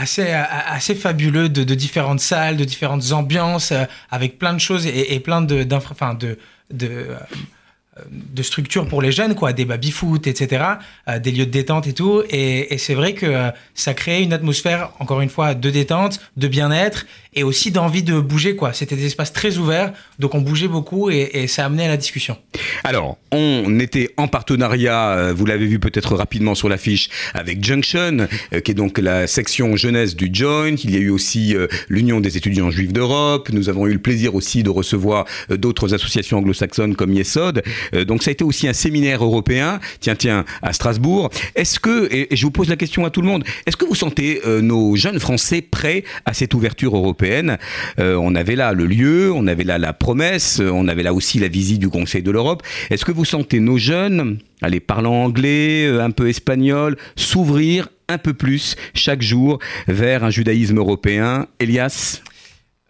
Assez, 0.00 0.30
assez 0.30 0.94
fabuleux 0.94 1.48
de, 1.48 1.74
différentes 1.74 2.20
salles, 2.20 2.56
de 2.56 2.64
différentes 2.64 3.12
ambiances, 3.12 3.72
euh, 3.72 3.84
avec 4.10 4.38
plein 4.38 4.54
de 4.54 4.58
choses 4.58 4.86
et, 4.86 5.20
plein 5.20 5.42
de, 5.42 5.66
enfin 5.74 6.16
de, 6.16 6.36
structures 8.42 8.88
pour 8.88 9.02
les 9.02 9.12
jeunes, 9.12 9.34
quoi, 9.34 9.52
des 9.52 9.64
baby-foot, 9.64 10.26
etc., 10.26 10.64
euh, 11.08 11.18
des 11.18 11.32
lieux 11.32 11.46
de 11.46 11.50
détente 11.50 11.86
et 11.86 11.92
tout. 11.92 12.22
Et, 12.30 12.72
et 12.72 12.78
c'est 12.78 12.94
vrai 12.94 13.12
que 13.12 13.26
euh, 13.26 13.50
ça 13.74 13.92
crée 13.94 14.22
une 14.22 14.32
atmosphère, 14.32 14.92
encore 15.00 15.20
une 15.20 15.28
fois, 15.28 15.54
de 15.54 15.70
détente, 15.70 16.20
de 16.36 16.48
bien-être 16.48 17.06
et 17.34 17.44
aussi 17.44 17.70
d'envie 17.70 18.02
de 18.02 18.18
bouger, 18.18 18.56
quoi. 18.56 18.72
C'était 18.72 18.96
des 18.96 19.06
espaces 19.06 19.32
très 19.32 19.58
ouverts, 19.58 19.92
donc 20.18 20.34
on 20.34 20.40
bougeait 20.40 20.68
beaucoup 20.68 21.10
et, 21.10 21.46
ça 21.46 21.64
amenait 21.64 21.84
à 21.84 21.88
la 21.88 21.96
discussion. 21.96 22.36
Alors, 22.84 23.18
on 23.32 23.78
était 23.78 24.10
en 24.16 24.28
partenariat, 24.28 25.10
euh, 25.10 25.32
vous 25.32 25.46
l'avez 25.46 25.66
vu 25.66 25.78
peut-être 25.78 26.16
rapidement 26.16 26.54
sur 26.54 26.68
l'affiche, 26.68 27.08
avec 27.34 27.64
Junction, 27.64 28.26
euh, 28.52 28.60
qui 28.60 28.72
est 28.72 28.74
donc 28.74 28.98
la 28.98 29.26
section 29.26 29.76
jeunesse 29.76 30.16
du 30.16 30.30
Joint. 30.32 30.74
Il 30.82 30.90
y 30.90 30.96
a 30.96 31.00
eu 31.00 31.10
aussi 31.10 31.54
euh, 31.54 31.66
l'Union 31.88 32.20
des 32.20 32.36
étudiants 32.36 32.70
juifs 32.70 32.92
d'Europe. 32.92 33.48
Nous 33.52 33.68
avons 33.68 33.86
eu 33.86 33.92
le 33.92 33.98
plaisir 33.98 34.34
aussi 34.34 34.62
de 34.62 34.70
recevoir 34.70 35.24
d'autres 35.48 35.94
associations 35.94 36.38
anglo-saxonnes 36.38 36.96
comme 36.96 37.12
Yesod. 37.12 37.62
Donc 38.06 38.22
ça 38.22 38.30
a 38.30 38.32
été 38.32 38.44
aussi 38.44 38.68
un 38.68 38.72
séminaire 38.72 39.24
européen, 39.24 39.80
tiens, 40.00 40.14
tiens, 40.14 40.44
à 40.62 40.72
Strasbourg. 40.72 41.30
Est-ce 41.54 41.80
que, 41.80 42.12
et, 42.12 42.28
je 42.34 42.42
vous 42.42 42.50
pose 42.50 42.68
la 42.68 42.76
question 42.76 43.04
à 43.04 43.10
tout 43.10 43.22
le 43.22 43.28
monde, 43.28 43.44
est-ce 43.66 43.76
que 43.76 43.84
vous 43.84 43.94
sentez 43.94 44.40
nos 44.62 44.96
jeunes 44.96 45.18
Français 45.18 45.62
prêts 45.62 46.04
à 46.24 46.34
cette 46.34 46.54
ouverture 46.54 46.96
européenne? 46.96 47.19
Euh, 47.22 48.14
On 48.14 48.34
avait 48.34 48.56
là 48.56 48.72
le 48.72 48.86
lieu, 48.86 49.32
on 49.32 49.46
avait 49.46 49.64
là 49.64 49.78
la 49.78 49.92
promesse, 49.92 50.60
euh, 50.60 50.70
on 50.70 50.88
avait 50.88 51.02
là 51.02 51.12
aussi 51.14 51.38
la 51.38 51.48
visite 51.48 51.78
du 51.80 51.88
Conseil 51.88 52.22
de 52.22 52.30
l'Europe. 52.30 52.62
Est-ce 52.90 53.04
que 53.04 53.12
vous 53.12 53.24
sentez 53.24 53.60
nos 53.60 53.78
jeunes, 53.78 54.38
allez, 54.62 54.80
parlant 54.80 55.24
anglais, 55.24 55.86
euh, 55.86 56.02
un 56.02 56.10
peu 56.10 56.28
espagnol, 56.28 56.96
s'ouvrir 57.16 57.88
un 58.08 58.18
peu 58.18 58.32
plus 58.34 58.76
chaque 58.94 59.22
jour 59.22 59.58
vers 59.88 60.24
un 60.24 60.30
judaïsme 60.30 60.78
européen 60.78 61.46
Elias? 61.60 62.22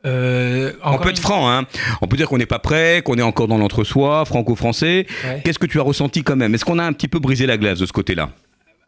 Euh, 0.07 0.73
on 0.83 0.97
peut 0.97 1.05
une- 1.05 1.11
être 1.11 1.19
franc, 1.21 1.51
hein. 1.51 1.65
On 2.01 2.07
peut 2.07 2.17
dire 2.17 2.27
qu'on 2.27 2.39
n'est 2.39 2.47
pas 2.47 2.59
prêt, 2.59 3.03
qu'on 3.05 3.17
est 3.19 3.23
encore 3.23 3.49
dans 3.49 3.59
l'entre-soi, 3.59 4.25
franco-français. 4.25 5.07
Ouais. 5.25 5.43
Qu'est-ce 5.45 5.59
que 5.59 5.67
tu 5.67 5.79
as 5.79 5.83
ressenti 5.83 6.23
quand 6.23 6.37
même? 6.37 6.55
Est-ce 6.55 6.65
qu'on 6.65 6.79
a 6.79 6.85
un 6.85 6.93
petit 6.95 7.09
peu 7.09 7.19
brisé 7.19 7.45
la 7.47 7.59
glace 7.59 7.79
de 7.81 7.85
ce 7.87 7.93
côté-là? 7.93 8.31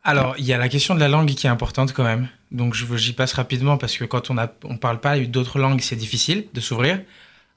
Alors, 0.04 0.34
il 0.38 0.44
y 0.44 0.52
a 0.52 0.58
la 0.58 0.68
question 0.68 0.94
de 0.94 1.00
la 1.00 1.08
langue 1.08 1.28
qui 1.28 1.46
est 1.46 1.50
importante 1.50 1.92
quand 1.92 2.02
même. 2.02 2.28
Donc, 2.50 2.74
j'y 2.74 3.12
passe 3.12 3.32
rapidement 3.34 3.76
parce 3.78 3.96
que 3.96 4.04
quand 4.04 4.30
on 4.30 4.34
ne 4.34 4.46
on 4.64 4.76
parle 4.76 5.00
pas 5.00 5.18
d'autres 5.20 5.58
langues, 5.58 5.80
c'est 5.80 5.96
difficile 5.96 6.46
de 6.52 6.60
s'ouvrir. 6.60 7.00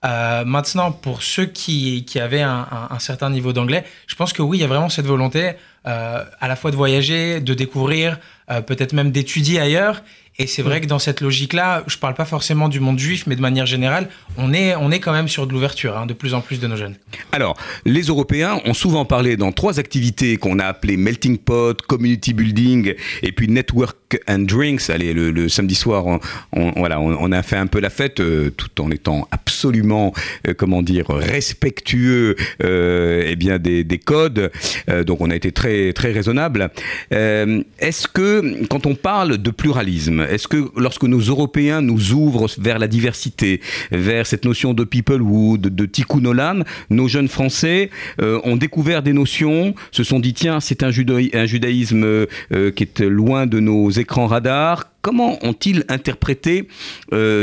Euh, 0.05 0.45
maintenant, 0.45 0.91
pour 0.91 1.23
ceux 1.23 1.45
qui, 1.45 2.05
qui 2.05 2.19
avaient 2.19 2.43
un 2.43 2.99
certain 2.99 3.31
niveau 3.31 3.53
d'anglais, 3.53 3.83
je 4.05 4.15
pense 4.15 4.33
que 4.33 4.43
oui, 4.43 4.57
il 4.57 4.61
y 4.61 4.63
a 4.63 4.67
vraiment 4.67 4.89
cette 4.89 5.07
volonté 5.07 5.53
euh, 5.87 6.23
à 6.39 6.47
la 6.47 6.55
fois 6.55 6.71
de 6.71 6.75
voyager, 6.75 7.41
de 7.41 7.53
découvrir, 7.53 8.19
euh, 8.49 8.61
peut-être 8.61 8.93
même 8.93 9.11
d'étudier 9.11 9.59
ailleurs. 9.59 10.03
Et 10.37 10.47
c'est 10.47 10.61
vrai 10.61 10.81
que 10.81 10.85
dans 10.85 10.99
cette 10.99 11.21
logique-là, 11.21 11.85
je 11.87 11.97
parle 11.97 12.13
pas 12.13 12.25
forcément 12.25 12.67
du 12.67 12.81
monde 12.81 12.99
juif, 12.99 13.23
mais 13.25 13.37
de 13.37 13.41
manière 13.41 13.65
générale, 13.65 14.09
on 14.37 14.53
est, 14.53 14.75
on 14.75 14.91
est 14.91 14.99
quand 14.99 15.13
même 15.13 15.29
sur 15.29 15.47
de 15.47 15.53
l'ouverture, 15.53 15.95
hein, 15.97 16.05
de 16.05 16.13
plus 16.13 16.33
en 16.33 16.41
plus 16.41 16.59
de 16.59 16.67
nos 16.67 16.75
jeunes. 16.75 16.95
Alors, 17.31 17.55
les 17.85 18.01
Européens 18.01 18.59
ont 18.65 18.73
souvent 18.73 19.05
parlé 19.05 19.37
dans 19.37 19.53
trois 19.53 19.79
activités 19.79 20.35
qu'on 20.35 20.59
a 20.59 20.65
appelées 20.65 20.97
melting 20.97 21.37
pot, 21.37 21.81
community 21.83 22.33
building 22.33 22.95
et 23.23 23.31
puis 23.31 23.47
network 23.47 23.95
and 24.27 24.39
drinks. 24.39 24.89
Allez, 24.89 25.13
le, 25.13 25.31
le 25.31 25.47
samedi 25.47 25.73
soir, 25.75 26.05
on, 26.05 26.19
on- 26.51 26.71
voilà, 26.75 26.99
on, 26.99 27.15
on 27.17 27.31
a 27.31 27.41
fait 27.41 27.55
un 27.55 27.67
peu 27.67 27.79
la 27.79 27.89
fête 27.89 28.19
euh, 28.19 28.49
tout 28.49 28.81
en 28.81 28.91
étant 28.91 29.29
absolument, 29.31 30.13
euh, 30.49 30.53
comment 30.53 30.81
dire, 30.81 31.05
respectueux, 31.09 32.35
euh, 32.61 33.23
eh 33.25 33.37
bien 33.37 33.57
des, 33.57 33.85
des 33.85 33.99
codes. 33.99 34.51
Euh, 34.89 35.05
donc, 35.05 35.21
on 35.21 35.29
a 35.29 35.35
été 35.35 35.53
très 35.53 35.93
très 35.93 36.11
raisonnable. 36.11 36.69
Est-ce 37.11 38.07
que 38.09 38.65
quand 38.67 38.85
on 38.85 38.95
parle 38.95 39.37
de 39.37 39.49
pluralisme, 39.51 40.24
est-ce 40.29 40.47
que 40.47 40.71
lorsque 40.77 41.03
nos 41.03 41.19
Européens 41.19 41.81
nous 41.81 42.13
ouvrent 42.13 42.47
vers 42.57 42.79
la 42.79 42.87
diversité, 42.87 43.61
vers 43.91 44.27
cette 44.27 44.45
notion 44.45 44.73
de 44.73 44.83
peoplehood, 44.83 45.61
de, 45.61 45.69
de 45.69 45.85
tikkun 45.85 46.25
olam, 46.25 46.63
nos 46.89 47.07
jeunes 47.07 47.27
Français 47.27 47.89
euh, 48.21 48.39
ont 48.43 48.55
découvert 48.55 49.03
des 49.03 49.13
notions, 49.13 49.75
se 49.91 50.03
sont 50.03 50.19
dit 50.19 50.33
tiens 50.33 50.59
c'est 50.59 50.83
un, 50.83 50.89
judaï- 50.89 51.35
un 51.35 51.45
judaïsme 51.45 52.03
euh, 52.03 52.25
euh, 52.51 52.71
qui 52.71 52.83
est 52.83 52.99
loin 53.01 53.45
de 53.45 53.59
nos 53.59 53.89
écrans 53.89 54.27
radars. 54.27 54.85
Comment 55.01 55.37
ont-ils 55.45 55.83
interprété 55.87 56.67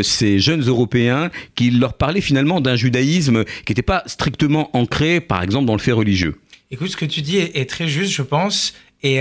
ces 0.02 0.40
jeunes 0.40 0.62
Européens 0.62 1.30
qui 1.54 1.70
leur 1.70 1.94
parlaient 1.94 2.20
finalement 2.20 2.60
d'un 2.60 2.74
judaïsme 2.74 3.44
qui 3.64 3.70
n'était 3.70 3.82
pas 3.82 4.02
strictement 4.06 4.76
ancré, 4.76 5.20
par 5.20 5.44
exemple, 5.44 5.66
dans 5.66 5.74
le 5.74 5.78
fait 5.78 5.92
religieux? 5.92 6.34
Écoute, 6.72 6.88
ce 6.88 6.96
que 6.96 7.04
tu 7.04 7.20
dis 7.22 7.38
est, 7.38 7.70
très 7.70 7.86
juste, 7.86 8.12
je 8.12 8.22
pense. 8.22 8.74
Et, 9.04 9.20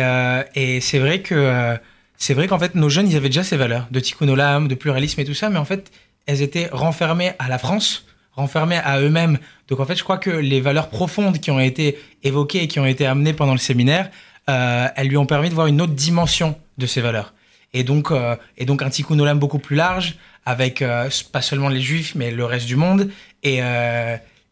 c'est 0.81 0.97
vrai 0.97 1.21
que 1.21 1.77
c'est 2.21 2.35
vrai 2.35 2.47
qu'en 2.47 2.59
fait, 2.59 2.75
nos 2.75 2.87
jeunes, 2.87 3.09
ils 3.09 3.17
avaient 3.17 3.29
déjà 3.29 3.43
ces 3.43 3.57
valeurs 3.57 3.87
de 3.89 3.99
tikkun 3.99 4.27
olam, 4.27 4.67
de 4.67 4.75
pluralisme 4.75 5.19
et 5.21 5.25
tout 5.25 5.33
ça, 5.33 5.49
mais 5.49 5.57
en 5.57 5.65
fait, 5.65 5.91
elles 6.27 6.43
étaient 6.43 6.69
renfermées 6.71 7.31
à 7.39 7.49
la 7.49 7.57
France, 7.57 8.05
renfermées 8.33 8.77
à 8.77 8.99
eux-mêmes. 9.01 9.39
Donc 9.69 9.79
en 9.79 9.85
fait, 9.85 9.95
je 9.95 10.03
crois 10.03 10.19
que 10.19 10.29
les 10.29 10.61
valeurs 10.61 10.89
profondes 10.89 11.39
qui 11.39 11.49
ont 11.49 11.59
été 11.59 11.97
évoquées 12.21 12.61
et 12.61 12.67
qui 12.67 12.79
ont 12.79 12.85
été 12.85 13.07
amenées 13.07 13.33
pendant 13.33 13.53
le 13.53 13.57
séminaire, 13.57 14.11
euh, 14.51 14.87
elles 14.95 15.07
lui 15.07 15.17
ont 15.17 15.25
permis 15.25 15.49
de 15.49 15.55
voir 15.55 15.65
une 15.65 15.81
autre 15.81 15.93
dimension 15.93 16.55
de 16.77 16.85
ces 16.85 17.01
valeurs. 17.01 17.33
Et 17.73 17.83
donc, 17.83 18.11
euh, 18.11 18.35
et 18.55 18.65
donc 18.65 18.83
un 18.83 18.91
tikkun 18.91 19.17
olam 19.17 19.39
beaucoup 19.39 19.57
plus 19.57 19.75
large, 19.75 20.17
avec 20.45 20.83
euh, 20.83 21.09
pas 21.31 21.41
seulement 21.41 21.69
les 21.69 21.81
juifs, 21.81 22.13
mais 22.13 22.29
le 22.29 22.45
reste 22.45 22.67
du 22.67 22.75
monde. 22.75 23.09
Et, 23.41 23.61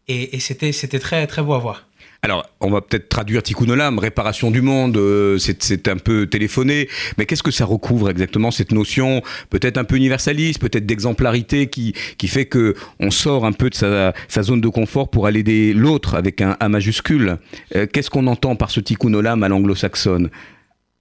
et, 0.08 0.36
et 0.36 0.40
c'était, 0.40 0.72
c'était 0.72 0.98
très, 0.98 1.24
très 1.28 1.40
beau 1.40 1.54
à 1.54 1.58
voir. 1.60 1.86
Alors, 2.22 2.46
on 2.60 2.70
va 2.70 2.82
peut-être 2.82 3.08
traduire 3.08 3.42
Tikkun 3.42 3.70
Olam, 3.70 3.98
réparation 3.98 4.50
du 4.50 4.60
monde, 4.60 4.98
euh, 4.98 5.38
c'est 5.38 5.88
un 5.88 5.96
peu 5.96 6.26
téléphoné, 6.26 6.86
mais 7.16 7.24
qu'est-ce 7.24 7.42
que 7.42 7.50
ça 7.50 7.64
recouvre 7.64 8.10
exactement 8.10 8.50
cette 8.50 8.72
notion, 8.72 9.22
peut-être 9.48 9.78
un 9.78 9.84
peu 9.84 9.96
universaliste, 9.96 10.60
peut-être 10.60 10.84
d'exemplarité, 10.84 11.68
qui, 11.68 11.94
qui 12.18 12.28
fait 12.28 12.44
que 12.44 12.74
on 12.98 13.10
sort 13.10 13.46
un 13.46 13.52
peu 13.52 13.70
de 13.70 13.74
sa, 13.74 14.12
sa 14.28 14.42
zone 14.42 14.60
de 14.60 14.68
confort 14.68 15.08
pour 15.08 15.26
aller 15.26 15.40
aider 15.40 15.72
l'autre 15.72 16.14
avec 16.14 16.42
un 16.42 16.58
A 16.60 16.68
majuscule. 16.68 17.38
Euh, 17.74 17.86
Qu'est-ce 17.90 18.10
qu'on 18.10 18.26
entend 18.26 18.54
par 18.54 18.70
ce 18.70 18.80
Tikkun 18.80 19.14
Olam 19.14 19.42
à 19.42 19.48
l'anglo-saxonne? 19.48 20.28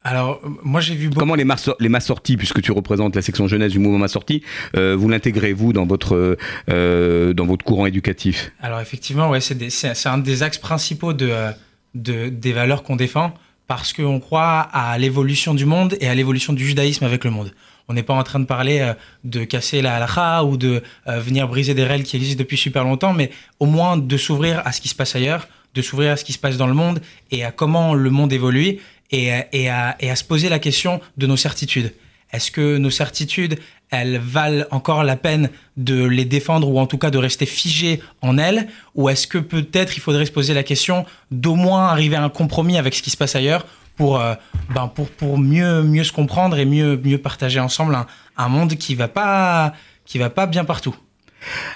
Alors, 0.02 0.40
moi 0.64 0.80
j'ai 0.80 0.96
vu 0.96 1.10
beaucoup. 1.10 1.20
Comment 1.20 1.36
les, 1.36 1.44
mas- 1.44 1.70
les 1.80 1.90
massortis, 1.90 2.38
puisque 2.38 2.62
tu 2.62 2.72
représentes 2.72 3.16
la 3.18 3.22
section 3.22 3.48
jeunesse 3.48 3.74
du 3.74 3.80
mouvement 3.80 3.98
massorti, 3.98 4.44
euh, 4.78 4.96
vous 4.96 5.10
l'intégrez 5.10 5.52
vous 5.52 5.74
dans 5.74 5.86
votre 5.86 6.38
euh, 6.70 7.34
dans 7.34 7.46
votre 7.46 7.66
courant 7.66 7.86
éducatif? 7.86 8.52
Alors, 8.62 8.80
effectivement, 8.80 9.30
ouais, 9.30 9.42
c'est 9.42 10.08
un 10.08 10.18
des 10.18 10.42
axes 10.42 10.58
principaux 10.58 11.12
de, 11.12 11.28
euh, 11.30 11.52
de, 11.96 12.30
des 12.30 12.54
valeurs 12.54 12.84
qu'on 12.84 12.96
défend 12.96 13.34
parce 13.68 13.92
qu'on 13.92 14.22
croit 14.22 14.62
à 14.72 14.98
l'évolution 14.98 15.54
du 15.54 15.66
monde 15.66 15.98
et 16.00 16.08
à 16.08 16.16
l'évolution 16.16 16.54
du 16.54 16.66
judaïsme 16.66 17.04
avec 17.04 17.26
le 17.26 17.32
monde. 17.32 17.52
On 17.90 17.94
n'est 17.94 18.04
pas 18.04 18.14
en 18.14 18.24
train 18.24 18.40
de 18.40 18.46
parler 18.46 18.80
euh, 18.80 18.94
de 19.26 19.44
casser 19.44 19.82
la 19.82 19.96
halakha 19.96 20.46
ou 20.46 20.56
de 20.56 20.82
venir 21.08 21.50
briser 21.50 21.74
des 21.74 21.84
règles 21.84 22.06
qui 22.06 22.16
existent 22.16 22.40
depuis 22.40 22.58
super 22.58 22.86
longtemps, 22.86 23.14
mais 23.14 23.32
au 23.60 23.66
moins 23.66 23.98
de 23.98 24.18
s'ouvrir 24.18 24.62
à 24.64 24.72
ce 24.72 24.80
qui 24.80 24.88
se 24.88 24.96
passe 24.96 25.16
ailleurs, 25.16 25.50
de 25.76 25.82
s'ouvrir 25.82 26.14
à 26.14 26.16
ce 26.16 26.24
qui 26.24 26.32
se 26.34 26.40
passe 26.40 26.56
dans 26.56 26.68
le 26.68 26.74
monde 26.74 27.02
et 27.32 27.44
à 27.44 27.52
comment 27.52 27.94
le 27.94 28.10
monde 28.10 28.32
évolue 28.32 28.78
et, 29.12 29.32
à- 29.32 29.48
et, 29.54 29.70
à, 30.10 30.16
se 30.16 30.24
poser 30.24 30.50
la 30.50 30.60
question 30.60 31.02
de 31.18 31.28
nos 31.28 31.38
certitudes. 31.38 31.94
Est-ce 32.32 32.52
que 32.52 32.78
nos 32.78 32.92
certitudes, 32.92 33.60
elles 33.90 34.20
valent 34.20 34.66
encore 34.70 35.04
la 35.04 35.16
peine 35.16 35.50
de 35.78 36.04
les 36.04 36.26
défendre 36.26 36.70
ou 36.70 36.80
en 36.80 36.86
tout 36.86 37.00
cas 37.00 37.10
de 37.10 37.18
rester 37.18 37.48
figées 37.48 38.02
en 38.22 38.38
elles? 38.38 38.68
Ou 38.94 39.10
est-ce 39.10 39.26
que 39.26 39.40
peut-être 39.40 39.98
il 39.98 40.00
faudrait 40.00 40.28
se 40.28 40.32
poser 40.32 40.54
la 40.54 40.64
question 40.64 41.06
d'au 41.32 41.56
moins 41.56 41.88
arriver 41.88 42.16
à 42.16 42.24
un 42.24 42.30
compromis 42.30 42.78
avec 42.78 42.94
ce 42.94 43.02
qui 43.02 43.10
se 43.10 43.18
passe 43.18 43.36
ailleurs 43.36 43.66
pour, 43.96 44.20
euh, 44.22 44.36
ben 44.76 44.88
pour, 44.88 45.10
pour 45.10 45.40
mieux, 45.40 45.82
mieux 45.82 46.04
se 46.04 46.12
comprendre 46.12 46.58
et 46.60 46.66
mieux, 46.66 46.98
mieux 47.04 47.18
partager 47.18 47.60
ensemble 47.60 47.96
un, 47.96 48.06
un 48.38 48.48
monde 48.48 48.76
qui 48.76 48.94
va 48.96 49.74
qui 50.06 50.18
va 50.20 50.30
pas 50.30 50.46
bien 50.46 50.66
partout? 50.66 50.96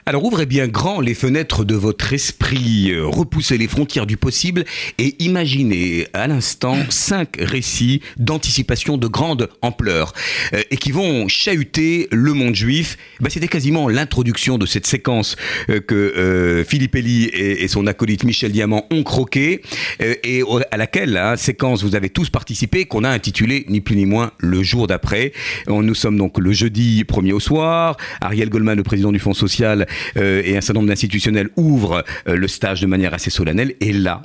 Alors 0.05 0.25
ouvrez 0.25 0.45
bien 0.45 0.67
grand 0.67 0.99
les 0.99 1.13
fenêtres 1.13 1.63
de 1.63 1.75
votre 1.75 2.11
esprit, 2.13 2.91
euh, 2.91 3.05
repoussez 3.05 3.57
les 3.57 3.67
frontières 3.67 4.05
du 4.05 4.17
possible 4.17 4.65
et 4.97 5.15
imaginez 5.23 6.07
à 6.13 6.27
l'instant 6.27 6.75
cinq 6.89 7.37
récits 7.39 8.01
d'anticipation 8.17 8.97
de 8.97 9.07
grande 9.07 9.49
ampleur 9.61 10.13
euh, 10.53 10.61
et 10.71 10.77
qui 10.77 10.91
vont 10.91 11.27
chahuter 11.27 12.07
le 12.11 12.33
monde 12.33 12.55
juif. 12.55 12.97
Bah, 13.21 13.29
C'était 13.29 13.47
quasiment 13.47 13.87
l'introduction 13.87 14.57
de 14.57 14.65
cette 14.65 14.85
séquence 14.85 15.35
euh, 15.69 15.79
que 15.79 16.63
Philippe 16.67 16.95
Elie 16.95 17.25
et, 17.25 17.67
son 17.67 17.87
acolyte 17.87 18.23
Michel 18.23 18.51
Diamant 18.51 18.85
ont 18.91 19.03
croqué 19.03 19.61
et 19.99 20.43
à 20.71 20.77
laquelle 20.77 21.17
hein, 21.17 21.35
séquence 21.37 21.83
vous 21.83 21.95
avez 21.95 22.09
tous 22.09 22.29
participé 22.29 22.85
qu'on 22.85 23.03
a 23.03 23.09
intitulé 23.09 23.65
ni 23.69 23.81
plus 23.81 23.95
ni 23.95 24.05
moins 24.05 24.31
le 24.37 24.61
jour 24.63 24.87
d'après. 24.87 25.33
Nous 25.67 25.95
sommes 25.95 26.17
donc 26.17 26.37
le 26.37 26.51
jeudi 26.51 27.03
1er 27.03 27.33
au 27.33 27.39
soir. 27.39 27.97
Ariel 28.21 28.49
Goldman, 28.49 28.77
le 28.77 28.83
président 28.83 29.11
du 29.11 29.19
Fonds 29.19 29.33
social 29.33 29.52
euh, 29.61 30.41
et 30.45 30.57
un 30.57 30.61
certain 30.61 30.79
nombre 30.79 30.89
d'institutionnels 30.89 31.49
ouvrent 31.55 32.03
euh, 32.27 32.35
le 32.35 32.47
stage 32.47 32.81
de 32.81 32.87
manière 32.87 33.13
assez 33.13 33.29
solennelle. 33.29 33.75
Et 33.79 33.93
là, 33.93 34.21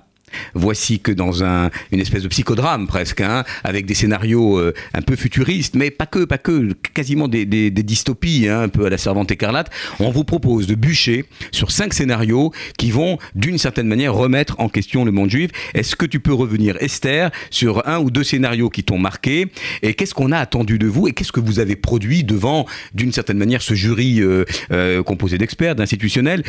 Voici 0.55 1.01
que 1.01 1.13
dans 1.13 1.45
un, 1.45 1.71
une 1.93 2.01
espèce 2.01 2.23
de 2.23 2.29
psychodrame 2.29 2.87
presque, 2.87 3.21
hein, 3.21 3.45
avec 3.65 3.87
des 3.87 3.95
scénarios 3.95 4.59
euh, 4.59 4.75
un 4.95 5.03
peu 5.03 5.17
futuristes, 5.17 5.75
mais 5.75 5.91
pas 5.91 6.07
que, 6.07 6.25
pas 6.25 6.39
que, 6.39 6.73
quasiment 6.95 7.29
des, 7.29 7.45
dystopies, 7.71 8.49
hein, 8.49 8.63
un 8.63 8.69
peu 8.69 8.87
à 8.87 8.91
la 8.91 8.99
servante 8.99 9.31
écarlate, 9.31 9.71
on 10.01 10.11
vous 10.11 10.25
propose 10.25 10.67
de 10.67 10.75
bûcher 10.75 11.25
sur 11.53 11.71
cinq 11.71 11.95
scénarios 11.95 12.53
qui 12.77 12.91
vont 12.91 13.19
d'une 13.35 13.59
certaine 13.59 13.87
manière 13.87 14.15
remettre 14.15 14.57
en 14.59 14.69
question 14.69 15.05
le 15.05 15.13
monde 15.13 15.31
juif. 15.31 15.51
Est-ce 15.75 15.97
que 15.97 16.07
tu 16.07 16.21
peux 16.21 16.33
revenir, 16.33 16.77
Esther, 16.81 17.31
sur 17.51 17.87
un 17.87 17.99
ou 17.99 18.11
deux 18.11 18.25
scénarios 18.25 18.71
qui 18.71 18.85
t'ont 18.85 18.99
marqué? 18.99 19.47
Et 19.83 19.95
qu'est-ce 19.95 20.15
qu'on 20.15 20.33
a 20.33 20.39
attendu 20.39 20.79
de 20.79 20.87
vous 20.87 21.09
et 21.09 21.13
qu'est-ce 21.13 21.33
que 21.33 21.41
vous 21.41 21.59
avez 21.61 21.77
produit 21.77 22.25
devant 22.25 22.67
d'une 22.95 23.13
certaine 23.13 23.39
manière 23.39 23.63
ce 23.63 23.75
jury 23.75 24.21
euh, 24.21 24.45
euh, 24.73 25.03
composé 25.03 25.39
d'experts, 25.39 25.77
d'institutionnels, 25.77 26.43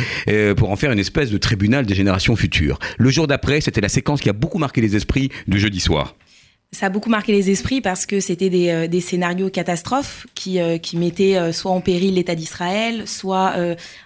pour 0.56 0.72
en 0.72 0.76
faire 0.76 0.92
une 0.92 1.00
espèce 1.00 1.32
de 1.32 1.38
tribunal 1.38 1.86
des 1.86 1.96
générations 1.96 2.36
futures? 2.36 2.80
Le 2.98 3.10
jour 3.10 3.28
d'après, 3.28 3.62
c'était 3.70 3.82
la 3.82 3.90
séquence 3.90 4.20
qui 4.20 4.30
a 4.30 4.34
beaucoup 4.34 4.58
marqué 4.58 4.82
les 4.82 4.96
esprits 4.96 5.30
du 5.48 5.60
jeudi 5.60 5.80
soir. 5.80 6.16
Ça 6.72 6.88
a 6.88 6.90
beaucoup 6.90 7.10
marqué 7.10 7.32
les 7.32 7.50
esprits 7.50 7.82
parce 7.82 8.06
que 8.06 8.20
c'était 8.20 8.50
des, 8.50 8.70
euh, 8.70 9.00
scénarios 9.00 9.50
catastrophes 9.50 10.28
qui, 10.36 10.60
euh, 10.60 10.78
qui 10.78 10.98
mettaient 10.98 11.36
euh, 11.36 11.52
soit 11.52 11.72
en 11.72 11.82
péril 11.82 12.16
l'État 12.16 12.36
d'Israël, 12.36 13.08
soit 13.08 13.54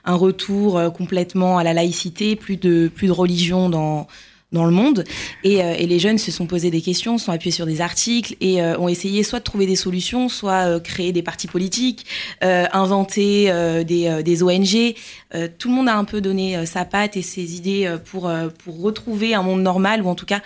un 0.06 0.15
retour 0.15 0.82
complètement 0.93 1.58
à 1.58 1.63
la 1.63 1.73
laïcité, 1.73 2.36
plus 2.36 2.58
de, 2.58 2.89
plus 2.93 3.08
de 3.08 3.12
religion 3.13 3.69
dans, 3.69 4.08
dans 4.54 4.66
le 4.66 4.72
monde. 4.72 5.04
Et, 5.44 5.56
et, 5.56 5.88
les 5.88 6.00
jeunes 6.00 6.18
se 6.18 6.32
sont 6.32 6.46
posés 6.46 6.72
des 6.72 6.82
questions, 6.82 7.18
sont 7.18 7.32
appuyés 7.32 7.52
sur 7.52 7.66
des 7.66 7.82
articles 7.82 8.36
et 8.39 8.62
ont 8.62 8.88
essayé 8.88 9.24
soit 9.24 9.39
de 9.39 9.44
trouver 9.44 9.66
des 9.66 9.76
solutions, 9.76 10.30
soit 10.30 10.80
créer 10.80 11.12
des 11.12 11.24
partis 11.24 11.48
politiques, 11.48 12.06
inventer 12.42 13.52
des, 13.86 14.24
des, 14.24 14.44
ONG. 14.44 14.96
tout 15.58 15.70
le 15.70 15.76
monde 15.76 15.89
a 15.89 15.98
un 15.98 16.06
peu 16.06 16.22
donné 16.22 16.66
sa 16.66 16.86
patte 16.86 17.18
et 17.18 17.22
ses 17.22 17.56
idées 17.56 17.94
pour, 18.06 18.32
pour 18.63 18.82
retrouver 18.82 19.34
un 19.34 19.44
monde 19.44 19.62
normal 19.62 20.02
ou 20.02 20.08
en 20.08 20.16
tout 20.16 20.26
cas 20.26 20.42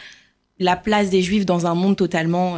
la 0.60 0.76
place 0.76 1.10
des 1.10 1.22
juifs 1.22 1.46
dans 1.46 1.68
un 1.68 1.76
monde 1.76 1.98
totalement 1.98 2.58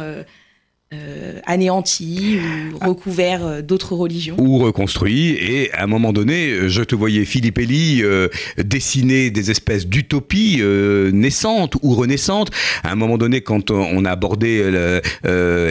euh, 0.92 1.38
anéanti 1.46 2.38
ou 2.72 2.78
ah. 2.80 2.88
recouvert 2.88 3.46
euh, 3.46 3.62
d'autres 3.62 3.94
religions. 3.94 4.34
Ou 4.38 4.58
reconstruit. 4.58 5.30
Et 5.30 5.72
à 5.72 5.84
un 5.84 5.86
moment 5.86 6.12
donné, 6.12 6.68
je 6.68 6.82
te 6.82 6.94
voyais, 6.94 7.24
Philippe 7.24 7.58
Elie, 7.58 8.02
euh, 8.02 8.28
dessiner 8.58 9.30
des 9.30 9.50
espèces 9.52 9.86
d'utopies 9.86 10.58
euh, 10.60 11.12
naissantes 11.12 11.76
ou 11.82 11.94
renaissantes. 11.94 12.50
À 12.82 12.90
un 12.90 12.96
moment 12.96 13.18
donné, 13.18 13.40
quand 13.40 13.70
on 13.70 14.04
a 14.04 14.10
abordé 14.10 14.68
le, 14.70 15.00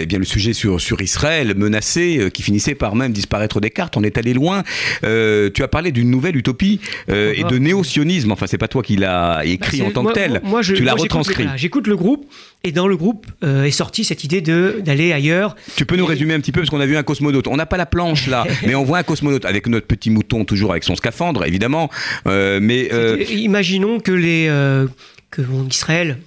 eh 0.01 0.05
bien, 0.05 0.19
le 0.19 0.25
sujet 0.25 0.53
sur, 0.53 0.79
sur 0.79 1.01
Israël, 1.01 1.53
menacé, 1.55 2.29
qui 2.33 2.41
finissait 2.41 2.75
par 2.75 2.95
même 2.95 3.11
disparaître 3.11 3.59
des 3.59 3.69
cartes, 3.69 3.97
on 3.97 4.03
est 4.03 4.17
allé 4.17 4.33
loin. 4.33 4.63
tu 5.01 5.63
as 5.63 5.67
parlé 5.69 5.91
d'une 5.91 6.09
nouvelle 6.09 6.37
utopie 6.37 6.79
et 7.09 7.43
de 7.43 7.57
néo-sionisme. 7.57 8.31
Enfin, 8.31 8.47
c'est 8.47 8.57
pas 8.57 8.67
toi 8.67 8.83
qui 8.83 8.95
l'as 8.95 9.41
écrit 9.45 9.79
bah, 9.79 9.87
en 9.87 9.91
tant 9.91 10.05
que 10.05 10.13
tel. 10.13 10.41
Moi, 10.43 10.61
je, 10.61 10.75
tu 10.75 10.83
l'as 10.83 10.93
retranscrit. 10.93 11.47
J'écoute 11.55 11.87
le 11.87 11.97
groupe 11.97 12.25
et 12.63 12.71
dans 12.71 12.87
le 12.87 12.95
groupe 12.95 13.25
est 13.43 13.71
sortie 13.71 14.03
cette 14.03 14.23
idée 14.23 14.41
d'aller 14.41 15.08
ailleurs. 15.13 15.55
Tu 15.75 15.85
peux 15.85 15.95
nous 15.95 16.05
résumer 16.05 16.33
un 16.33 16.39
petit 16.39 16.51
peu 16.51 16.61
parce 16.61 16.69
qu'on 16.69 16.79
a 16.79 16.85
vu 16.85 16.97
un 16.97 17.03
cosmonaute. 17.03 17.47
On 17.47 17.55
n'a 17.55 17.65
pas 17.65 17.77
la 17.77 17.85
planche 17.85 18.27
là, 18.27 18.45
mais 18.65 18.75
on 18.75 18.83
voit 18.83 18.99
un 18.99 19.03
cosmonaute 19.03 19.45
avec 19.45 19.67
notre 19.67 19.87
petit 19.87 20.09
mouton 20.09 20.45
toujours 20.45 20.71
avec 20.71 20.83
son 20.83 20.95
scaphandre 20.95 21.45
évidemment. 21.45 21.89
Euh, 22.27 22.59
mais 22.61 22.89
euh, 22.93 23.23
imaginons 23.29 23.99
que 23.99 24.11
les 24.11 24.47
euh, 24.49 24.87
que 25.31 25.41
Israël 25.67 26.17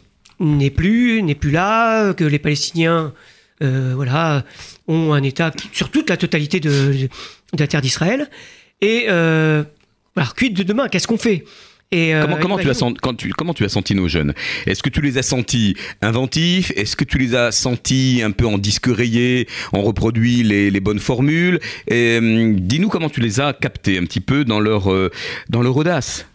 n'est 0.41 0.71
plus 0.71 1.23
n'est 1.23 1.35
plus 1.35 1.51
là, 1.51 2.15
que 2.15 2.25
les 2.25 2.39
Palestiniens 2.39 3.13
voilà 3.61 4.45
ont 4.89 5.13
un 5.13 5.23
État 5.23 5.53
sur 5.73 5.91
toute 5.91 6.11
la 6.11 6.17
totalité 6.17 6.59
de, 6.59 6.69
de 6.73 7.09
la 7.59 7.67
terre 7.69 7.81
d'Israël. 7.81 8.29
Et 8.81 9.09
alors 9.09 10.35
quid 10.35 10.55
de 10.55 10.63
demain 10.63 10.89
Qu'est-ce 10.89 11.07
qu'on 11.07 11.19
fait? 11.19 11.45
Euh, 11.95 12.27
comment, 12.41 12.59
tu 12.59 12.69
as 12.69 12.75
senti, 12.75 12.99
quand 13.01 13.15
tu, 13.15 13.31
comment 13.33 13.55
tu 13.55 13.65
as 13.65 13.69
senti 13.69 13.95
nos 13.95 14.09
jeunes? 14.09 14.35
Est-ce 14.67 14.83
que 14.83 14.89
tu 14.89 15.01
les 15.01 15.19
as 15.19 15.23
sentis 15.23 15.77
inventifs? 16.01 16.73
Est-ce 16.77 16.97
que 16.97 17.05
tu 17.05 17.19
les 17.19 17.35
as 17.35 17.53
sentis 17.53 18.23
un 18.25 18.31
peu 18.31 18.47
en 18.47 18.59
disque 18.59 18.87
rayé 18.87 19.47
On 19.73 19.83
reproduit 19.83 20.43
les, 20.43 20.71
les 20.71 20.81
bonnes 20.81 20.99
formules. 20.99 21.61
Euh, 21.91 22.55
Dis-nous 22.57 22.89
comment 22.89 23.11
tu 23.11 23.21
les 23.21 23.41
as 23.41 23.53
captés 23.53 23.99
un 23.99 24.05
petit 24.05 24.21
peu 24.21 24.45
dans 24.45 24.61
leur, 24.61 24.93
euh, 24.93 25.11
dans 25.51 25.63
leur 25.63 25.77
audace. 25.77 26.27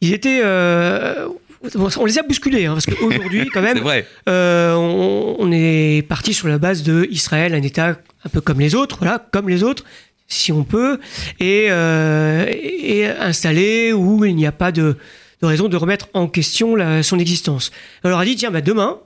Ils 0.00 0.12
étaient. 0.12 0.42
on 0.44 2.04
les 2.04 2.18
a 2.18 2.22
bousculés, 2.22 2.66
hein, 2.66 2.74
parce 2.74 2.86
qu'aujourd'hui, 2.86 3.48
quand 3.52 3.62
même, 3.62 3.80
on, 4.26 5.36
on, 5.38 5.52
est 5.52 6.06
parti 6.06 6.32
sur 6.32 6.46
la 6.46 6.58
base 6.58 6.82
de 6.84 7.08
Israël, 7.10 7.54
un 7.54 7.62
État 7.62 7.96
un 8.24 8.28
peu 8.28 8.40
comme 8.40 8.60
les 8.60 8.74
autres, 8.74 8.98
voilà, 9.00 9.24
comme 9.32 9.48
les 9.48 9.62
autres, 9.62 9.84
si 10.28 10.52
on 10.52 10.62
peut, 10.62 11.00
et, 11.40 11.66
euh, 11.70 12.46
et 12.48 13.06
installé 13.06 13.92
où 13.92 14.24
il 14.24 14.36
n'y 14.36 14.46
a 14.46 14.52
pas 14.52 14.70
de, 14.70 14.96
de, 15.42 15.46
raison 15.46 15.68
de 15.68 15.76
remettre 15.76 16.08
en 16.14 16.28
question 16.28 16.76
son 17.02 17.18
existence. 17.18 17.72
On 18.04 18.12
a 18.12 18.24
dit, 18.24 18.36
tiens, 18.36 18.50
bah, 18.50 18.60
demain, 18.60 18.98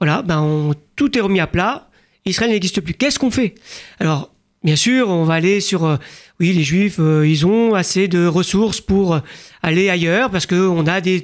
voilà, 0.00 0.22
ben 0.22 0.72
tout 0.96 1.16
est 1.16 1.20
remis 1.20 1.40
à 1.40 1.46
plat, 1.46 1.88
Israël 2.26 2.50
n'existe 2.50 2.80
plus. 2.80 2.94
Qu'est-ce 2.94 3.18
qu'on 3.18 3.30
fait? 3.30 3.54
Alors, 4.00 4.30
bien 4.62 4.76
sûr, 4.76 5.08
on 5.08 5.24
va 5.24 5.34
aller 5.34 5.60
sur... 5.60 5.84
Euh, 5.84 5.96
oui, 6.40 6.52
les 6.52 6.64
Juifs, 6.64 6.96
euh, 6.98 7.28
ils 7.28 7.46
ont 7.46 7.74
assez 7.74 8.08
de 8.08 8.26
ressources 8.26 8.80
pour 8.80 9.20
aller 9.62 9.88
ailleurs 9.88 10.30
parce 10.30 10.46
que 10.46 10.56
on 10.56 10.84
a 10.86 11.00
des 11.00 11.22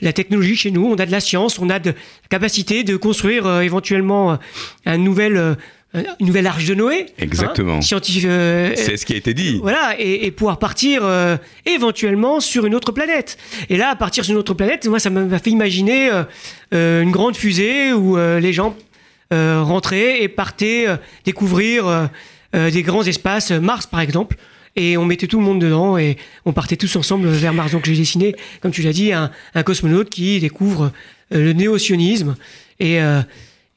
la 0.00 0.12
technologie 0.12 0.54
chez 0.54 0.70
nous, 0.70 0.86
on 0.86 0.94
a 0.94 1.04
de 1.04 1.10
la 1.10 1.18
science, 1.20 1.58
on 1.58 1.68
a 1.68 1.80
de 1.80 1.90
la 1.90 2.28
capacité 2.28 2.84
de 2.84 2.96
construire 2.96 3.60
éventuellement 3.60 4.38
un 4.84 4.98
nouvel 4.98 5.36
euh, 5.36 5.54
une 6.20 6.26
nouvelle 6.26 6.46
arche 6.46 6.66
de 6.66 6.74
Noé. 6.74 7.06
Exactement. 7.18 7.78
Hein, 7.78 8.00
euh, 8.24 8.72
c'est 8.76 8.96
ce 8.96 9.06
qui 9.06 9.14
a 9.14 9.16
été 9.16 9.34
dit. 9.34 9.58
Voilà, 9.62 9.94
et, 9.98 10.30
pouvoir 10.30 10.58
partir 10.58 11.00
euh, 11.04 11.36
éventuellement 11.64 12.40
sur 12.40 12.66
une 12.66 12.74
autre 12.74 12.92
planète. 12.92 13.38
Et 13.68 13.76
là, 13.76 13.94
partir 13.96 14.24
sur 14.24 14.32
une 14.32 14.38
autre 14.38 14.54
planète, 14.54 14.86
moi, 14.86 14.98
ça 14.98 15.10
m'a 15.10 15.38
fait 15.38 15.50
imaginer 15.50 16.10
une 16.72 17.10
grande 17.10 17.36
fusée 17.36 17.92
où 17.92 18.16
les 18.16 18.52
gens 18.52 18.76
rentraient 19.30 20.22
et 20.22 20.28
partaient 20.28 20.86
découvrir 21.24 22.10
des 22.52 22.82
grands 22.82 23.04
espaces, 23.04 23.50
Mars 23.50 23.86
par 23.86 24.00
exemple. 24.00 24.36
Et 24.78 24.98
on 24.98 25.06
mettait 25.06 25.26
tout 25.26 25.38
le 25.38 25.44
monde 25.44 25.60
dedans 25.60 25.96
et 25.96 26.18
on 26.44 26.52
partait 26.52 26.76
tous 26.76 26.94
ensemble 26.96 27.28
vers 27.28 27.54
Mars. 27.54 27.72
Donc 27.72 27.86
j'ai 27.86 27.96
dessiné, 27.96 28.34
comme 28.60 28.72
tu 28.72 28.82
l'as 28.82 28.92
dit, 28.92 29.12
un, 29.12 29.30
un, 29.54 29.62
cosmonaute 29.62 30.10
qui 30.10 30.38
découvre 30.38 30.92
le 31.30 31.52
néo-sionisme. 31.54 32.36
Et 32.78 33.00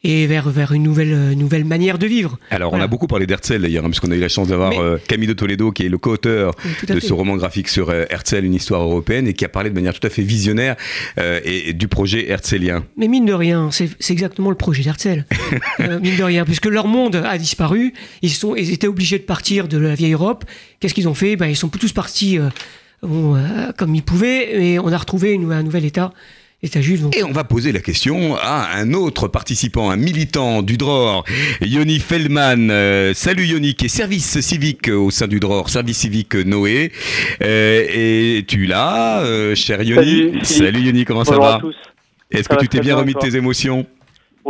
et 0.03 0.27
vers, 0.27 0.49
vers 0.49 0.71
une 0.71 0.83
nouvelle, 0.83 1.13
euh, 1.13 1.35
nouvelle 1.35 1.65
manière 1.65 1.97
de 1.97 2.07
vivre. 2.07 2.39
Alors, 2.51 2.71
on 2.71 2.79
a 2.79 2.87
beaucoup 2.87 3.07
parlé 3.07 3.27
d'Herzl 3.27 3.61
d'ailleurs, 3.61 3.83
hein, 3.83 3.89
puisqu'on 3.89 4.11
a 4.11 4.15
eu 4.15 4.21
la 4.21 4.29
chance 4.29 4.47
d'avoir 4.47 4.79
euh, 4.79 4.97
Camille 5.07 5.27
de 5.27 5.33
Toledo, 5.33 5.71
qui 5.71 5.85
est 5.85 5.89
le 5.89 5.97
co-auteur 5.97 6.53
de 6.87 6.99
ce 6.99 7.11
roman 7.11 7.35
graphique 7.35 7.67
sur 7.67 7.89
euh, 7.89 8.05
Herzl, 8.09 8.45
une 8.45 8.53
histoire 8.53 8.81
européenne, 8.81 9.27
et 9.27 9.33
qui 9.33 9.43
a 9.43 9.49
parlé 9.49 9.69
de 9.69 9.75
manière 9.75 9.93
tout 9.93 10.05
à 10.07 10.09
fait 10.09 10.21
visionnaire 10.21 10.75
et, 11.17 11.73
du 11.73 11.87
projet 11.87 12.29
herzlien. 12.29 12.85
Mais 12.97 13.07
mine 13.07 13.25
de 13.25 13.33
rien, 13.33 13.69
c'est 13.71 13.89
exactement 14.09 14.49
le 14.49 14.55
projet 14.55 14.83
d'Herzl. 14.83 15.25
mine 16.01 16.15
de 16.15 16.23
rien, 16.23 16.45
puisque 16.45 16.67
leur 16.67 16.87
monde 16.87 17.15
a 17.17 17.37
disparu, 17.37 17.93
ils, 18.21 18.31
sont, 18.31 18.55
ils 18.55 18.71
étaient 18.71 18.87
obligés 18.87 19.19
de 19.19 19.23
partir 19.23 19.67
de 19.67 19.77
la 19.77 19.95
vieille 19.95 20.13
Europe. 20.13 20.45
Qu'est-ce 20.79 20.93
qu'ils 20.93 21.09
ont 21.09 21.13
fait? 21.13 21.35
Ben, 21.35 21.47
Ils 21.47 21.55
sont 21.55 21.69
tous 21.69 21.91
partis 21.91 22.39
comme 23.01 23.95
ils 23.95 24.03
pouvaient, 24.03 24.63
et 24.63 24.79
on 24.79 24.91
a 24.91 24.97
retrouvé 24.97 25.35
un 25.35 25.63
nouvel 25.63 25.85
État 25.85 26.13
et 26.61 27.23
on 27.23 27.31
va 27.31 27.45
poser 27.45 27.71
la 27.71 27.79
question 27.79 28.35
à 28.35 28.75
un 28.75 28.91
autre 28.91 29.29
participant, 29.29 29.89
un 29.89 29.95
militant 29.95 30.61
du 30.61 30.75
DROR, 30.75 31.23
Yoni 31.61 31.99
Feldman. 31.99 32.69
Euh, 32.69 33.13
salut 33.13 33.45
Yoni, 33.45 33.75
qui 33.75 33.85
est 33.85 33.89
service 33.89 34.41
civique 34.41 34.89
au 34.89 35.09
sein 35.09 35.27
du 35.27 35.39
DROR, 35.39 35.69
service 35.69 35.99
civique 35.99 36.35
Noé. 36.35 36.91
Euh, 37.41 37.85
et 37.89 38.43
tu 38.45 38.65
là, 38.65 39.21
euh, 39.21 39.55
cher 39.55 39.81
Yoni 39.81 40.43
Salut, 40.43 40.81
Yoni, 40.81 41.05
comment 41.05 41.23
ça 41.23 41.37
va 41.37 41.61
Est-ce 42.29 42.49
que 42.49 42.57
tu 42.57 42.67
t'es 42.67 42.81
bien 42.81 42.97
remis 42.97 43.13
de 43.13 43.19
tes 43.19 43.37
émotions 43.37 43.85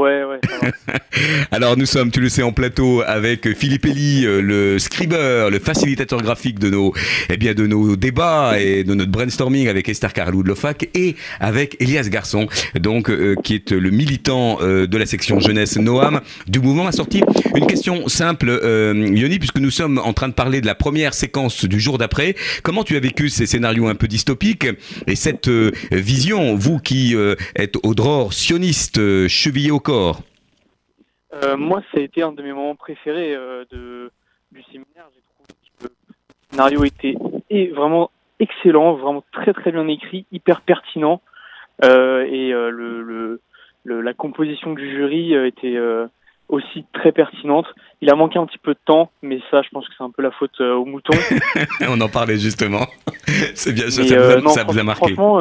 Alors 1.52 1.78
nous 1.78 1.86
sommes, 1.86 2.12
tu 2.12 2.22
le 2.22 2.30
sais, 2.30 2.44
en 2.44 2.52
plateau 2.52 3.02
avec 3.06 3.54
Philippe 3.56 3.86
Elie, 3.86 4.26
euh, 4.26 4.42
le 4.42 4.80
scriber, 4.80 5.50
le 5.52 5.60
facilitateur 5.60 6.22
graphique 6.22 6.60
de 6.60 6.70
nos, 6.70 6.94
eh 7.30 7.38
bien, 7.38 7.54
de 7.54 7.68
nos 7.68 7.96
débats 7.96 8.60
et 8.60 8.84
de 8.84 8.94
notre 8.94 9.12
brainstorming 9.12 9.68
avec 9.68 9.90
Esther 9.90 10.14
Carlou 10.14 10.44
de 10.44 10.50
l'OFAC 10.50 10.90
et 10.94 11.16
avec 11.40 11.76
Elias 11.80 12.08
Garçon, 12.10 12.48
donc 12.80 13.10
euh, 13.10 13.36
qui 13.44 13.56
est 13.56 13.72
le 13.72 13.90
militant 13.90 14.60
euh, 14.62 14.88
de 14.88 14.98
la 14.98 15.06
section 15.06 15.40
jeunesse 15.40 15.78
Noam 15.78 16.22
du 16.48 16.60
mouvement 16.60 16.88
a 16.88 16.92
sorti 16.92 17.22
une 17.56 17.68
question 17.68 18.08
simple, 18.08 18.50
Yoni, 18.50 19.40
puisque 19.40 19.60
nous 19.60 19.72
sommes 19.72 19.98
en 19.98 20.14
train 20.14 20.28
de 20.28 20.34
parler 20.34 20.62
de 20.62 20.66
la 20.66 20.76
première 20.76 21.14
séquence 21.14 21.66
du 21.66 21.80
jour 21.80 21.98
d'après. 21.98 22.36
Comment 22.64 22.84
tu 22.84 22.96
as 22.96 23.00
vécu 23.00 23.30
ces 23.30 23.46
scénarios 23.46 23.88
un 23.88 23.96
peu 23.96 24.08
dystopiques 24.08 24.68
et 25.08 25.16
cette 25.16 25.50
vision, 25.92 26.56
vous 26.56 26.80
qui 26.80 27.16
êtes 27.56 27.76
au 27.84 27.94
dror 27.94 28.34
sioniste, 28.34 29.28
chevillé 29.28 29.72
au 29.72 29.80
euh, 31.34 31.58
moi, 31.58 31.82
ça 31.92 32.00
a 32.00 32.04
été 32.04 32.22
un 32.22 32.32
de 32.32 32.42
mes 32.42 32.54
moments 32.54 32.76
préférés 32.76 33.36
euh, 33.36 33.64
de, 33.72 34.12
du 34.52 34.64
séminaire. 34.64 35.06
J'ai 35.14 35.22
trouvé 35.22 35.54
que 35.80 35.86
le 35.86 35.92
scénario 36.52 36.84
était 36.84 37.16
vraiment 37.74 38.10
excellent, 38.40 38.94
vraiment 38.94 39.24
très 39.32 39.54
très 39.54 39.72
bien 39.72 39.88
écrit, 39.88 40.26
hyper 40.32 40.62
pertinent. 40.62 41.22
Euh, 41.84 42.26
et 42.26 42.50
le, 42.50 43.40
le, 43.84 44.02
la 44.02 44.14
composition 44.14 44.74
du 44.74 44.90
jury 44.92 45.34
était 45.34 45.78
aussi 46.50 46.84
très 46.94 47.12
pertinente. 47.12 47.68
Il 48.02 48.10
a 48.10 48.16
manqué 48.16 48.40
un 48.40 48.46
petit 48.46 48.58
peu 48.58 48.74
de 48.74 48.80
temps, 48.84 49.12
mais 49.22 49.40
ça, 49.52 49.62
je 49.62 49.70
pense 49.70 49.88
que 49.88 49.94
c'est 49.98 50.04
un 50.04 50.10
peu 50.10 50.24
la 50.24 50.32
faute 50.32 50.60
au 50.60 50.86
mouton. 50.86 51.14
On 51.88 52.02
en 52.02 52.10
parlait 52.10 52.38
justement. 52.38 52.88
c'est 53.54 53.74
bien, 53.74 53.90
ça, 53.90 54.04
ça, 54.50 54.64
vous 54.64 54.80
a, 54.80 54.84
marqué. 54.84 55.14
Franchement, 55.14 55.40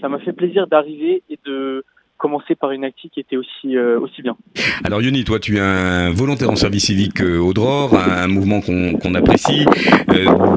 ça 0.00 0.08
m'a 0.08 0.18
fait 0.18 0.32
plaisir 0.32 0.66
d'arriver 0.66 1.22
et 1.30 1.38
de 1.44 1.84
commencer 2.20 2.54
par 2.54 2.70
une 2.70 2.84
activité 2.84 3.00
qui 3.14 3.20
était 3.20 3.36
aussi, 3.36 3.76
aussi 3.76 4.20
bien. 4.22 4.36
Alors 4.84 5.00
Yoni, 5.00 5.24
toi 5.24 5.40
tu 5.40 5.56
es 5.56 5.60
un 5.60 6.10
volontaire 6.12 6.50
en 6.50 6.56
service 6.56 6.84
civique 6.84 7.22
au 7.22 7.54
DROR, 7.54 7.98
un 7.98 8.28
mouvement 8.28 8.60
qu'on 8.60 9.14
apprécie, 9.14 9.64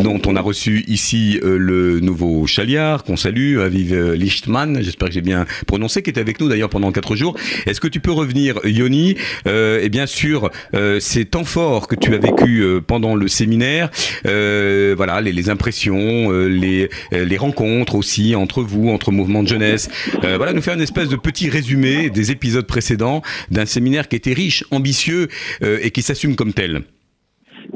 dont 0.04 0.21
on 0.26 0.36
a 0.36 0.41
reçu 0.41 0.84
ici 0.88 1.39
le 1.41 2.02
nouveau 2.02 2.45
chaliard, 2.45 3.04
qu'on 3.04 3.15
salue, 3.15 3.60
Aviv 3.60 4.13
Lichtman, 4.13 4.82
j'espère 4.82 5.08
que 5.08 5.13
j'ai 5.13 5.21
bien 5.21 5.45
prononcé, 5.65 6.04
qui 6.04 6.10
était 6.10 6.19
avec 6.19 6.41
nous 6.41 6.49
d'ailleurs 6.49 6.69
pendant 6.69 6.91
quatre 6.91 7.15
jours. 7.15 7.36
Est-ce 7.65 7.80
que 7.80 7.88
tu 7.88 8.02
peux 8.02 8.12
revenir, 8.12 8.60
Yoni, 8.65 9.15
et 9.45 9.89
bien 9.89 10.06
sûr 10.06 10.52
ces 10.99 11.26
temps 11.26 11.45
forts 11.45 11.88
que 11.88 11.95
tu 11.95 12.13
as 12.13 12.19
vécu 12.19 12.65
pendant 12.86 13.15
le 13.15 13.28
séminaire, 13.30 13.89
voilà, 14.26 15.21
les, 15.21 15.32
les 15.32 15.49
impressions, 15.49 16.30
les, 16.32 16.89
les 17.12 17.38
rencontres 17.38 17.95
aussi 17.95 18.36
entre 18.36 18.62
vous, 18.62 18.89
entre 18.89 19.12
mouvements 19.12 19.43
de 19.43 19.47
jeunesse. 19.47 19.89
Euh, 20.23 20.36
voilà, 20.38 20.54
nous 20.54 20.62
faire 20.62 20.73
une 20.73 20.82
espèce 20.82 21.10
de 21.10 21.15
petit 21.15 21.49
résumé 21.54 22.10
des 22.10 22.32
épisodes 22.32 22.68
précédents 22.68 23.22
d'un 23.52 23.66
séminaire 23.66 24.08
qui 24.08 24.16
était 24.16 24.34
riche, 24.34 24.63
ambitieux 24.72 25.28
euh, 25.62 25.78
et 25.84 25.92
qui 25.92 26.02
s'assume 26.02 26.36
comme 26.36 26.54
tel. 26.54 26.82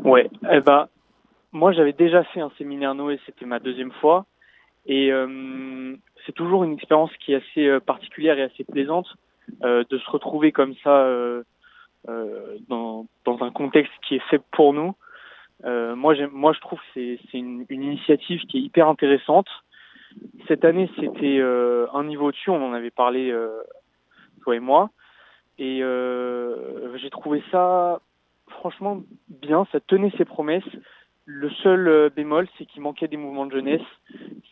Ouais, 0.04 0.30
eh 0.52 0.62
ben, 0.62 0.88
moi 1.52 1.72
j'avais 1.72 1.94
déjà 1.94 2.24
fait 2.34 2.42
un 2.42 2.52
séminaire 2.58 2.96
Noé, 2.96 3.20
c'était 3.26 3.46
ma 3.46 3.60
deuxième 3.60 3.92
fois. 4.02 4.26
Et 4.86 5.12
euh, 5.12 5.96
c'est 6.26 6.34
toujours 6.34 6.63
une 6.63 6.74
expérience 6.74 7.12
qui 7.20 7.34
est 7.34 7.42
assez 7.44 7.80
particulière 7.86 8.40
et 8.40 8.44
assez 8.44 8.63
plaisante 8.63 9.08
de 9.62 9.98
se 9.98 10.10
retrouver 10.10 10.52
comme 10.52 10.74
ça 10.84 11.08
dans, 12.70 13.06
un 13.26 13.52
contexte 13.52 13.94
qui 14.08 14.16
est 14.16 14.30
fait 14.30 14.42
pour 14.52 14.74
nous. 14.74 14.94
Euh, 15.66 15.96
moi, 15.96 16.13
moi, 16.32 16.54
je 16.54 16.60
trouve 16.60 16.80
que 16.80 17.18
c'est 17.32 17.38
une, 17.38 17.66
initiative 17.70 18.42
qui 18.48 18.58
est 18.58 18.62
hyper 18.62 18.88
intéressante. 18.88 19.48
Cette 20.48 20.65
année, 20.65 20.89
c'était 20.96 21.39
euh, 21.39 21.88
un 21.93 22.04
niveau 22.04 22.32
dessus, 22.32 22.50
on 22.50 22.63
en 22.63 22.74
avait 22.74 22.91
parlé, 22.91 23.32
euh, 23.32 23.62
toi 24.41 24.56
et 24.56 24.60
moi. 24.60 24.89
Et 25.60 25.84
euh, 25.84 26.96
j'ai 26.98 27.10
trouvé 27.10 27.43
ça 27.52 28.02
franchement 28.48 29.02
bien, 29.28 29.65
ça 29.72 29.80
tenait 29.80 30.12
ses 30.17 30.26
promesses. 30.26 30.63
Le 31.26 31.50
seul 31.50 32.10
bémol, 32.15 32.48
c'est 32.58 32.65
qu'il 32.65 32.82
manquait 32.82 33.10
des 33.10 33.17
mouvements 33.17 33.46
de 33.46 33.52
jeunesse. 33.52 33.82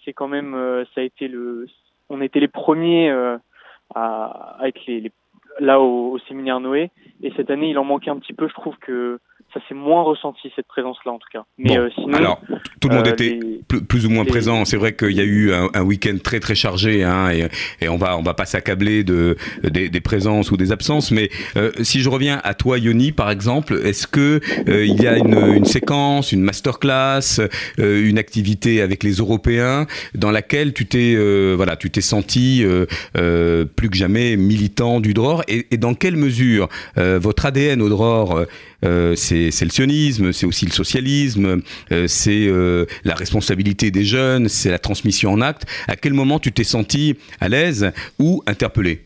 C'est 0.04 0.12
quand 0.12 0.28
même, 0.28 0.54
ça 0.94 1.02
a 1.02 1.04
été 1.04 1.30
le, 1.30 1.68
on 2.10 2.20
était 2.20 2.42
les 2.42 2.50
premiers 2.50 3.10
à, 3.10 4.58
à, 4.60 4.68
être 4.68 4.86
les, 4.86 5.12
là 5.60 5.80
au, 5.80 6.18
séminaire 6.28 6.60
Noé. 6.60 6.92
Et 7.22 7.32
cette 7.38 7.50
année, 7.50 7.70
il 7.70 7.78
en 7.78 7.86
manquait 7.86 8.10
un 8.10 8.20
petit 8.20 8.34
peu. 8.34 8.50
Je 8.50 8.54
trouve 8.54 8.78
que 8.78 9.20
ça 9.56 9.62
s'est 9.70 9.76
moins 9.76 10.04
ressenti 10.04 10.52
cette 10.56 10.68
présence-là 10.68 11.14
en 11.14 11.18
tout 11.18 11.30
cas. 11.32 11.46
Mais 11.58 11.78
euh, 11.78 11.90
sinon, 11.96 12.14
alors 12.14 12.42
tout 12.82 12.90
le 12.90 12.96
monde 12.96 13.08
euh, 13.08 13.12
était 13.12 13.40
plus, 13.88 14.06
ou 14.06 14.10
moins 14.10 14.26
présent. 14.26 14.66
C'est 14.66 14.76
vrai 14.76 14.96
qu'il 14.96 15.14
y 15.14 15.22
a 15.22 15.24
eu 15.24 15.54
un, 15.54 15.70
un 15.74 15.82
week-end 15.82 16.18
très 16.22 16.42
très 16.42 16.56
chargé, 16.56 17.04
hein, 17.04 17.30
et, 17.32 17.48
et, 17.80 17.88
on 17.88 17.96
va 17.96 18.18
on 18.18 18.22
va 18.22 18.34
pas 18.34 18.46
s'accabler 18.46 19.06
de 19.06 19.38
des, 19.64 19.90
des, 19.90 20.02
présences 20.02 20.52
ou 20.52 20.58
des 20.58 20.74
absences. 20.74 21.12
Mais 21.12 21.30
euh, 21.56 21.72
si 21.82 22.02
je 22.02 22.10
reviens 22.10 22.42
à 22.44 22.54
toi, 22.54 22.78
Yoni, 22.78 23.14
par 23.14 23.32
exemple, 23.32 23.80
est-ce 23.86 24.08
que 24.08 24.42
il 24.68 25.02
y 25.02 25.08
a 25.08 25.18
une, 25.18 25.38
une 25.56 25.66
séquence, 25.66 26.34
une 26.34 26.42
masterclass, 26.42 27.40
une 27.78 28.18
activité 28.18 28.82
avec 28.82 29.04
les 29.04 29.14
Européens 29.14 29.88
dans 30.14 30.32
laquelle 30.32 30.74
tu 30.74 30.86
t'es 30.86 31.16
voilà, 31.56 31.78
tu 31.78 31.90
t'es 31.90 32.02
senti 32.02 32.66
plus 33.14 33.90
que 33.90 33.96
jamais 33.96 34.36
militant 34.36 35.00
du 35.00 35.14
DROR, 35.14 35.44
et, 35.48 35.68
et 35.72 35.78
dans 35.78 35.94
quelle 35.94 36.18
mesure 36.18 36.68
votre 36.98 37.46
ADN 37.46 37.82
au 37.82 37.88
DROR 37.88 38.46
euh, 38.86 39.16
c'est 39.52 39.66
le 39.66 39.72
sionisme, 39.72 40.32
c'est 40.32 40.46
aussi 40.46 40.66
le 40.66 40.72
socialisme, 40.72 41.62
euh, 41.92 42.08
c'est 42.08 42.48
euh, 42.48 42.86
la 43.04 43.16
responsabilité 43.16 43.92
des 43.92 44.04
jeunes, 44.04 44.48
c'est 44.48 44.72
la 44.72 44.80
transmission 44.80 45.32
en 45.32 45.42
acte. 45.42 45.66
À 45.88 45.96
quel 45.96 46.14
moment 46.14 46.40
tu 46.40 46.52
t'es 46.52 46.64
senti 46.64 47.18
à 47.40 47.50
l'aise 47.50 47.92
ou 48.20 48.44
interpellé? 48.48 49.02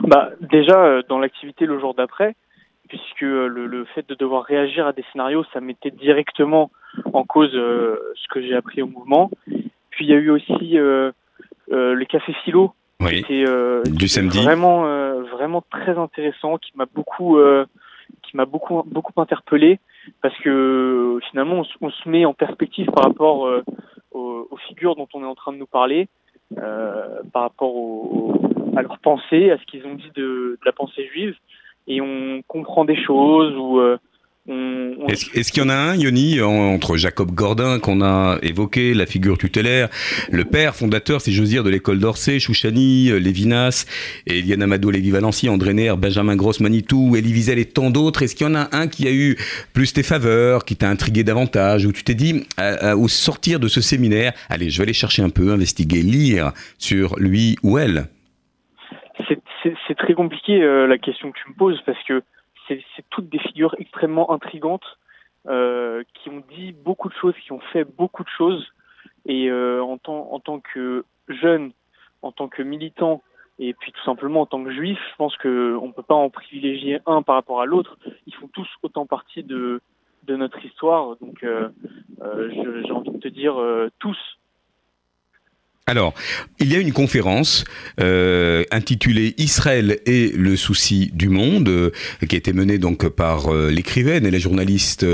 Bah, 0.00 0.30
Déjà, 0.40 1.02
dans 1.08 1.18
l'activité 1.18 1.66
le 1.66 1.78
jour 1.78 1.94
d'après, 1.94 2.34
puisque 2.88 3.20
le, 3.20 3.66
le, 3.66 3.84
fait 3.94 4.08
de 4.08 4.14
devoir 4.14 4.44
réagir 4.44 4.86
à 4.86 4.92
des 4.92 5.04
scénarios, 5.12 5.44
ça 5.52 5.60
mettait 5.60 5.92
directement 5.92 6.70
en 7.12 7.24
cause 7.24 7.52
ce 7.52 8.28
que 8.30 8.42
j'ai 8.42 8.54
appris 8.54 8.82
au 8.82 8.88
mouvement. 8.88 9.30
Puis 9.90 10.06
il 10.06 10.10
y 10.10 10.12
a 10.12 10.16
eu 10.16 10.30
aussi 10.30 10.72
le 10.72 12.04
café 12.04 12.32
philo, 12.44 12.72
oui, 13.00 13.22
qui 13.22 13.42
était, 13.42 13.90
du 13.90 14.08
samedi. 14.08 14.42
vraiment, 14.42 14.82
vraiment 15.30 15.62
très 15.70 15.96
intéressant, 15.96 16.58
qui 16.58 16.72
m'a 16.74 16.86
beaucoup 16.92 17.38
qui 18.30 18.36
m'a 18.36 18.44
beaucoup 18.44 18.82
beaucoup 18.86 19.20
interpellé 19.20 19.80
parce 20.22 20.36
que 20.38 21.18
finalement 21.30 21.62
on, 21.80 21.90
se 21.90 22.08
met 22.08 22.24
en 22.24 22.34
perspective 22.34 22.86
par 22.86 23.04
rapport 23.04 23.46
euh, 23.46 23.62
aux, 24.12 24.46
aux, 24.50 24.56
figures 24.68 24.96
dont 24.96 25.08
on 25.14 25.22
est 25.22 25.26
en 25.26 25.34
train 25.34 25.52
de 25.52 25.58
nous 25.58 25.66
parler, 25.66 26.08
euh, 26.58 27.22
par 27.32 27.42
rapport 27.42 27.74
au, 27.74 28.34
à 28.76 28.82
leurs 28.82 28.98
pensées, 28.98 29.50
à 29.50 29.58
ce 29.58 29.64
qu'ils 29.64 29.86
ont 29.86 29.94
dit 29.94 30.10
de, 30.14 30.22
de, 30.22 30.58
la 30.64 30.72
pensée 30.72 31.06
juive, 31.06 31.36
et 31.86 32.00
on 32.00 32.42
comprend 32.46 32.84
des 32.84 32.96
choses 32.96 33.54
ou 33.56 33.80
euh, 34.48 34.94
est-ce 35.08 35.38
est 35.38 35.50
qu'il 35.50 35.62
y 35.62 35.66
en 35.66 35.68
a 35.68 35.74
un, 35.74 35.96
Yoni, 35.96 36.40
entre 36.40 36.96
Jacob 36.96 37.30
Gordin, 37.32 37.78
qu'on 37.78 38.02
a 38.02 38.38
évoqué, 38.42 38.94
la 38.94 39.06
figure 39.06 39.38
tutélaire, 39.38 39.88
le 40.30 40.44
père 40.44 40.74
fondateur, 40.74 41.20
si 41.20 41.32
j'ose 41.32 41.50
dire, 41.50 41.62
de 41.62 41.70
l'école 41.70 41.98
d'Orsay, 41.98 42.40
Chouchani, 42.40 43.10
Lévinas, 43.20 43.86
et 44.26 44.38
Eliane 44.38 44.62
Amadou, 44.62 44.90
Lévi 44.90 45.10
Valency, 45.10 45.48
André 45.48 45.74
Nair, 45.74 45.96
Benjamin 45.96 46.36
Gross, 46.36 46.60
Manitou, 46.60 47.16
Elie 47.16 47.32
Wiesel 47.32 47.58
et 47.58 47.66
tant 47.66 47.90
d'autres 47.90 48.22
Est-ce 48.22 48.34
qu'il 48.34 48.46
y 48.46 48.50
en 48.50 48.54
a 48.54 48.68
un 48.72 48.88
qui 48.88 49.06
a 49.06 49.12
eu 49.12 49.36
plus 49.72 49.92
tes 49.92 50.02
faveurs, 50.02 50.64
qui 50.64 50.76
t'a 50.76 50.88
intrigué 50.88 51.22
davantage, 51.22 51.84
où 51.84 51.92
tu 51.92 52.02
t'es 52.02 52.14
dit, 52.14 52.46
au 52.96 53.08
sortir 53.08 53.60
de 53.60 53.68
ce 53.68 53.80
séminaire, 53.80 54.32
allez, 54.48 54.70
je 54.70 54.78
vais 54.78 54.84
aller 54.84 54.92
chercher 54.92 55.22
un 55.22 55.30
peu, 55.30 55.52
investiguer, 55.52 56.02
lire 56.02 56.52
sur 56.78 57.16
lui 57.18 57.56
ou 57.62 57.78
elle? 57.78 58.06
C'est 59.62 59.96
très 59.96 60.14
compliqué 60.14 60.62
euh, 60.62 60.86
la 60.86 60.98
question 60.98 61.30
que 61.30 61.38
tu 61.42 61.50
me 61.50 61.54
poses, 61.54 61.80
parce 61.84 62.02
que 62.04 62.22
c'est 62.96 63.04
toutes 63.10 63.28
des 63.28 63.38
figures 63.38 63.74
extrêmement 63.78 64.30
intrigantes 64.32 64.98
euh, 65.48 66.02
qui 66.14 66.28
ont 66.28 66.42
dit 66.50 66.72
beaucoup 66.72 67.08
de 67.08 67.14
choses, 67.14 67.34
qui 67.44 67.52
ont 67.52 67.60
fait 67.72 67.84
beaucoup 67.84 68.24
de 68.24 68.28
choses. 68.28 68.66
Et 69.26 69.50
euh, 69.50 69.82
en, 69.82 69.98
tant, 69.98 70.30
en 70.32 70.60
que 70.60 71.04
jeune, 71.28 71.72
en 72.22 72.32
tant 72.32 72.48
que 72.48 72.62
militant, 72.62 73.22
et 73.58 73.74
puis 73.74 73.92
tout 73.92 74.02
simplement 74.04 74.42
en 74.42 74.46
tant 74.46 74.62
que 74.62 74.70
juif, 74.70 74.98
je 75.10 75.16
pense 75.16 75.36
qu'on 75.36 75.48
ne 75.86 75.92
peut 75.92 76.02
pas 76.02 76.14
en 76.14 76.30
privilégier 76.30 77.00
un 77.06 77.22
par 77.22 77.34
rapport 77.34 77.60
à 77.60 77.66
l'autre. 77.66 77.98
Ils 78.26 78.34
font 78.34 78.48
tous 78.48 78.68
autant 78.82 79.06
partie 79.06 79.42
de, 79.42 79.80
notre 80.28 80.64
histoire. 80.64 81.16
Donc 81.20 81.42
euh, 81.42 81.70
j'ai 82.20 82.92
envie 82.92 83.10
de 83.10 83.18
te 83.18 83.28
dire 83.28 83.56
tous 83.98 84.16
alors, 85.90 86.14
il 86.60 86.72
y 86.72 86.76
a 86.76 86.78
une 86.78 86.92
conférence 86.92 87.64
euh, 88.00 88.62
intitulée 88.70 89.34
Israël 89.38 89.98
et 90.06 90.30
le 90.36 90.54
souci 90.54 91.10
du 91.14 91.28
monde, 91.28 91.68
euh, 91.68 91.90
qui 92.28 92.36
a 92.36 92.38
été 92.38 92.52
menée 92.52 92.78
donc 92.78 93.08
par 93.08 93.52
euh, 93.52 93.70
l'écrivaine 93.70 94.24
et 94.24 94.30
la 94.30 94.38
journaliste 94.38 95.04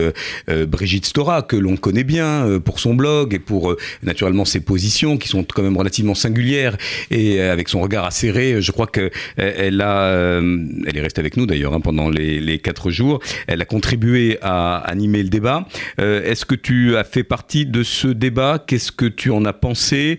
Brigitte 0.49 1.07
Stora, 1.07 1.41
que 1.41 1.57
l'on 1.57 1.79
connaît 1.79 2.05
bien 2.05 2.61
pour 2.63 2.79
son 2.79 2.95
blog 2.95 3.33
et 3.33 3.39
pour 3.39 3.75
naturellement 4.03 4.45
ses 4.45 4.61
positions, 4.61 5.17
qui 5.17 5.29
sont 5.29 5.45
quand 5.45 5.63
même 5.63 5.79
relativement 5.79 6.15
singulières 6.15 6.77
et 7.11 7.41
avec 7.41 7.71
son 7.71 7.81
regard 7.81 8.05
acéré. 8.05 8.61
Je 8.61 8.73
crois 8.73 8.87
que 8.87 9.11
elle 9.37 9.81
a, 9.81 10.41
elle 10.41 10.97
est 10.97 11.01
restée 11.01 11.21
avec 11.21 11.39
nous 11.39 11.47
d'ailleurs 11.47 11.73
hein, 11.73 11.81
pendant 11.81 12.11
les, 12.11 12.59
quatre 12.59 12.91
jours. 12.91 13.21
Elle 13.47 13.63
a 13.63 13.65
contribué 13.65 14.39
à 14.43 14.77
animer 14.77 15.23
le 15.23 15.31
débat. 15.31 15.67
Est-ce 15.99 16.45
que 16.45 16.55
tu 16.55 16.97
as 16.97 17.05
fait 17.05 17.25
partie 17.25 17.65
de 17.65 17.83
ce 17.83 18.09
débat? 18.09 18.63
Qu'est-ce 18.65 18.93
que 18.93 19.07
tu 19.07 19.31
en 19.31 19.45
as 19.47 19.53
pensé? 19.53 20.19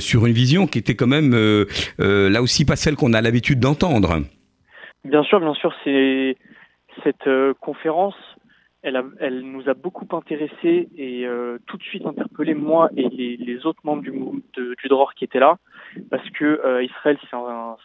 Sur 0.00 0.26
une 0.26 0.32
vision 0.32 0.66
qui 0.66 0.78
était 0.78 0.94
quand 0.94 1.06
même 1.06 1.34
euh, 1.34 1.66
euh, 2.00 2.28
là 2.30 2.42
aussi 2.42 2.64
pas 2.64 2.76
celle 2.76 2.96
qu'on 2.96 3.12
a 3.12 3.20
l'habitude 3.20 3.60
d'entendre. 3.60 4.22
Bien 5.04 5.22
sûr, 5.22 5.40
bien 5.40 5.54
sûr, 5.54 5.74
cette 7.04 7.28
conférence 7.60 8.16
elle, 8.82 9.40
nous 9.42 9.68
a 9.68 9.74
beaucoup 9.74 10.06
intéressés 10.16 10.88
et 10.96 11.26
euh, 11.26 11.58
tout 11.66 11.76
de 11.76 11.82
suite 11.82 12.06
interpellé 12.06 12.54
moi 12.54 12.90
et 12.96 13.08
les, 13.08 13.66
autres 13.66 13.80
membres 13.84 14.02
du, 14.02 14.10
de, 14.10 14.74
du 14.80 14.88
DROR 14.88 15.14
qui 15.14 15.24
étaient 15.24 15.40
là, 15.40 15.58
parce 16.10 16.28
que 16.30 16.44
euh, 16.44 16.84
Israël 16.84 17.18
c'est 17.30 17.36
un, 17.36 17.76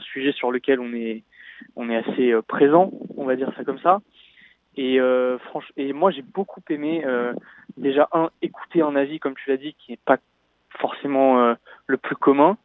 sujet 0.00 0.32
sur 0.32 0.52
lequel 0.52 0.78
on 0.80 0.92
est 0.92 1.24
assez 1.96 2.32
euh, 2.32 2.42
présent, 2.42 2.92
on 3.16 3.24
va 3.24 3.36
dire 3.36 3.52
ça 3.56 3.64
comme 3.64 3.80
ça. 3.80 4.00
Et 4.76 5.00
moi 5.92 6.12
j'ai 6.12 6.22
beaucoup 6.22 6.60
aimé 6.70 7.04
déjà 7.76 8.08
un 8.12 8.30
écouter 8.42 8.80
un 8.80 8.94
avis 8.94 9.18
comme 9.18 9.34
tu 9.34 9.50
l'as 9.50 9.56
dit 9.56 9.74
qui 9.74 9.90
n'est 9.90 9.98
pas 10.04 10.18
forcément 10.76 11.40
euh, 11.40 11.54
le 11.86 11.96
plus 11.96 12.16
commun. 12.16 12.56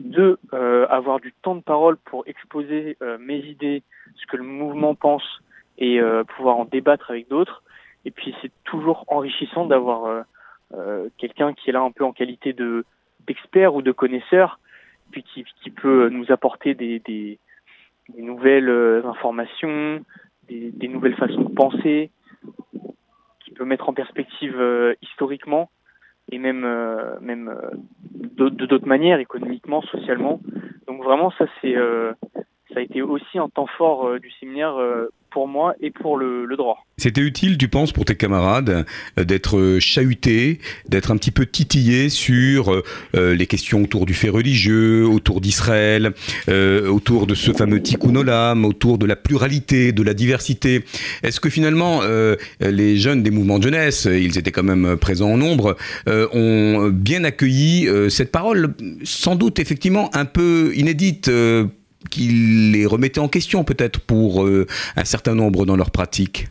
Deux, 0.00 0.38
euh, 0.52 0.86
avoir 0.88 1.18
du 1.18 1.32
temps 1.42 1.56
de 1.56 1.60
parole 1.60 1.96
pour 1.96 2.22
exposer 2.26 2.96
euh, 3.02 3.18
mes 3.18 3.38
idées, 3.38 3.82
ce 4.14 4.26
que 4.26 4.36
le 4.36 4.44
mouvement 4.44 4.94
pense 4.94 5.24
et 5.80 6.00
pouvoir 6.34 6.56
en 6.56 6.64
débattre 6.64 7.12
avec 7.12 7.28
d'autres. 7.28 7.62
Et 8.04 8.10
puis 8.10 8.34
c'est 8.42 8.50
toujours 8.64 9.04
enrichissant 9.06 9.64
d'avoir 9.64 10.24
quelqu'un 11.18 11.54
qui 11.54 11.70
est 11.70 11.72
là 11.72 11.82
un 11.82 11.92
peu 11.92 12.02
en 12.02 12.12
qualité 12.12 12.52
de 12.52 12.84
d'expert 13.28 13.76
ou 13.76 13.80
de 13.80 13.92
connaisseur, 13.92 14.58
puis 15.12 15.22
qui, 15.22 15.44
qui 15.62 15.70
peut 15.70 16.08
nous 16.08 16.32
apporter 16.32 16.74
des, 16.74 16.98
des, 16.98 17.38
des 18.08 18.22
nouvelles 18.22 18.68
informations, 19.04 20.04
des, 20.48 20.72
des, 20.72 20.88
nouvelles 20.88 21.14
façons 21.14 21.42
de 21.42 21.54
penser, 21.54 22.10
qui 23.44 23.52
peut 23.52 23.64
mettre 23.64 23.88
en 23.88 23.92
perspective 23.92 24.60
historiquement 25.00 25.70
et 26.30 26.38
même, 26.38 26.64
euh, 26.64 27.18
même 27.20 27.48
euh, 27.48 27.70
de 28.12 28.48
d'autres 28.66 28.86
manières, 28.86 29.18
économiquement, 29.20 29.82
socialement. 29.82 30.40
donc 30.86 31.02
vraiment, 31.02 31.30
ça 31.38 31.46
c'est 31.60 31.74
a 32.78 32.82
été 32.82 33.02
aussi 33.02 33.38
un 33.38 33.48
temps 33.48 33.68
fort 33.76 34.18
du 34.20 34.30
séminaire 34.40 34.76
pour 35.30 35.48
moi 35.48 35.74
et 35.80 35.90
pour 35.90 36.16
le, 36.16 36.46
droit. 36.56 36.84
C'était 36.96 37.20
utile, 37.20 37.58
tu 37.58 37.68
penses, 37.68 37.92
pour 37.92 38.04
tes 38.04 38.16
camarades 38.16 38.84
d'être 39.16 39.78
chahutés, 39.78 40.58
d'être 40.88 41.12
un 41.12 41.16
petit 41.16 41.30
peu 41.30 41.46
titillés 41.46 42.08
sur 42.08 42.72
euh, 42.72 43.34
les 43.34 43.46
questions 43.46 43.82
autour 43.82 44.06
du 44.06 44.14
fait 44.14 44.28
religieux, 44.28 45.06
autour 45.06 45.40
d'Israël, 45.40 46.12
euh, 46.48 46.88
autour 46.88 47.26
de 47.26 47.34
ce 47.34 47.52
fameux 47.52 47.80
tikkun 47.80 48.16
olam, 48.16 48.64
autour 48.64 48.98
de 48.98 49.06
la 49.06 49.14
pluralité, 49.14 49.92
de 49.92 50.02
la 50.02 50.14
diversité. 50.14 50.84
Est-ce 51.22 51.38
que 51.38 51.50
finalement 51.50 52.00
euh, 52.02 52.34
les 52.60 52.96
jeunes 52.96 53.22
des 53.22 53.30
mouvements 53.30 53.58
de 53.58 53.64
jeunesse, 53.64 54.08
ils 54.10 54.38
étaient 54.38 54.52
quand 54.52 54.64
même 54.64 54.96
présents 54.96 55.30
en 55.30 55.36
nombre, 55.36 55.76
ont 56.06 56.88
bien 56.92 57.24
accueilli 57.24 57.88
cette 58.10 58.32
parole, 58.32 58.74
sans 59.04 59.36
doute 59.36 59.58
effectivement 59.58 60.10
un 60.14 60.24
peu 60.24 60.72
inédite 60.74 61.30
qui 62.10 62.28
les 62.72 62.86
remettait 62.86 63.20
en 63.20 63.28
question 63.28 63.64
peut-être 63.64 64.00
pour 64.00 64.44
euh, 64.44 64.66
un 64.96 65.04
certain 65.04 65.34
nombre 65.34 65.66
dans 65.66 65.76
leur 65.76 65.90
pratique 65.90 66.46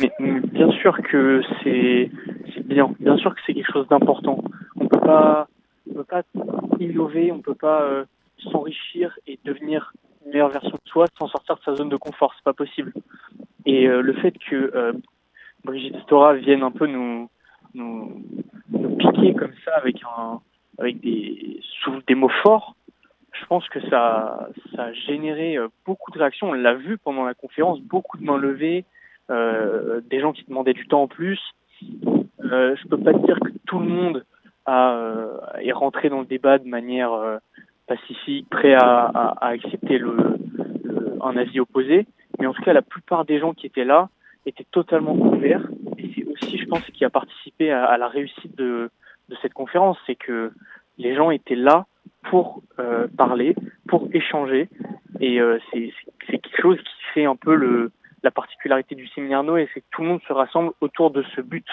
Mais, 0.00 0.10
Bien 0.18 0.70
sûr 0.72 0.96
que 1.02 1.42
c'est 1.62 2.10
bien, 2.64 2.90
bien 3.00 3.16
sûr 3.18 3.34
que 3.34 3.40
c'est 3.46 3.54
quelque 3.54 3.72
chose 3.72 3.88
d'important. 3.88 4.42
On 4.76 4.84
on 4.84 5.94
peut 5.94 6.04
pas 6.04 6.22
innover, 6.78 7.32
on 7.32 7.40
peut 7.40 7.54
pas 7.54 7.82
euh, 7.82 8.04
s'enrichir 8.38 9.18
et 9.26 9.38
devenir 9.44 9.92
une 10.24 10.32
meilleure 10.32 10.50
version 10.50 10.70
de 10.70 10.90
soi 10.90 11.06
sans 11.18 11.28
sortir 11.28 11.56
de 11.56 11.60
sa 11.62 11.74
zone 11.74 11.88
de 11.88 11.96
confort, 11.96 12.32
c'est 12.36 12.44
pas 12.44 12.52
possible. 12.52 12.92
Et 13.66 13.86
euh, 13.86 14.00
le 14.00 14.12
fait 14.14 14.34
que 14.48 14.94
Brigitte 15.64 15.96
Stora 16.04 16.34
vienne 16.34 16.62
un 16.62 16.70
peu 16.70 16.86
nous, 16.86 17.28
piquer 18.98 19.34
comme 19.34 19.52
ça 19.64 19.72
avec 20.78 21.00
des 21.00 22.14
mots 22.14 22.30
forts, 22.42 22.76
je 23.32 23.46
pense 23.46 23.68
que 23.68 23.80
ça, 23.88 24.48
ça 24.74 24.84
a 24.84 24.92
généré 24.92 25.56
euh, 25.56 25.68
beaucoup 25.86 26.10
de 26.10 26.18
réactions. 26.18 26.50
On 26.50 26.52
l'a 26.52 26.74
vu 26.74 26.98
pendant 26.98 27.24
la 27.24 27.34
conférence, 27.34 27.80
beaucoup 27.80 28.18
de 28.18 28.24
mains 28.24 28.38
levées, 28.38 28.84
euh, 29.30 30.00
des 30.10 30.20
gens 30.20 30.32
qui 30.32 30.44
demandaient 30.44 30.72
du 30.72 30.86
temps 30.86 31.02
en 31.02 31.08
plus. 31.08 31.40
Euh, 32.44 32.76
je 32.76 32.88
peux 32.88 32.98
pas 32.98 33.12
dire 33.12 33.38
que 33.40 33.50
tout 33.66 33.78
le 33.78 33.86
monde 33.86 34.24
a, 34.66 34.94
euh, 34.94 35.38
est 35.60 35.72
rentré 35.72 36.08
dans 36.08 36.20
le 36.20 36.26
débat 36.26 36.58
de 36.58 36.68
manière 36.68 37.12
euh, 37.12 37.38
pacifique, 37.86 38.48
prêt 38.50 38.74
à, 38.74 39.04
à, 39.04 39.46
à 39.46 39.48
accepter 39.48 39.98
le, 39.98 40.16
le, 40.84 41.16
un 41.22 41.36
avis 41.36 41.60
opposé, 41.60 42.06
mais 42.38 42.46
en 42.46 42.52
tout 42.52 42.62
cas 42.62 42.72
la 42.72 42.82
plupart 42.82 43.24
des 43.24 43.38
gens 43.38 43.54
qui 43.54 43.66
étaient 43.66 43.84
là 43.84 44.08
étaient 44.46 44.66
totalement 44.70 45.14
ouverts. 45.14 45.66
Et 45.98 46.10
c'est 46.14 46.24
aussi, 46.24 46.58
je 46.58 46.66
pense, 46.66 46.82
ce 46.84 46.90
qui 46.90 47.04
a 47.04 47.10
participé 47.10 47.70
à, 47.70 47.84
à 47.84 47.98
la 47.98 48.08
réussite 48.08 48.56
de, 48.56 48.90
de 49.28 49.36
cette 49.42 49.54
conférence, 49.54 49.98
c'est 50.06 50.14
que 50.16 50.52
les 50.98 51.14
gens 51.14 51.30
étaient 51.30 51.56
là 51.56 51.86
pour 52.22 52.62
euh, 52.78 53.08
parler, 53.16 53.54
pour 53.88 54.08
échanger. 54.12 54.68
Et 55.20 55.40
euh, 55.40 55.58
c'est 55.72 55.92
quelque 56.28 56.60
chose 56.60 56.78
qui 56.78 57.12
fait 57.14 57.24
un 57.24 57.36
peu 57.36 57.54
le, 57.54 57.92
la 58.22 58.30
particularité 58.30 58.94
du 58.94 59.06
séminaire 59.08 59.42
Noé, 59.42 59.68
c'est 59.72 59.80
que 59.80 59.86
tout 59.90 60.02
le 60.02 60.08
monde 60.08 60.20
se 60.26 60.32
rassemble 60.32 60.72
autour 60.80 61.10
de 61.10 61.24
ce 61.34 61.40
but. 61.40 61.66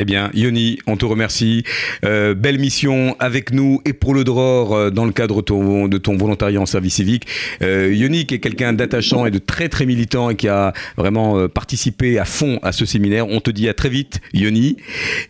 Eh 0.00 0.04
bien, 0.04 0.30
Yoni, 0.32 0.78
on 0.86 0.96
te 0.96 1.04
remercie. 1.04 1.64
Euh, 2.04 2.32
belle 2.32 2.60
mission 2.60 3.16
avec 3.18 3.52
nous 3.52 3.82
et 3.84 3.92
pour 3.92 4.14
le 4.14 4.22
DROR 4.22 4.72
euh, 4.72 4.90
dans 4.90 5.04
le 5.04 5.10
cadre 5.10 5.42
de 5.42 5.98
ton, 5.98 6.16
volontariat 6.16 6.60
en 6.60 6.66
service 6.66 6.94
civique. 6.94 7.26
Euh, 7.62 7.92
Yoni, 7.92 8.24
qui 8.24 8.36
est 8.36 8.38
quelqu'un 8.38 8.72
d'attachant 8.72 9.26
et 9.26 9.32
de 9.32 9.38
très 9.38 9.68
très 9.68 9.86
militant 9.86 10.30
et 10.30 10.36
qui 10.36 10.46
a 10.46 10.72
vraiment 10.96 11.48
participé 11.48 12.16
à 12.20 12.24
fond 12.24 12.60
à 12.62 12.70
ce 12.70 12.86
séminaire. 12.86 13.26
On 13.28 13.40
te 13.40 13.50
dit 13.50 13.68
à 13.68 13.74
très 13.74 13.88
vite, 13.88 14.20
Yoni. 14.32 14.76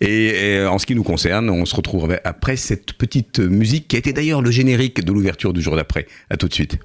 Et, 0.02 0.56
et 0.56 0.66
en 0.66 0.78
ce 0.78 0.84
qui 0.84 0.94
nous 0.94 1.02
concerne, 1.02 1.48
on 1.48 1.64
se 1.64 1.74
retrouve 1.74 2.18
après 2.24 2.56
cette 2.56 2.92
petite 2.92 3.38
musique 3.38 3.88
qui 3.88 3.96
a 3.96 3.98
été 3.98 4.12
d'ailleurs 4.12 4.42
le 4.42 4.50
générique 4.50 5.02
de 5.02 5.12
l'ouverture 5.12 5.54
du 5.54 5.62
jour 5.62 5.76
d'après. 5.76 6.06
À 6.28 6.36
tout 6.36 6.46
de 6.46 6.54
suite. 6.54 6.78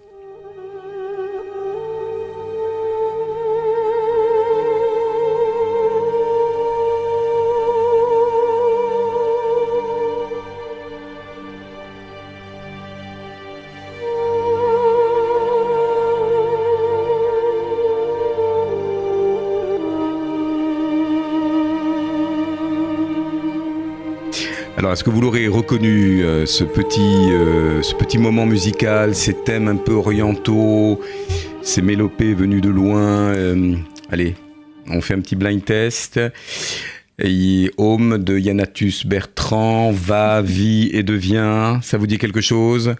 Alors, 24.94 25.00
est-ce 25.00 25.06
que 25.06 25.10
vous 25.10 25.22
l'aurez 25.22 25.48
reconnu, 25.48 26.24
euh, 26.24 26.46
ce, 26.46 26.64
petit, 26.64 27.32
euh, 27.32 27.82
ce 27.82 27.96
petit 27.96 28.20
moment 28.20 28.46
musical, 28.46 29.16
ces 29.16 29.34
thèmes 29.34 29.68
un 29.68 29.76
peu 29.76 29.94
orientaux, 29.94 31.02
ces 31.64 31.82
mélopées 31.82 32.36
venues 32.36 32.62
de 32.62 32.70
loin 32.70 33.34
euh, 33.34 33.74
Allez, 34.12 34.36
on 34.86 35.02
fait 35.02 35.16
un 35.16 35.22
petit 35.22 35.36
blind 35.36 35.66
test. 35.66 36.20
Home 37.78 38.20
de 38.20 38.38
Yanatus 38.38 39.08
Bertrand, 39.08 39.92
Va, 39.92 40.44
Vie 40.44 40.92
et 40.94 41.02
Devient, 41.02 41.80
ça 41.82 41.98
vous 41.98 42.06
dit 42.06 42.20
quelque 42.20 42.42
chose? 42.42 42.94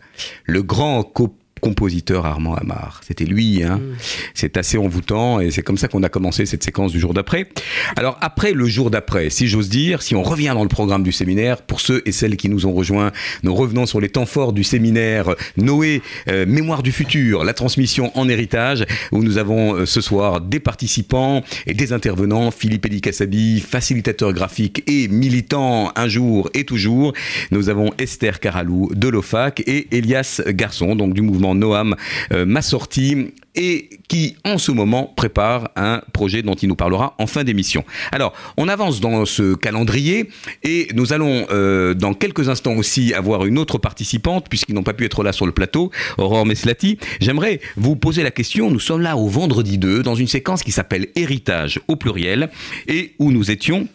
Le 0.46 0.64
grand 0.64 1.04
copain 1.04 1.43
compositeur 1.64 2.26
Armand 2.26 2.56
Amar. 2.56 3.00
C'était 3.08 3.24
lui, 3.24 3.64
hein. 3.64 3.78
Mmh. 3.78 3.96
C'est 4.34 4.58
assez 4.58 4.78
envoûtant 4.78 5.40
et 5.40 5.50
c'est 5.50 5.62
comme 5.62 5.78
ça 5.78 5.88
qu'on 5.88 6.04
a 6.04 6.10
commencé 6.10 6.46
cette 6.46 6.62
séquence 6.62 6.92
du 6.92 7.00
jour 7.00 7.14
d'après. 7.14 7.48
Alors 7.96 8.18
après 8.20 8.52
le 8.52 8.66
jour 8.68 8.92
d'après, 8.92 9.30
si 9.30 9.48
j'ose 9.48 9.70
dire, 9.70 10.02
si 10.02 10.14
on 10.14 10.24
revient 10.24 10.52
dans 10.54 10.64
le 10.64 10.70
programme 10.70 11.04
du 11.04 11.14
séminaire, 11.14 11.62
pour 11.62 11.80
ceux 11.80 12.02
et 12.06 12.12
celles 12.12 12.36
qui 12.36 12.50
nous 12.50 12.66
ont 12.66 12.74
rejoints, 12.74 13.12
nous 13.44 13.56
revenons 13.56 13.86
sur 13.86 14.02
les 14.02 14.10
temps 14.10 14.26
forts 14.26 14.52
du 14.52 14.66
séminaire 14.66 15.36
Noé, 15.56 16.02
euh, 16.28 16.46
Mémoire 16.46 16.84
du 16.84 16.92
futur, 16.92 17.46
la 17.46 17.54
transmission 17.54 18.12
en 18.16 18.28
héritage, 18.28 18.86
où 19.14 19.24
nous 19.24 19.38
avons 19.38 19.76
euh, 19.76 19.86
ce 19.86 20.02
soir 20.02 20.42
des 20.42 20.60
participants 20.60 21.44
et 21.66 21.74
des 21.74 21.94
intervenants, 21.94 22.52
Philippe 22.52 22.86
Elikassabi, 22.86 23.62
facilitateur 23.62 24.34
graphique 24.34 24.84
et 24.88 25.08
militant 25.08 25.94
un 25.96 26.10
jour 26.10 26.50
et 26.54 26.66
toujours. 26.66 27.14
Nous 27.52 27.70
avons 27.70 27.92
Esther 27.98 28.42
Caralou 28.42 28.90
de 28.94 29.08
l'OFAC 29.08 29.64
et 29.66 29.88
Elias 29.92 30.42
Garçon, 30.48 30.96
donc 30.96 31.14
du 31.14 31.22
mouvement 31.22 31.53
Noam 31.56 31.96
euh, 32.32 32.46
m'a 32.46 32.62
sorti 32.62 33.34
et 33.56 33.90
qui 34.08 34.36
en 34.46 34.58
ce 34.58 34.72
moment 34.72 35.14
prépare 35.16 35.70
un 35.76 36.02
projet 36.12 36.42
dont 36.42 36.56
il 36.56 36.70
nous 36.70 36.76
parlera 36.76 37.16
en 37.20 37.28
fin 37.28 37.44
d'émission. 37.44 37.84
Alors, 38.12 38.34
on 38.58 38.68
avance 38.68 39.00
dans 39.00 39.26
ce 39.26 39.56
calendrier 39.56 40.30
et 40.64 40.88
nous 40.96 41.14
allons 41.14 41.46
euh, 41.52 41.94
dans 41.94 42.14
quelques 42.14 42.50
instants 42.50 42.74
aussi 42.74 43.14
avoir 43.14 43.46
une 43.46 43.60
autre 43.60 43.78
participante 43.78 44.48
puisqu'ils 44.50 44.74
n'ont 44.74 44.84
pas 44.84 44.94
pu 44.94 45.06
être 45.06 45.24
là 45.24 45.32
sur 45.32 45.46
le 45.46 45.52
plateau, 45.52 45.92
Aurore 46.18 46.46
Meslati. 46.46 46.98
J'aimerais 47.20 47.60
vous 47.76 47.96
poser 47.96 48.24
la 48.24 48.32
question, 48.32 48.72
nous 48.72 48.80
sommes 48.80 49.02
là 49.02 49.18
au 49.18 49.28
vendredi 49.28 49.78
2 49.78 50.02
dans 50.04 50.16
une 50.16 50.28
séquence 50.28 50.64
qui 50.64 50.72
s'appelle 50.72 51.08
Héritage 51.16 51.80
au 51.88 51.96
pluriel 51.96 52.50
et 52.88 53.14
où 53.20 53.32
nous 53.32 53.52
étions 53.52 53.88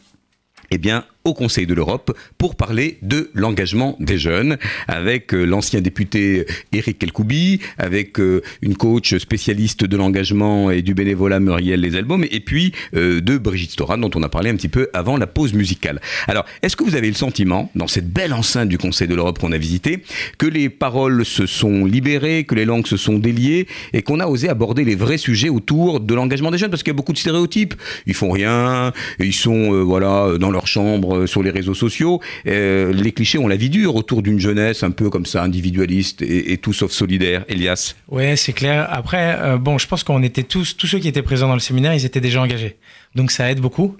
eh 0.70 0.78
bien, 0.78 1.04
au 1.24 1.34
Conseil 1.34 1.66
de 1.66 1.74
l'Europe 1.74 2.16
pour 2.38 2.56
parler 2.56 2.98
de 3.02 3.30
l'engagement 3.34 3.96
des 4.00 4.18
jeunes 4.18 4.56
avec 4.86 5.34
euh, 5.34 5.44
l'ancien 5.44 5.80
député 5.80 6.46
Éric 6.72 6.98
Kelkoubi, 6.98 7.60
avec 7.76 8.18
euh, 8.18 8.42
une 8.62 8.76
coach 8.76 9.16
spécialiste 9.18 9.84
de 9.84 9.96
l'engagement 9.96 10.70
et 10.70 10.82
du 10.82 10.94
bénévolat 10.94 11.40
Muriel 11.40 11.80
Les 11.80 11.96
Albums 11.96 12.24
et 12.30 12.40
puis 12.40 12.72
euh, 12.94 13.20
de 13.20 13.36
Brigitte 13.36 13.72
Storan 13.72 13.98
dont 13.98 14.10
on 14.14 14.22
a 14.22 14.28
parlé 14.28 14.50
un 14.50 14.56
petit 14.56 14.68
peu 14.68 14.88
avant 14.94 15.16
la 15.16 15.26
pause 15.26 15.52
musicale. 15.52 16.00
Alors, 16.28 16.44
est-ce 16.62 16.76
que 16.76 16.84
vous 16.84 16.94
avez 16.94 17.08
le 17.08 17.14
sentiment, 17.14 17.70
dans 17.74 17.88
cette 17.88 18.10
belle 18.10 18.32
enceinte 18.32 18.68
du 18.68 18.78
Conseil 18.78 19.08
de 19.08 19.14
l'Europe 19.14 19.38
qu'on 19.38 19.52
a 19.52 19.58
visité, 19.58 20.02
que 20.38 20.46
les 20.46 20.68
paroles 20.68 21.24
se 21.24 21.46
sont 21.46 21.84
libérées, 21.84 22.44
que 22.44 22.54
les 22.54 22.64
langues 22.64 22.86
se 22.86 22.96
sont 22.96 23.18
déliées 23.18 23.66
et 23.92 24.02
qu'on 24.02 24.20
a 24.20 24.26
osé 24.26 24.48
aborder 24.48 24.84
les 24.84 24.94
vrais 24.94 25.18
sujets 25.18 25.48
autour 25.48 26.00
de 26.00 26.14
l'engagement 26.14 26.50
des 26.50 26.58
jeunes? 26.58 26.70
Parce 26.70 26.82
qu'il 26.82 26.92
y 26.92 26.96
a 26.96 26.96
beaucoup 26.96 27.12
de 27.12 27.18
stéréotypes. 27.18 27.74
Ils 28.06 28.14
font 28.14 28.30
rien, 28.30 28.92
ils 29.18 29.34
sont 29.34 29.84
voilà 29.84 30.38
dans 30.38 30.50
leur 30.50 30.66
chambre 30.66 31.07
sur 31.26 31.42
les 31.42 31.50
réseaux 31.50 31.74
sociaux. 31.74 32.20
Euh, 32.46 32.92
les 32.92 33.12
clichés 33.12 33.38
ont 33.38 33.48
la 33.48 33.56
vie 33.56 33.70
dure 33.70 33.96
autour 33.96 34.22
d'une 34.22 34.38
jeunesse 34.38 34.82
un 34.82 34.90
peu 34.90 35.10
comme 35.10 35.26
ça, 35.26 35.42
individualiste 35.42 36.22
et, 36.22 36.56
tout 36.58 36.72
sauf 36.72 36.90
solidaire. 36.90 37.44
Elias 37.48 37.94
Ouais, 38.08 38.36
c'est 38.36 38.52
clair. 38.52 38.86
Après, 38.90 39.38
euh, 39.40 39.58
bon, 39.58 39.78
je 39.78 39.86
pense 39.86 40.04
qu'on 40.04 40.22
était 40.22 40.42
tous, 40.42 40.76
tous 40.76 40.86
ceux 40.86 40.98
qui 40.98 41.08
étaient 41.08 41.22
présents 41.22 41.48
dans 41.48 41.54
le 41.54 41.60
séminaire, 41.60 41.94
ils 41.94 42.04
étaient 42.04 42.20
déjà 42.20 42.40
engagés. 42.42 42.76
Donc 43.14 43.30
ça 43.30 43.50
aide 43.50 43.60
beaucoup. 43.60 43.96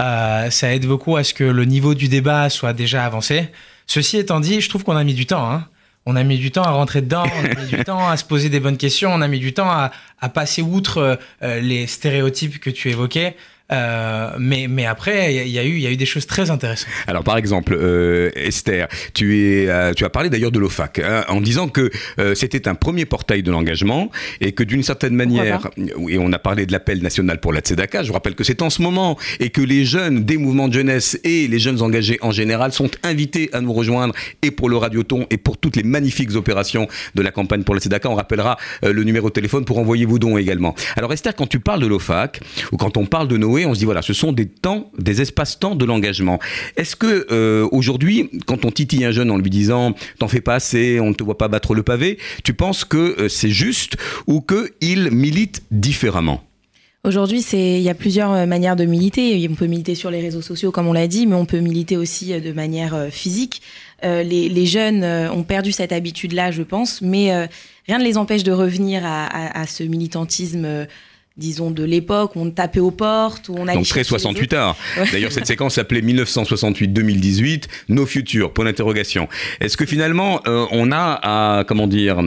Euh, 0.00 0.50
ça 0.50 0.72
aide 0.72 0.86
beaucoup 0.86 1.16
à 1.16 1.24
ce 1.24 1.34
que 1.34 1.44
le 1.44 1.64
niveau 1.64 1.94
du 1.94 2.08
débat 2.08 2.50
soit 2.50 2.72
déjà 2.72 3.04
avancé. 3.04 3.48
Ceci 3.86 4.16
étant 4.18 4.40
dit, 4.40 4.60
je 4.60 4.68
trouve 4.68 4.84
qu'on 4.84 4.96
a 4.96 5.04
mis 5.04 5.14
du 5.14 5.26
temps. 5.26 5.50
Hein. 5.50 5.66
On 6.06 6.16
a 6.16 6.22
mis 6.22 6.38
du 6.38 6.50
temps 6.50 6.62
à 6.62 6.70
rentrer 6.70 7.02
dedans, 7.02 7.24
on 7.26 7.44
a 7.44 7.54
mis 7.60 7.66
du 7.66 7.84
temps 7.84 8.08
à 8.08 8.16
se 8.16 8.24
poser 8.24 8.48
des 8.48 8.60
bonnes 8.60 8.78
questions, 8.78 9.12
on 9.12 9.20
a 9.20 9.28
mis 9.28 9.40
du 9.40 9.52
temps 9.52 9.68
à, 9.68 9.90
passer 10.30 10.62
outre 10.62 11.18
euh, 11.42 11.60
les 11.60 11.86
stéréotypes 11.86 12.60
que 12.60 12.70
tu 12.70 12.88
évoquais. 12.88 13.36
Euh, 13.70 14.30
mais, 14.38 14.66
mais 14.68 14.86
après, 14.86 15.34
il 15.34 15.48
y, 15.48 15.58
a 15.58 15.64
eu, 15.64 15.74
il 15.74 15.80
y 15.80 15.86
a 15.86 15.90
eu 15.90 15.96
des 15.96 16.06
choses 16.06 16.26
très 16.26 16.50
intéressantes. 16.50 16.88
Alors, 17.06 17.22
par 17.22 17.36
exemple, 17.36 17.76
euh, 17.78 18.30
Esther, 18.34 18.88
tu, 19.12 19.38
es, 19.38 19.68
euh, 19.68 19.92
tu 19.92 20.04
as 20.04 20.10
parlé 20.10 20.30
d'ailleurs 20.30 20.52
de 20.52 20.58
l'OFAC, 20.58 21.00
hein, 21.00 21.24
en 21.28 21.40
disant 21.40 21.68
que 21.68 21.90
euh, 22.18 22.34
c'était 22.34 22.66
un 22.66 22.74
premier 22.74 23.04
portail 23.04 23.42
de 23.42 23.50
l'engagement 23.50 24.10
et 24.40 24.52
que 24.52 24.62
d'une 24.62 24.82
certaine 24.82 25.14
manière, 25.14 25.68
et 26.08 26.18
on 26.18 26.32
a 26.32 26.38
parlé 26.38 26.64
de 26.64 26.72
l'appel 26.72 27.02
national 27.02 27.40
pour 27.40 27.52
la 27.52 27.60
Tzedaka, 27.60 28.02
je 28.02 28.08
vous 28.08 28.14
rappelle 28.14 28.34
que 28.34 28.44
c'est 28.44 28.62
en 28.62 28.70
ce 28.70 28.80
moment 28.80 29.18
et 29.38 29.50
que 29.50 29.60
les 29.60 29.84
jeunes 29.84 30.24
des 30.24 30.38
mouvements 30.38 30.68
de 30.68 30.74
jeunesse 30.74 31.18
et 31.24 31.46
les 31.46 31.58
jeunes 31.58 31.82
engagés 31.82 32.18
en 32.22 32.30
général 32.30 32.72
sont 32.72 32.90
invités 33.02 33.50
à 33.52 33.60
nous 33.60 33.72
rejoindre 33.72 34.14
et 34.42 34.50
pour 34.50 34.70
le 34.70 34.76
radioton 34.76 35.26
et 35.30 35.36
pour 35.36 35.58
toutes 35.58 35.76
les 35.76 35.82
magnifiques 35.82 36.34
opérations 36.36 36.88
de 37.14 37.22
la 37.22 37.30
campagne 37.30 37.64
pour 37.64 37.74
la 37.74 37.80
Tzedaka. 37.82 38.08
On 38.08 38.14
rappellera 38.14 38.56
le 38.82 39.04
numéro 39.04 39.28
de 39.28 39.34
téléphone 39.34 39.64
pour 39.66 39.78
envoyer 39.78 40.06
vos 40.06 40.18
dons 40.18 40.38
également. 40.38 40.74
Alors, 40.96 41.12
Esther, 41.12 41.34
quand 41.34 41.46
tu 41.46 41.60
parles 41.60 41.80
de 41.80 41.86
l'OFAC 41.86 42.40
ou 42.72 42.76
quand 42.76 42.96
on 42.96 43.04
parle 43.06 43.28
de 43.28 43.36
Noé, 43.36 43.57
on 43.66 43.74
se 43.74 43.78
dit 43.78 43.84
voilà, 43.84 44.02
ce 44.02 44.12
sont 44.12 44.32
des 44.32 44.46
temps, 44.46 44.90
des 44.98 45.20
espaces-temps 45.20 45.74
de 45.74 45.84
l'engagement. 45.84 46.38
Est-ce 46.76 46.96
que 46.96 47.26
euh, 47.30 47.68
aujourd'hui, 47.72 48.30
quand 48.46 48.64
on 48.64 48.70
titille 48.70 49.04
un 49.04 49.10
jeune 49.10 49.30
en 49.30 49.38
lui 49.38 49.50
disant 49.50 49.94
t'en 50.18 50.28
fais 50.28 50.40
pas 50.40 50.54
assez, 50.54 51.00
on 51.00 51.10
ne 51.10 51.14
te 51.14 51.24
voit 51.24 51.38
pas 51.38 51.48
battre 51.48 51.74
le 51.74 51.82
pavé, 51.82 52.18
tu 52.44 52.54
penses 52.54 52.84
que 52.84 53.20
euh, 53.20 53.28
c'est 53.28 53.50
juste 53.50 53.96
ou 54.26 54.40
qu'il 54.40 55.10
milite 55.10 55.62
différemment? 55.70 56.42
Aujourd'hui, 57.04 57.40
il 57.52 57.80
y 57.80 57.88
a 57.88 57.94
plusieurs 57.94 58.32
euh, 58.32 58.46
manières 58.46 58.76
de 58.76 58.84
militer. 58.84 59.48
On 59.50 59.54
peut 59.54 59.66
militer 59.66 59.94
sur 59.94 60.10
les 60.10 60.20
réseaux 60.20 60.42
sociaux, 60.42 60.72
comme 60.72 60.88
on 60.88 60.92
l'a 60.92 61.06
dit, 61.06 61.26
mais 61.26 61.36
on 61.36 61.46
peut 61.46 61.60
militer 61.60 61.96
aussi 61.96 62.38
de 62.38 62.52
manière 62.52 63.08
physique. 63.10 63.62
les, 64.02 64.66
jeunes 64.66 65.04
ont 65.04 65.44
perdu 65.44 65.72
cette 65.72 65.92
habitude-là, 65.92 66.50
je 66.50 66.62
pense, 66.62 67.00
mais 67.00 67.48
rien 67.86 67.98
ne 67.98 68.04
les 68.04 68.18
empêche 68.18 68.42
de 68.42 68.52
revenir 68.52 69.02
à 69.04 69.66
ce 69.66 69.84
militantisme 69.84 70.86
disons, 71.38 71.70
de 71.70 71.84
l'époque 71.84 72.36
où 72.36 72.40
on 72.40 72.50
tapait 72.50 72.80
aux 72.80 72.90
portes, 72.90 73.48
où 73.48 73.54
on 73.56 73.64
Donc 73.64 73.86
très 73.86 74.04
68 74.04 74.52
heures. 74.52 74.76
D'ailleurs, 75.12 75.32
cette 75.32 75.46
séquence 75.46 75.74
s'appelait 75.74 76.00
1968-2018, 76.00 77.64
Nos 77.88 78.06
futurs, 78.06 78.52
point 78.52 78.64
d'interrogation. 78.64 79.28
Est-ce 79.60 79.76
que 79.76 79.86
finalement, 79.86 80.40
euh, 80.46 80.66
on 80.72 80.92
a 80.92 81.18
à, 81.22 81.64
comment 81.64 81.86
dire, 81.86 82.20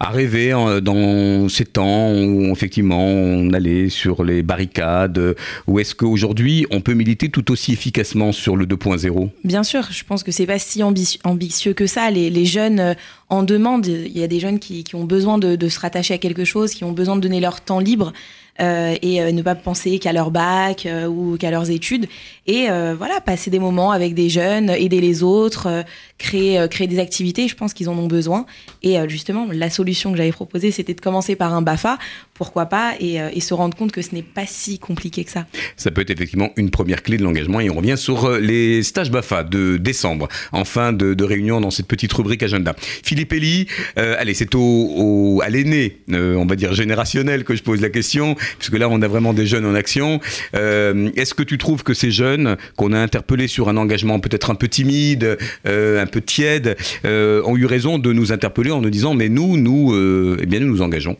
à 0.00 0.10
rêver 0.10 0.52
hein, 0.52 0.80
dans 0.80 1.48
ces 1.48 1.64
temps 1.64 2.12
où 2.12 2.52
effectivement 2.52 3.04
on 3.04 3.52
allait 3.52 3.88
sur 3.88 4.24
les 4.24 4.42
barricades, 4.42 5.34
ou 5.66 5.80
est-ce 5.80 5.94
qu'aujourd'hui 5.94 6.66
on 6.70 6.80
peut 6.80 6.94
militer 6.94 7.28
tout 7.28 7.50
aussi 7.50 7.72
efficacement 7.72 8.32
sur 8.32 8.56
le 8.56 8.66
2.0 8.66 9.30
Bien 9.42 9.62
sûr, 9.62 9.88
je 9.90 10.04
pense 10.04 10.22
que 10.22 10.30
c'est 10.32 10.46
pas 10.46 10.58
si 10.58 10.82
ambitieux 10.82 11.72
que 11.74 11.86
ça. 11.86 12.10
Les, 12.10 12.30
les 12.30 12.44
jeunes 12.44 12.80
euh, 12.80 12.94
en 13.28 13.42
demandent, 13.42 13.86
il 13.86 14.16
y 14.16 14.22
a 14.22 14.28
des 14.28 14.40
jeunes 14.40 14.58
qui, 14.58 14.84
qui 14.84 14.94
ont 14.94 15.04
besoin 15.04 15.38
de, 15.38 15.56
de 15.56 15.68
se 15.68 15.80
rattacher 15.80 16.14
à 16.14 16.18
quelque 16.18 16.44
chose, 16.44 16.72
qui 16.72 16.84
ont 16.84 16.92
besoin 16.92 17.16
de 17.16 17.20
donner 17.20 17.40
leur 17.40 17.60
temps 17.60 17.80
libre. 17.80 18.12
Euh, 18.60 18.94
et 19.02 19.20
euh, 19.20 19.32
ne 19.32 19.42
pas 19.42 19.56
penser 19.56 19.98
qu'à 19.98 20.12
leur 20.12 20.30
bac 20.30 20.86
euh, 20.86 21.06
ou 21.06 21.36
qu'à 21.36 21.50
leurs 21.50 21.70
études. 21.70 22.06
Et 22.46 22.68
voilà, 22.96 23.20
passer 23.20 23.50
des 23.50 23.58
moments 23.58 23.90
avec 23.90 24.14
des 24.14 24.28
jeunes, 24.28 24.70
aider 24.70 25.00
les 25.00 25.22
autres, 25.22 25.84
créer, 26.18 26.66
créer 26.70 26.86
des 26.86 26.98
activités, 26.98 27.48
je 27.48 27.54
pense 27.54 27.72
qu'ils 27.74 27.88
en 27.88 27.98
ont 27.98 28.06
besoin. 28.06 28.46
Et 28.82 28.96
justement, 29.08 29.46
la 29.50 29.70
solution 29.70 30.12
que 30.12 30.18
j'avais 30.18 30.32
proposée, 30.32 30.70
c'était 30.70 30.94
de 30.94 31.00
commencer 31.00 31.36
par 31.36 31.54
un 31.54 31.62
BAFA, 31.62 31.98
pourquoi 32.34 32.66
pas, 32.66 32.94
et, 33.00 33.40
se 33.40 33.54
rendre 33.54 33.76
compte 33.76 33.92
que 33.92 34.00
ce 34.00 34.14
n'est 34.14 34.22
pas 34.22 34.46
si 34.46 34.78
compliqué 34.78 35.24
que 35.24 35.30
ça. 35.30 35.46
Ça 35.76 35.90
peut 35.90 36.00
être 36.00 36.10
effectivement 36.10 36.50
une 36.56 36.70
première 36.70 37.02
clé 37.02 37.18
de 37.18 37.22
l'engagement. 37.22 37.60
Et 37.60 37.70
on 37.70 37.76
revient 37.76 37.96
sur 37.96 38.30
les 38.38 38.82
stages 38.82 39.10
BAFA 39.10 39.44
de 39.44 39.76
décembre, 39.76 40.28
en 40.52 40.64
fin 40.64 40.92
de, 40.92 41.24
réunion 41.24 41.60
dans 41.60 41.70
cette 41.70 41.86
petite 41.86 42.12
rubrique 42.12 42.42
agenda. 42.42 42.74
Philippe 42.78 43.32
Elie, 43.32 43.66
allez, 43.96 44.34
c'est 44.34 44.54
au, 44.54 45.40
à 45.42 45.48
l'aîné, 45.48 45.98
on 46.12 46.46
va 46.46 46.56
dire 46.56 46.74
générationnel, 46.74 47.44
que 47.44 47.54
je 47.54 47.62
pose 47.62 47.80
la 47.80 47.90
question 47.90 48.36
puisque 48.58 48.78
là 48.78 48.88
on 48.88 49.00
a 49.02 49.08
vraiment 49.08 49.32
des 49.32 49.46
jeunes 49.46 49.66
en 49.66 49.74
action. 49.74 50.20
Euh, 50.54 51.10
est-ce 51.16 51.34
que 51.34 51.42
tu 51.42 51.58
trouves 51.58 51.82
que 51.82 51.94
ces 51.94 52.10
jeunes 52.10 52.33
qu'on 52.76 52.92
a 52.92 52.98
interpellés 52.98 53.48
sur 53.48 53.68
un 53.68 53.76
engagement 53.76 54.20
peut-être 54.20 54.50
un 54.50 54.54
peu 54.54 54.68
timide, 54.68 55.38
euh, 55.66 56.02
un 56.02 56.06
peu 56.06 56.20
tiède, 56.20 56.76
euh, 57.04 57.42
ont 57.44 57.56
eu 57.56 57.66
raison 57.66 57.98
de 57.98 58.12
nous 58.12 58.32
interpeller 58.32 58.70
en 58.70 58.80
nous 58.80 58.90
disant 58.90 59.14
mais 59.14 59.28
nous, 59.28 59.56
nous, 59.56 59.94
eh 60.40 60.46
bien 60.46 60.60
nous 60.60 60.68
nous 60.68 60.82
engageons 60.82 61.16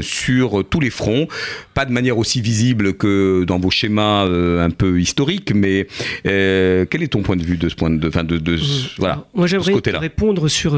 sur 0.00 0.64
tous 0.68 0.80
les 0.80 0.90
fronts, 0.90 1.28
pas 1.74 1.84
de 1.84 1.92
manière 1.92 2.16
aussi 2.18 2.40
visible 2.40 2.94
que 2.94 3.44
dans 3.44 3.58
vos 3.58 3.70
schémas 3.70 4.24
un 4.24 4.70
peu 4.70 5.00
historiques, 5.00 5.52
mais 5.54 5.86
quel 6.24 7.02
est 7.02 7.12
ton 7.12 7.22
point 7.22 7.36
de 7.36 7.44
vue 7.44 7.56
de 7.56 7.68
ce 7.68 7.74
point 7.74 7.90
de, 7.90 8.10
fin 8.10 8.24
de, 8.24 8.38
de, 8.38 8.58
voilà, 8.98 9.24
Moi 9.34 9.46
j'aimerais 9.46 9.74
répondre 9.98 10.48
sur 10.48 10.74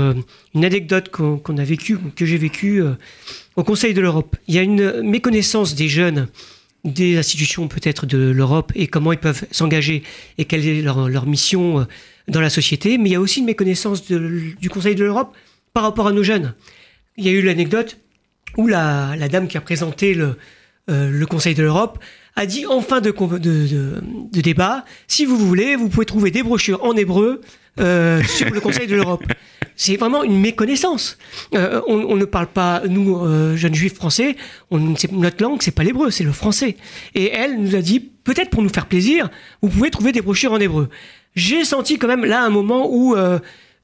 une 0.55 0.64
anecdote 0.64 1.11
qu'on 1.11 1.57
a 1.59 1.64
vécue, 1.64 1.99
que 2.16 2.26
j'ai 2.26 2.39
vécue 2.39 2.83
au 3.57 3.64
Conseil 3.64 3.95
de 3.95 4.01
l'Europe. 4.01 4.37
Il 4.49 4.55
y 4.55 4.59
a 4.59 4.62
une 4.62 5.03
méconnaissance 5.03 5.74
des 5.74 5.89
jeunes 5.89 6.28
des 6.85 7.16
institutions 7.16 7.68
peut-être 7.68 8.07
de 8.07 8.18
l'Europe 8.18 8.72
et 8.74 8.87
comment 8.87 9.12
ils 9.12 9.18
peuvent 9.18 9.45
s'engager 9.51 10.03
et 10.39 10.45
quelle 10.45 10.66
est 10.66 10.83
leur, 10.83 11.26
mission 11.26 11.80
euh, 11.80 11.85
dans 12.28 12.41
la 12.41 12.51
société, 12.51 12.99
mais 12.99 13.11
il 13.11 13.12
y 13.12 13.16
a 13.16 13.20
aussi 13.20 13.41
une 13.41 13.47
méconnaissance 13.47 14.05
du 14.05 14.70
Conseil 14.70 14.95
de 14.95 15.05
l'Europe 15.05 15.35
par 15.72 15.83
rapport 15.85 16.07
à 16.07 16.12
nos 16.12 16.22
jeunes. 16.22 16.55
Il 17.16 17.24
y 17.24 17.28
a 17.28 17.33
eu 17.33 17.43
l'anecdote 17.43 17.99
où 18.57 18.66
la, 18.66 19.16
dame 19.28 19.49
qui 19.49 19.57
a 19.57 19.61
présenté 19.61 20.14
le, 20.14 20.37
euh, 20.91 21.11
le 21.11 21.26
Conseil 21.26 21.55
de 21.55 21.62
l'Europe 21.62 21.99
a 22.37 22.47
dit 22.47 22.66
en 22.66 22.80
fin 22.80 23.01
de, 23.01 23.12
débat, 24.41 24.85
si 25.07 25.24
vous 25.24 25.37
voulez, 25.37 25.76
vous 25.76 25.89
pouvez 25.89 26.07
trouver 26.07 26.30
des 26.30 26.43
brochures 26.43 26.83
en 26.85 26.97
hébreu 26.97 27.41
euh, 27.80 28.22
sur 28.24 28.51
le 28.51 28.61
Conseil 28.61 28.87
de 28.87 28.97
l'Europe. 28.97 29.24
C'est 29.76 29.96
vraiment 29.96 30.22
une 30.22 30.40
méconnaissance. 30.40 31.18
Euh, 31.54 31.80
on, 31.86 32.16
ne 32.16 32.24
parle 32.24 32.46
pas, 32.46 32.82
nous, 32.88 33.16
euh, 33.18 33.56
jeunes 33.56 33.74
juifs 33.74 33.94
français, 33.94 34.36
on, 34.70 34.94
notre 35.12 35.42
langue, 35.42 35.62
c'est 35.62 35.70
pas 35.70 35.84
l'hébreu, 35.84 36.10
c'est 36.10 36.24
le 36.24 36.32
français. 36.32 36.76
Et 37.14 37.30
elle 37.30 37.60
nous 37.60 37.74
a 37.74 37.80
dit, 37.80 38.00
peut-être 38.00 38.50
pour 38.50 38.62
nous 38.62 38.68
faire 38.68 38.86
plaisir, 38.86 39.30
vous 39.60 39.68
pouvez 39.68 39.90
trouver 39.90 40.12
des 40.12 40.20
brochures 40.20 40.52
en 40.52 40.60
hébreu. 40.60 40.88
J'ai 41.34 41.64
senti 41.64 41.98
quand 41.98 42.08
même 42.08 42.24
là 42.24 42.42
un 42.42 42.50
moment 42.50 42.88
où 42.90 43.16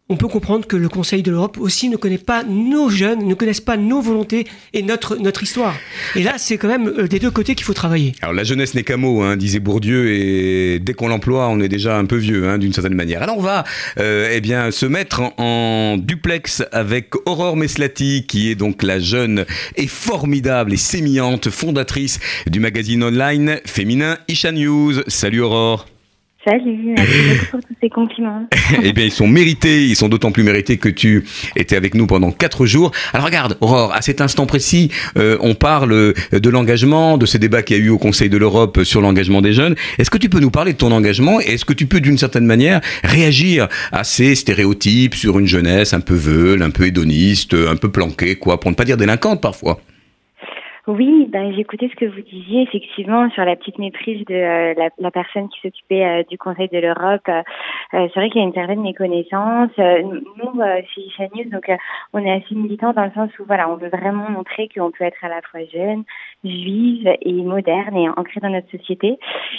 on 0.08 0.16
peut 0.16 0.28
comprendre 0.28 0.66
que 0.66 0.76
le 0.76 0.88
Conseil 0.88 1.22
de 1.22 1.30
l'Europe 1.30 1.58
aussi 1.58 1.88
ne 1.90 1.96
connaît 1.96 2.16
pas 2.18 2.42
nos 2.42 2.88
jeunes, 2.88 3.26
ne 3.26 3.34
connaissent 3.34 3.60
pas 3.60 3.76
nos 3.76 4.00
volontés 4.00 4.46
et 4.72 4.82
notre, 4.82 5.42
histoire. 5.42 5.76
Et 6.16 6.22
là, 6.22 6.34
c'est 6.38 6.56
quand 6.56 6.68
même 6.68 6.88
euh, 6.88 7.06
des 7.06 7.18
deux 7.18 7.30
côtés 7.30 7.54
qu'il 7.54 7.64
faut 7.64 7.74
travailler. 7.74 8.14
Alors 8.22 8.34
la 8.34 8.44
jeunesse 8.44 8.74
n'est 8.74 8.84
qu'un 8.84 8.96
mot, 8.96 9.22
hein, 9.22 9.36
disait 9.36 9.60
Bourdieu, 9.60 10.10
et 10.10 10.78
dès 10.78 10.94
qu'on 10.94 11.08
l'emploie, 11.08 11.48
on 11.48 11.60
est 11.60 11.68
déjà 11.68 11.96
un 11.96 12.06
peu 12.06 12.16
vieux, 12.16 12.48
hein, 12.48 12.58
d'une 12.58 12.72
certaine 12.72 12.94
manière. 12.94 13.22
Alors 13.22 13.38
on 13.38 13.42
va 13.42 13.64
euh, 13.98 14.30
eh 14.32 14.40
bien, 14.40 14.70
se 14.70 14.86
mettre 14.86 15.20
en, 15.36 15.96
duplex 15.98 16.64
avec 16.72 17.14
Aurore 17.26 17.56
Meslati, 17.56 18.24
qui 18.26 18.50
est 18.50 18.54
donc 18.54 18.82
la 18.82 19.00
jeune 19.00 19.44
et 19.76 19.86
formidable 19.86 20.72
et 20.72 20.76
sémillante 20.78 21.50
fondatrice 21.50 22.18
du 22.46 22.60
magazine 22.60 23.04
online 23.04 23.60
féminin 23.66 24.16
Isha 24.28 24.52
News. 24.52 25.02
Salut 25.06 25.42
Aurore 25.42 25.86
Salut, 26.44 26.94
merci 26.96 27.12
beaucoup 27.28 27.46
pour 27.50 27.60
tous 27.60 27.74
ces 27.82 27.90
compliments. 27.90 28.46
eh 28.82 28.92
bien, 28.92 29.04
ils 29.04 29.12
sont 29.12 29.26
mérités, 29.26 29.84
ils 29.84 29.96
sont 29.96 30.08
d'autant 30.08 30.30
plus 30.30 30.44
mérités 30.44 30.76
que 30.76 30.88
tu 30.88 31.24
étais 31.56 31.74
avec 31.74 31.94
nous 31.94 32.06
pendant 32.06 32.30
quatre 32.30 32.64
jours. 32.64 32.92
Alors 33.12 33.26
regarde, 33.26 33.56
Aurore, 33.60 33.92
à 33.92 34.02
cet 34.02 34.20
instant 34.20 34.46
précis, 34.46 34.92
euh, 35.16 35.36
on 35.40 35.56
parle 35.56 35.92
euh, 35.92 36.12
de 36.30 36.48
l'engagement, 36.48 37.18
de 37.18 37.26
ces 37.26 37.40
débats 37.40 37.62
qu'il 37.62 37.76
y 37.76 37.80
a 37.80 37.82
eu 37.82 37.88
au 37.88 37.98
Conseil 37.98 38.30
de 38.30 38.36
l'Europe 38.36 38.84
sur 38.84 39.00
l'engagement 39.00 39.42
des 39.42 39.52
jeunes. 39.52 39.74
Est-ce 39.98 40.10
que 40.10 40.18
tu 40.18 40.28
peux 40.28 40.38
nous 40.38 40.52
parler 40.52 40.74
de 40.74 40.78
ton 40.78 40.92
engagement 40.92 41.40
et 41.40 41.54
est-ce 41.54 41.64
que 41.64 41.72
tu 41.72 41.86
peux 41.86 42.00
d'une 42.00 42.18
certaine 42.18 42.46
manière 42.46 42.80
réagir 43.02 43.68
à 43.90 44.04
ces 44.04 44.36
stéréotypes 44.36 45.16
sur 45.16 45.40
une 45.40 45.48
jeunesse 45.48 45.92
un 45.92 46.00
peu 46.00 46.14
veule, 46.14 46.62
un 46.62 46.70
peu 46.70 46.86
hédoniste, 46.86 47.54
un 47.54 47.76
peu 47.76 47.90
planquée, 47.90 48.36
quoi, 48.36 48.60
pour 48.60 48.70
ne 48.70 48.76
pas 48.76 48.84
dire 48.84 48.96
délinquante 48.96 49.40
parfois? 49.40 49.80
Oui, 50.88 51.26
ben, 51.28 51.52
j'écoutais 51.52 51.90
ce 51.90 51.96
que 51.96 52.06
vous 52.06 52.22
disiez 52.22 52.62
effectivement 52.62 53.28
sur 53.30 53.44
la 53.44 53.56
petite 53.56 53.78
méprise 53.78 54.24
de 54.24 54.34
euh, 54.34 54.88
la, 54.98 55.10
personne 55.10 55.48
qui 55.50 55.60
s'occupait 55.60 56.04
euh, 56.04 56.22
du 56.30 56.38
Conseil 56.38 56.68
de 56.68 56.78
l'Europe. 56.78 57.28
Euh, 57.28 57.42
c'est 57.92 58.14
vrai 58.14 58.30
qu'il 58.30 58.40
y 58.40 58.44
a 58.44 58.46
une 58.46 58.54
certaine 58.54 58.80
méconnaissance. 58.80 59.70
nous, 59.76 60.62
chez 60.94 61.28
News, 61.34 61.50
donc 61.50 61.70
on 62.14 62.24
est 62.24 62.32
assez 62.32 62.54
militants 62.54 62.94
dans 62.94 63.04
le 63.04 63.12
sens 63.12 63.30
où 63.38 63.44
voilà, 63.46 63.68
on 63.68 63.76
veut 63.76 63.90
vraiment 63.90 64.30
montrer 64.30 64.70
qu'on 64.74 64.90
peut 64.90 65.04
être 65.04 65.22
à 65.22 65.28
la 65.28 65.42
fois 65.42 65.60
jeune, 65.70 66.04
juive 66.44 67.08
et 67.22 67.32
moderne 67.32 67.96
et 67.96 68.08
ancrée 68.08 68.40
dans 68.40 68.50
notre 68.50 68.70
société, 68.70 69.18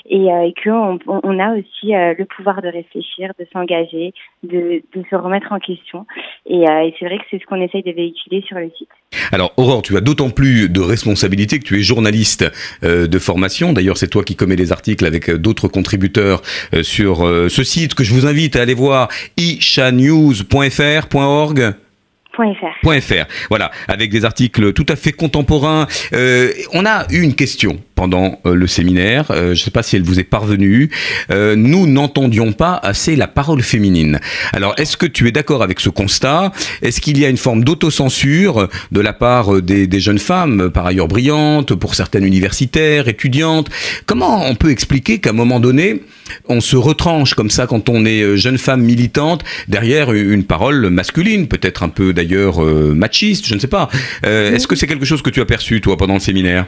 et, 0.09 0.25
et 0.25 0.53
qu'on 0.63 0.99
on 1.07 1.39
a 1.39 1.55
aussi 1.55 1.91
le 1.91 2.23
pouvoir 2.25 2.61
de 2.61 2.67
réfléchir, 2.67 3.31
de 3.39 3.45
s'engager, 3.51 4.13
de, 4.43 4.81
de, 4.95 5.03
se 5.09 5.15
remettre 5.15 5.51
en 5.51 5.59
question. 5.59 6.05
Et, 6.45 6.63
et 6.63 6.95
c'est 6.99 7.05
vrai 7.05 7.17
que 7.17 7.23
c'est 7.29 7.39
ce 7.39 7.45
qu'on 7.45 7.61
essaye 7.61 7.83
de 7.83 7.91
véhiculer 7.91 8.41
sur 8.41 8.57
le 8.57 8.69
site. 8.77 8.89
Alors 9.31 9.53
Aurore, 9.57 9.81
tu 9.81 9.97
as 9.97 10.01
d'autant 10.01 10.29
plus 10.29 10.69
de 10.69 10.79
responsabilité 10.79 11.57
que 11.59 11.65
tu 11.65 11.79
es 11.79 11.81
journaliste 11.81 12.45
euh, 12.83 13.07
de 13.07 13.19
formation. 13.19 13.73
D'ailleurs, 13.73 13.97
c'est 13.97 14.07
toi 14.07 14.23
qui 14.23 14.35
commets 14.35 14.55
les 14.55 14.71
articles 14.71 15.05
avec 15.05 15.29
euh, 15.29 15.37
d'autres 15.37 15.67
contributeurs 15.67 16.41
euh, 16.73 16.81
sur 16.83 17.17
ce 17.19 17.63
site 17.63 17.95
que 17.95 18.03
je 18.03 18.13
vous 18.13 18.25
invite 18.25 18.55
à 18.55 18.61
aller 18.61 18.73
voir 18.73 19.09
ishanews.fr.org. 19.37 21.75
.fr. 22.37 23.01
.fr. 23.01 23.25
Voilà, 23.49 23.71
avec 23.87 24.09
des 24.09 24.25
articles 24.25 24.73
tout 24.73 24.85
à 24.89 24.95
fait 24.95 25.11
contemporains. 25.11 25.87
on 26.73 26.85
a 26.85 27.05
eu 27.11 27.21
une 27.21 27.35
question 27.35 27.79
pendant 27.99 28.39
le 28.45 28.65
séminaire. 28.65 29.25
je 29.29 29.49
ne 29.49 29.55
sais 29.55 29.71
pas 29.71 29.83
si 29.83 29.97
elle 29.97 30.03
vous 30.03 30.21
est 30.21 30.23
parvenue. 30.23 30.89
nous 31.29 31.85
n'entendions 31.85 32.53
pas 32.53 32.79
assez 32.81 33.17
la 33.17 33.27
parole 33.27 33.61
féminine. 33.61 34.21
Alors, 34.53 34.73
est-ce 34.77 34.95
que 34.95 35.05
tu 35.05 35.27
es 35.27 35.33
d'accord 35.33 35.63
avec 35.63 35.81
ce 35.81 35.89
constat? 35.89 36.53
Est-ce 36.81 37.01
qu'il 37.01 37.19
y 37.19 37.25
a 37.25 37.29
une 37.29 37.35
forme 37.35 37.65
d'autocensure 37.65 38.69
de 38.93 39.01
la 39.01 39.11
part 39.11 39.61
des, 39.61 39.99
jeunes 39.99 40.17
femmes, 40.17 40.69
par 40.69 40.85
ailleurs 40.85 41.09
brillantes, 41.09 41.75
pour 41.75 41.93
certaines 41.93 42.23
universitaires, 42.23 43.09
étudiantes? 43.09 43.67
Comment 44.05 44.45
on 44.45 44.55
peut 44.55 44.71
expliquer 44.71 45.19
qu'à 45.19 45.31
un 45.31 45.33
moment 45.33 45.59
donné, 45.59 46.03
on 46.47 46.61
se 46.61 46.77
retranche 46.77 47.33
comme 47.33 47.49
ça 47.49 47.67
quand 47.67 47.89
on 47.89 48.05
est 48.05 48.37
jeune 48.37 48.57
femme 48.57 48.81
militante 48.81 49.43
derrière 49.67 50.13
une 50.13 50.45
parole 50.45 50.89
masculine, 50.89 51.49
peut-être 51.49 51.83
un 51.83 51.89
peu 51.89 52.13
d'ailleurs 52.13 52.63
euh, 52.63 52.93
machiste, 52.93 53.45
je 53.45 53.55
ne 53.55 53.59
sais 53.59 53.67
pas. 53.67 53.89
Euh, 54.25 54.53
est-ce 54.53 54.67
que 54.67 54.77
c'est 54.77 54.87
quelque 54.87 55.05
chose 55.05 55.21
que 55.21 55.29
tu 55.29 55.41
as 55.41 55.45
perçu, 55.45 55.81
toi, 55.81 55.97
pendant 55.97 56.13
le 56.13 56.19
séminaire? 56.19 56.65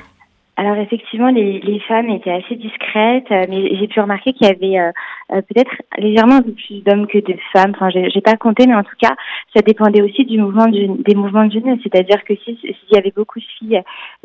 Alors 0.61 0.77
effectivement, 0.77 1.29
les, 1.29 1.81
femmes 1.87 2.09
étaient 2.09 2.31
assez 2.31 2.55
discrètes, 2.55 3.31
euh, 3.31 3.45
mais 3.49 3.75
j'ai 3.77 3.87
pu 3.87 3.99
remarquer 3.99 4.31
qu'il 4.31 4.45
y 4.45 4.51
avait 4.51 4.77
euh, 4.77 5.41
peut-être 5.41 5.71
légèrement 5.97 6.35
un 6.35 6.41
peu 6.43 6.51
plus 6.51 6.83
d'hommes 6.83 7.07
que 7.07 7.17
de 7.17 7.35
femmes. 7.51 7.71
Enfin, 7.73 7.89
j'ai 7.89 8.21
pas 8.21 8.35
compté, 8.37 8.67
mais 8.67 8.75
en 8.75 8.83
tout 8.83 8.95
cas, 9.01 9.15
ça 9.55 9.63
dépendait 9.63 10.03
aussi 10.03 10.23
du 10.23 10.37
mouvement 10.37 10.67
des 10.67 11.15
mouvements 11.15 11.45
de 11.45 11.53
jeunesse. 11.53 11.79
C'est-à-dire 11.81 12.23
que 12.25 12.35
s'il 12.35 12.59
y 12.91 12.95
avait 12.95 13.13
beaucoup 13.15 13.39
de 13.39 13.45
filles 13.57 13.81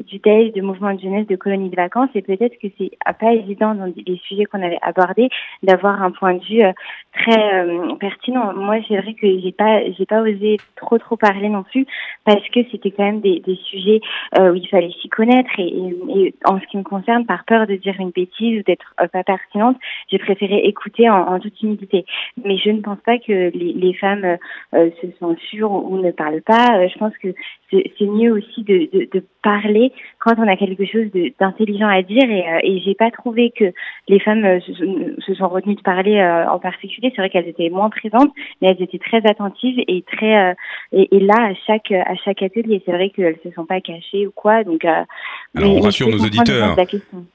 du 0.07 0.19
DAIS, 0.19 0.53
de 0.53 0.61
mouvements 0.61 0.93
de 0.93 1.01
jeunesse, 1.01 1.27
de 1.27 1.37
colonies 1.37 1.71
de 1.71 1.77
vacances, 1.77 2.11
et 2.15 2.21
peut-être 2.21 2.59
que 2.61 2.69
c'est 2.77 2.91
pas 3.19 3.33
évident 3.33 3.75
dans 3.75 3.87
les 3.87 4.21
sujets 4.29 4.45
qu'on 4.45 4.63
avait 4.63 4.79
abordés 4.83 5.31
d'avoir 5.63 6.03
un 6.03 6.11
point 6.11 6.35
de 6.35 6.45
vue 6.45 6.63
euh, 6.63 6.73
très 7.15 7.65
euh, 7.65 7.95
pertinent. 7.95 8.53
Moi, 8.55 8.77
c'est 8.89 8.99
vrai 8.99 9.15
que 9.15 9.27
j'ai 9.27 9.53
pas, 9.53 9.81
j'ai 9.97 10.05
pas 10.05 10.21
osé 10.21 10.59
trop 10.77 10.99
trop 10.99 11.17
parler 11.17 11.49
non 11.49 11.63
plus 11.63 11.87
parce 12.27 12.47
que 12.51 12.61
c'était 12.71 12.91
quand 12.91 13.05
même 13.05 13.21
des, 13.23 13.41
des 13.41 13.57
sujets 13.71 14.01
où 14.39 14.55
il 14.55 14.69
fallait 14.69 14.93
s'y 15.01 15.09
connaître 15.09 15.51
et, 15.59 15.73
et, 16.15 16.26
en 16.45 16.61
ce 16.61 16.67
qui 16.67 16.77
me 16.77 16.83
concerne, 16.83 17.27
par 17.27 17.45
peur 17.45 17.67
de 17.67 17.77
dire 17.77 17.95
une 17.99 18.11
bêtise 18.11 18.61
ou 18.61 18.63
d'être 18.63 18.95
pas 19.13 19.25
pertinente, 19.25 19.77
j'ai 20.11 20.19
préféré 20.19 20.59
écouter 20.65 21.09
en, 21.09 21.39
toute 21.41 21.61
humilité. 21.63 22.05
Mais 22.45 22.59
je 22.59 22.71
ne 22.71 22.81
pense 22.81 22.99
pas 23.05 23.19
que 23.19 23.51
les, 23.55 23.73
les 23.73 23.95
femmes 23.95 24.37
euh, 24.75 24.91
se 25.01 25.07
censurent 25.19 25.73
ou 25.73 25.99
ne 25.99 26.11
parlent 26.11 26.43
pas. 26.43 26.79
Euh, 26.79 26.89
je 26.93 26.99
pense 26.99 27.13
que 27.23 27.29
c'est 27.71 28.07
mieux 28.07 28.33
aussi 28.33 28.63
de, 28.63 28.89
de, 28.93 29.09
de, 29.13 29.25
parler 29.43 29.93
quand 30.19 30.35
on 30.39 30.49
a 30.49 30.57
quelque 30.57 30.85
chose 30.87 31.07
d'intelligent 31.39 31.87
à 31.87 32.03
dire. 32.03 32.29
Et, 32.29 32.49
euh, 32.49 32.59
et 32.63 32.81
j'ai 32.81 32.95
pas 32.95 33.11
trouvé 33.11 33.53
que 33.57 33.73
les 34.09 34.19
femmes 34.19 34.61
se, 34.61 35.35
sont 35.35 35.49
retenues 35.49 35.77
de 35.77 35.83
parler 35.83 36.21
en 36.51 36.59
particulier. 36.59 37.13
C'est 37.15 37.23
vrai 37.23 37.31
qu'elles 37.31 37.49
étaient 37.49 37.71
moins 37.71 37.91
présentes, 37.91 38.33
mais 38.61 38.69
elles 38.69 38.83
étaient 38.83 38.99
très 38.99 39.25
attentives 39.25 39.83
et 39.87 40.03
très 40.03 40.57
et, 40.93 41.17
et, 41.17 41.21
là 41.21 41.51
à 41.51 41.55
chaque 41.67 41.93
à 41.93 42.15
chaque 42.25 42.43
atelier. 42.43 42.83
C'est 42.85 42.93
vrai 42.93 43.11
qu'elles 43.11 43.39
se 43.45 43.51
sont 43.53 43.67
pas 43.67 43.81
cachées 43.81 44.27
ou 44.27 44.33
quoi. 44.33 44.65
Donc 44.65 44.85
Alors 44.85 45.77
on 45.77 45.81
rassure 45.81 46.06
nos 46.07 46.25
auditeurs 46.25 46.77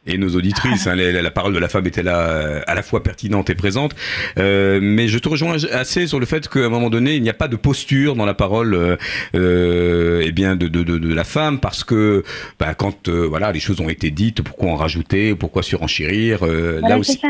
et 0.05 0.17
nos 0.17 0.35
auditrices. 0.35 0.87
hein, 0.87 0.95
la, 0.95 1.21
la, 1.21 1.31
parole 1.31 1.53
de 1.53 1.59
la 1.59 1.69
femme 1.69 1.87
était 1.87 2.03
là 2.03 2.61
à 2.67 2.75
la 2.75 2.81
fois 2.81 3.03
pertinente 3.03 3.49
présente. 3.53 3.95
Euh, 4.37 4.79
mais 4.81 5.07
je 5.07 5.19
te 5.19 5.29
rejoins 5.29 5.55
assez 5.71 6.07
sur 6.07 6.19
le 6.19 6.25
fait 6.25 6.47
qu'à 6.47 6.59
un 6.65 6.69
moment 6.69 6.89
donné, 6.89 7.15
il 7.15 7.23
n'y 7.23 7.29
a 7.29 7.33
pas 7.33 7.47
de 7.47 7.55
posture 7.55 8.15
dans 8.15 8.25
la 8.25 8.33
parole 8.33 8.73
euh, 8.73 8.97
euh 9.35 10.21
eh 10.23 10.31
bien 10.31 10.55
de, 10.55 10.67
de, 10.67 10.83
de, 10.83 10.97
de, 10.97 11.13
la 11.13 11.23
femme 11.23 11.59
parce 11.59 11.83
que 11.83 12.23
bah, 12.59 12.73
quand 12.73 13.07
euh, 13.07 13.27
voilà 13.27 13.51
les 13.51 13.59
choses 13.59 13.81
ont 13.81 13.89
été 13.89 14.11
dites, 14.11 14.41
pourquoi 14.41 14.71
en 14.71 14.75
rajouter, 14.75 15.35
pourquoi 15.35 15.63
surenchérir 15.63 16.45
Là 16.45 16.97
aussi. 16.97 17.19
Ça. 17.19 17.27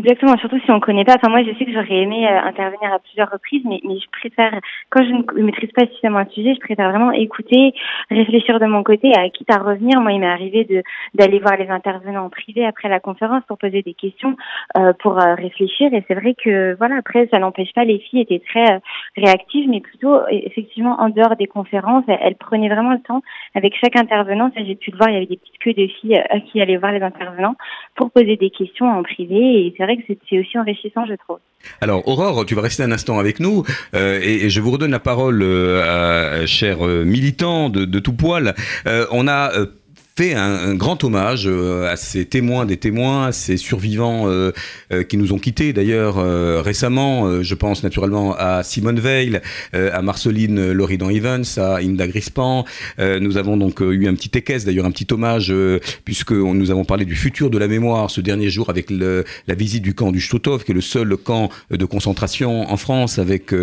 Exactement, 0.00 0.38
surtout 0.38 0.58
si 0.60 0.70
on 0.70 0.76
ne 0.76 0.80
connaît 0.80 1.04
pas. 1.04 1.16
Enfin, 1.16 1.28
moi, 1.28 1.42
je 1.42 1.52
sais 1.58 1.66
que 1.66 1.72
j'aurais 1.72 2.02
aimé 2.02 2.26
intervenir 2.26 2.90
à 2.90 2.98
plusieurs 3.00 3.30
reprises, 3.30 3.62
mais, 3.66 3.80
mais 3.84 3.98
je 3.98 4.08
préfère, 4.10 4.58
quand 4.88 5.04
je 5.04 5.10
ne 5.10 5.42
maîtrise 5.42 5.70
pas 5.72 5.84
suffisamment 5.86 6.20
un 6.20 6.26
sujet, 6.30 6.54
je 6.54 6.60
préfère 6.60 6.90
vraiment 6.90 7.12
écouter, 7.12 7.74
réfléchir 8.10 8.58
de 8.58 8.64
mon 8.64 8.82
côté, 8.82 9.12
à 9.14 9.28
quitte 9.28 9.50
à 9.50 9.58
revenir. 9.58 10.00
Moi, 10.00 10.12
il 10.12 10.20
m'est 10.20 10.26
arrivé 10.26 10.64
de 10.64 10.82
d'aller 11.12 11.38
voir 11.38 11.58
les 11.58 11.68
intervenants 11.68 12.24
en 12.24 12.30
privé 12.30 12.64
après 12.64 12.88
la 12.88 12.98
conférence 12.98 13.42
pour 13.46 13.58
poser 13.58 13.82
des 13.82 13.92
questions, 13.92 14.36
euh, 14.78 14.94
pour 15.00 15.16
réfléchir 15.16 15.50
réfléchir. 15.50 15.92
Et 15.92 16.02
c'est 16.08 16.14
vrai 16.14 16.34
que 16.34 16.76
voilà, 16.76 16.96
après, 16.96 17.28
ça 17.30 17.38
n'empêche 17.38 17.72
pas, 17.74 17.84
les 17.84 17.98
filles 17.98 18.20
étaient 18.20 18.42
très 18.48 18.76
euh, 18.76 18.78
réactives, 19.16 19.68
mais 19.68 19.80
plutôt 19.80 20.16
effectivement 20.30 20.96
en 20.98 21.10
dehors 21.10 21.36
des 21.36 21.46
conférences, 21.46 22.04
elles, 22.08 22.36
prenaient 22.36 22.68
vraiment 22.68 22.92
le 22.92 23.02
temps 23.02 23.22
avec 23.54 23.74
chaque 23.76 23.96
intervenant. 23.96 24.50
J'ai 24.56 24.76
pu 24.76 24.92
le 24.92 24.96
voir, 24.96 25.10
il 25.10 25.14
y 25.14 25.16
avait 25.16 25.26
des 25.26 25.36
petites 25.36 25.58
queues 25.58 25.74
de 25.74 25.86
filles 25.88 26.22
euh, 26.32 26.40
qui 26.46 26.60
allaient 26.62 26.78
voir 26.78 26.92
les 26.92 27.02
intervenants 27.02 27.56
pour 27.96 28.10
poser 28.10 28.36
des 28.36 28.50
questions 28.50 28.88
en 28.88 29.02
privé. 29.02 29.66
C'est 30.06 30.38
aussi 30.38 30.58
enrichissant, 30.58 31.04
je 31.06 31.14
trouve. 31.14 31.38
Alors, 31.80 32.06
Aurore, 32.08 32.46
tu 32.46 32.54
vas 32.54 32.62
rester 32.62 32.82
un 32.82 32.92
instant 32.92 33.18
avec 33.18 33.40
nous 33.40 33.64
euh, 33.94 34.18
et, 34.22 34.48
je 34.48 34.60
vous 34.60 34.70
redonne 34.70 34.90
la 34.90 34.98
parole, 34.98 35.42
à, 35.42 36.46
chers 36.46 36.82
militants 36.82 37.68
de, 37.68 37.84
de 37.84 37.98
tout 37.98 38.14
poil. 38.14 38.54
on 38.86 39.28
a 39.28 39.52
un, 40.28 40.74
grand 40.74 41.02
hommage 41.02 41.44
euh, 41.46 41.90
à 41.90 41.96
ces 41.96 42.26
témoins 42.26 42.66
des 42.66 42.76
témoins, 42.76 43.26
à 43.26 43.32
ces 43.32 43.56
survivants 43.56 44.28
euh, 44.28 44.52
euh, 44.92 45.02
qui 45.02 45.16
nous 45.16 45.32
ont 45.32 45.38
quittés 45.38 45.72
d'ailleurs 45.72 46.16
récemment. 46.62 47.42
je 47.42 47.54
pense 47.54 47.82
naturellement 47.82 48.34
à 48.36 48.62
Simone 48.62 48.98
Veil, 48.98 49.40
à 49.72 50.02
Marceline 50.02 50.72
Loridan-Evans, 50.72 51.44
à 51.56 51.76
Inda 51.76 52.06
Grispan. 52.06 52.64
nous 52.98 53.36
avons 53.36 53.56
donc 53.56 53.80
eu 53.80 54.06
un 54.08 54.14
petit 54.14 54.36
équestre, 54.36 54.66
d'ailleurs 54.66 54.86
un 54.86 54.90
petit 54.90 55.06
hommage, 55.12 55.52
puisque 56.04 56.32
nous 56.32 56.70
avons 56.70 56.84
parlé 56.84 57.04
du 57.04 57.14
futur 57.14 57.50
de 57.50 57.58
la 57.58 57.68
mémoire 57.68 58.10
ce 58.10 58.20
dernier 58.20 58.50
jour 58.50 58.70
avec 58.70 58.90
la 58.90 59.54
visite 59.54 59.82
du 59.82 59.94
camp 59.94 60.12
du 60.12 60.20
Stotov, 60.20 60.64
qui 60.64 60.72
est 60.72 60.74
le 60.74 60.80
seul 60.80 61.16
camp 61.16 61.50
de 61.70 61.84
concentration 61.84 62.70
en 62.70 62.76
France, 62.76 63.18
avec 63.18 63.54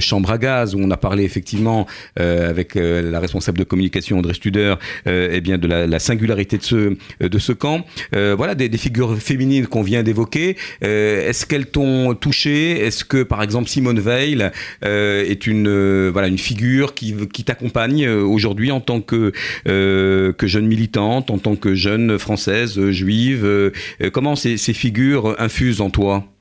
chambre 0.00 0.30
à 0.30 0.38
gaz, 0.38 0.74
où 0.74 0.78
on 0.80 0.90
a 0.90 0.96
parlé 0.96 1.24
effectivement 1.24 1.86
avec 2.16 2.74
la 2.74 3.20
responsable 3.20 3.58
de 3.58 3.64
communication 3.64 4.18
André 4.18 4.34
Studer, 4.34 4.74
eh 5.06 5.40
bien 5.40 5.58
de 5.58 5.66
la 5.66 5.98
singularité 6.04 6.58
de 6.58 6.62
ce, 6.62 6.76
euh, 7.22 7.54
camp. 7.54 7.84
Euh, 8.14 8.34
voilà, 8.36 8.54
des, 8.54 8.68
figures 8.76 9.16
féminines 9.16 9.66
qu'on 9.66 9.82
vient 9.82 10.02
d'évoquer. 10.02 10.56
Euh, 10.82 11.28
est-ce 11.28 11.46
qu'elles 11.46 11.66
t'ont 11.66 12.14
touché? 12.14 12.80
Est-ce 12.80 13.04
que, 13.04 13.22
par 13.22 13.42
exemple, 13.42 13.68
Simone 13.68 14.00
Veil 14.00 14.50
est 14.82 15.46
une, 15.46 16.12
figure 16.36 16.94
qui, 16.94 17.14
qui 17.32 17.44
t'accompagne 17.44 18.08
aujourd'hui 18.08 18.70
en 18.70 18.80
tant 18.80 19.00
que, 19.00 19.32
que 19.64 20.46
jeune 20.46 20.66
militante, 20.66 21.30
en 21.30 21.38
tant 21.38 21.56
que 21.56 21.74
jeune 21.74 22.18
française, 22.18 22.90
juive? 22.90 23.72
Comment 24.12 24.36
ces, 24.36 24.56
ces 24.56 24.72
figures 24.72 25.36
infusent 25.38 25.80
en 25.80 25.90
toi? 25.90 26.33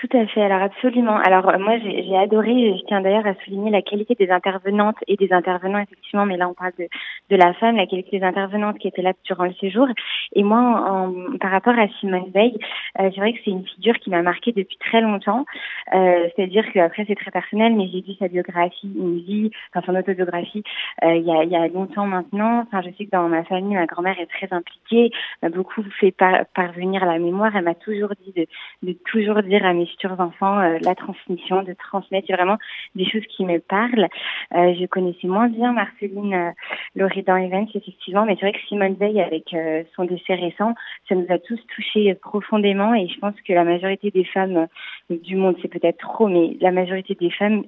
Tout 0.00 0.16
à 0.16 0.26
fait, 0.26 0.40
alors 0.42 0.62
absolument. 0.62 1.18
Alors 1.18 1.50
euh, 1.50 1.58
moi 1.58 1.76
j'ai 1.78 2.16
adoré, 2.16 2.74
je 2.78 2.86
tiens 2.86 3.02
d'ailleurs 3.02 3.26
à 3.26 3.34
souligner 3.44 3.70
la 3.70 3.82
qualité 3.82 4.14
des 4.14 4.30
intervenantes 4.30 4.96
et 5.06 5.16
des 5.16 5.30
intervenants 5.30 5.78
effectivement, 5.78 6.24
mais 6.24 6.38
là 6.38 6.48
on 6.48 6.54
parle 6.54 6.72
de, 6.78 6.88
de 7.28 7.36
la 7.36 7.52
femme, 7.52 7.76
la 7.76 7.86
qualité 7.86 8.18
des 8.18 8.24
intervenantes 8.24 8.78
qui 8.78 8.88
étaient 8.88 9.02
là 9.02 9.12
durant 9.24 9.44
le 9.44 9.52
séjour. 9.60 9.86
Et 10.32 10.42
moi, 10.42 10.58
en, 10.58 11.36
par 11.38 11.50
rapport 11.50 11.78
à 11.78 11.86
Simone 11.98 12.30
Veil, 12.32 12.56
euh, 12.98 13.10
c'est 13.12 13.20
vrai 13.20 13.34
que 13.34 13.40
c'est 13.44 13.50
une 13.50 13.66
figure 13.66 13.98
qui 13.98 14.08
m'a 14.08 14.22
marquée 14.22 14.52
depuis 14.52 14.78
très 14.78 15.02
longtemps. 15.02 15.44
Euh, 15.92 16.28
C'est-à-dire 16.34 16.64
qu'après 16.72 17.04
c'est 17.06 17.16
très 17.16 17.30
personnel, 17.30 17.74
mais 17.74 17.88
j'ai 17.92 18.00
vu 18.00 18.14
sa 18.18 18.28
biographie, 18.28 18.90
une 18.96 19.18
vie, 19.18 19.50
enfin 19.74 19.84
son 19.84 19.98
autobiographie, 19.98 20.62
euh, 21.04 21.14
il, 21.16 21.26
y 21.26 21.30
a, 21.30 21.44
il 21.44 21.50
y 21.50 21.56
a 21.56 21.68
longtemps 21.68 22.06
maintenant. 22.06 22.60
Enfin 22.66 22.80
je 22.80 22.88
sais 22.96 23.04
que 23.04 23.10
dans 23.10 23.28
ma 23.28 23.44
famille, 23.44 23.74
ma 23.74 23.84
grand-mère 23.84 24.18
est 24.18 24.30
très 24.30 24.48
impliquée, 24.50 25.10
m'a 25.42 25.50
beaucoup 25.50 25.82
fait 26.00 26.14
parvenir 26.54 27.02
à 27.02 27.06
la 27.06 27.18
mémoire. 27.18 27.54
Elle 27.54 27.64
m'a 27.64 27.74
toujours 27.74 28.12
dit 28.24 28.32
de, 28.34 28.46
de 28.82 28.96
toujours 29.04 29.42
dire 29.42 29.62
à 29.66 29.74
mes 29.74 29.89
futurs 29.90 30.18
enfants, 30.20 30.60
euh, 30.60 30.78
la 30.82 30.94
transmission, 30.94 31.62
de 31.62 31.74
transmettre 31.74 32.32
vraiment 32.32 32.56
des 32.94 33.04
choses 33.04 33.26
qui 33.36 33.44
me 33.44 33.58
parlent. 33.58 34.08
Euh, 34.54 34.74
je 34.78 34.86
connaissais 34.86 35.26
moins 35.26 35.48
bien 35.48 35.72
Marceline 35.72 36.34
euh, 36.34 36.50
Loridan 36.94 37.36
Evans, 37.36 37.66
effectivement, 37.74 38.24
mais 38.24 38.36
c'est 38.40 38.46
vrai 38.46 38.52
que 38.52 38.66
Simone 38.68 38.94
Veil, 38.94 39.20
avec 39.20 39.54
son 39.94 40.04
décès 40.04 40.34
récent, 40.34 40.74
ça 41.08 41.14
nous 41.14 41.26
a 41.28 41.38
tous 41.38 41.60
touchés 41.74 42.14
profondément 42.14 42.94
et 42.94 43.08
je 43.08 43.18
pense 43.18 43.34
que 43.46 43.52
la 43.52 43.64
majorité 43.64 44.10
des 44.10 44.24
femmes 44.24 44.66
du 45.08 45.36
monde, 45.36 45.56
c'est 45.62 45.68
peut-être 45.68 45.98
trop, 45.98 46.28
mais 46.28 46.56
la 46.60 46.70
majorité 46.70 47.14
des 47.14 47.30
femmes 47.30 47.64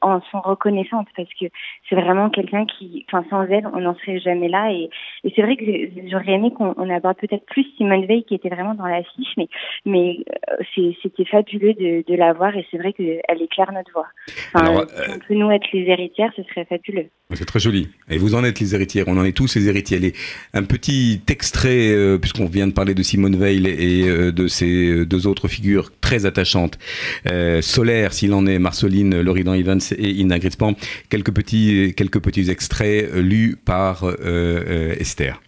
en 0.00 0.20
sont 0.30 0.40
reconnaissantes 0.40 1.08
parce 1.16 1.28
que 1.40 1.46
c'est 1.88 1.94
vraiment 1.94 2.30
quelqu'un 2.30 2.66
qui, 2.66 3.04
enfin, 3.08 3.24
sans 3.30 3.42
elle, 3.44 3.66
on 3.72 3.80
n'en 3.80 3.94
serait 3.96 4.18
jamais 4.18 4.48
là. 4.48 4.72
Et, 4.72 4.90
c'est 5.34 5.42
vrai 5.42 5.56
que 5.56 5.64
j'aurais 6.10 6.32
aimé 6.32 6.52
qu'on 6.52 6.90
aborde 6.90 7.16
peut-être 7.16 7.46
plus 7.46 7.64
Simone 7.76 8.06
Veil 8.06 8.24
qui 8.24 8.34
était 8.34 8.48
vraiment 8.48 8.74
dans 8.74 8.86
l'affiche, 8.86 9.34
mais, 9.36 9.48
mais 9.84 10.18
c'était 11.02 11.24
fabuleux 11.24 11.74
de, 11.74 12.04
de 12.06 12.16
la 12.16 12.32
voir 12.32 12.56
et 12.56 12.66
c'est 12.70 12.78
vrai 12.78 12.92
qu'elle 12.92 13.42
éclaire 13.42 13.72
notre 13.72 13.92
voix. 13.92 14.06
Enfin, 14.54 14.80
euh, 14.80 15.04
si 15.04 15.10
on 15.10 15.18
peut 15.18 15.34
nous 15.34 15.50
être 15.50 15.66
les 15.72 15.86
héritières, 15.88 16.32
ce 16.36 16.42
serait 16.44 16.64
fabuleux. 16.64 17.06
C'est 17.34 17.44
très 17.44 17.60
joli. 17.60 17.88
Et 18.08 18.18
vous 18.18 18.34
en 18.34 18.44
êtes 18.44 18.60
les 18.60 18.74
héritières, 18.74 19.08
on 19.08 19.16
en 19.16 19.24
est 19.24 19.36
tous 19.36 19.54
les 19.56 19.68
héritiers. 19.68 19.96
Allez, 19.96 20.12
un 20.52 20.62
petit 20.62 21.22
extrait, 21.28 21.90
euh, 21.90 22.18
puisqu'on 22.18 22.46
vient 22.46 22.66
de 22.66 22.72
parler 22.72 22.94
de 22.94 23.02
Simone 23.02 23.36
Veil 23.36 23.66
et 23.66 24.08
euh, 24.08 24.32
de 24.32 24.46
ces 24.46 25.04
deux 25.06 25.26
autres 25.26 25.48
figures 25.48 25.90
très 26.00 26.26
attachantes. 26.26 26.78
Solaire, 27.60 28.12
s'il 28.12 28.34
en 28.34 28.46
est, 28.46 28.58
Marceline 28.58 29.20
Loridan 29.20 29.54
Evans 29.54 29.80
et 29.96 30.10
Ina 30.10 30.38
Grispan. 30.38 30.74
Quelques 31.08 31.32
petits, 31.32 31.94
quelques 31.96 32.20
petits 32.20 32.50
extraits 32.50 33.12
lus 33.14 33.56
par 33.56 34.04
Esther. 34.98 35.40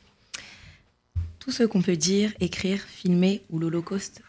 Tout 1.40 1.50
ce 1.50 1.64
qu'on 1.64 1.82
peut 1.82 1.96
dire, 1.96 2.32
écrire, 2.40 2.80
filmer 2.80 3.42
ou 3.50 3.58
l'Holocauste 3.58 4.23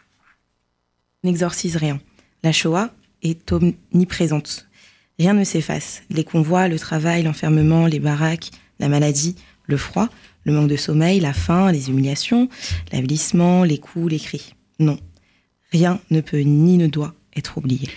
n'exorcise 1.26 1.76
rien. 1.76 2.00
La 2.42 2.52
Shoah 2.52 2.90
est 3.22 3.52
omniprésente. 3.52 4.66
Rien 5.18 5.34
ne 5.34 5.44
s'efface. 5.44 6.02
Les 6.10 6.24
convois, 6.24 6.68
le 6.68 6.78
travail, 6.78 7.22
l'enfermement, 7.22 7.86
les 7.86 8.00
baraques, 8.00 8.50
la 8.78 8.88
maladie, 8.88 9.36
le 9.66 9.76
froid, 9.76 10.08
Le 10.44 10.52
manque 10.52 10.68
de 10.68 10.76
sommeil, 10.76 11.18
la 11.18 11.32
faim, 11.32 11.72
les 11.72 11.90
humiliations, 11.90 12.48
l'avilissement, 12.92 13.64
les 13.64 13.78
coups, 13.78 14.12
les 14.12 14.20
cris. 14.20 14.54
Non, 14.78 14.96
rien 15.72 15.98
ne 16.10 16.20
peut 16.20 16.38
ni 16.38 16.76
ne 16.76 16.86
doit 16.86 17.14
être 17.36 17.58
oublié. 17.58 17.88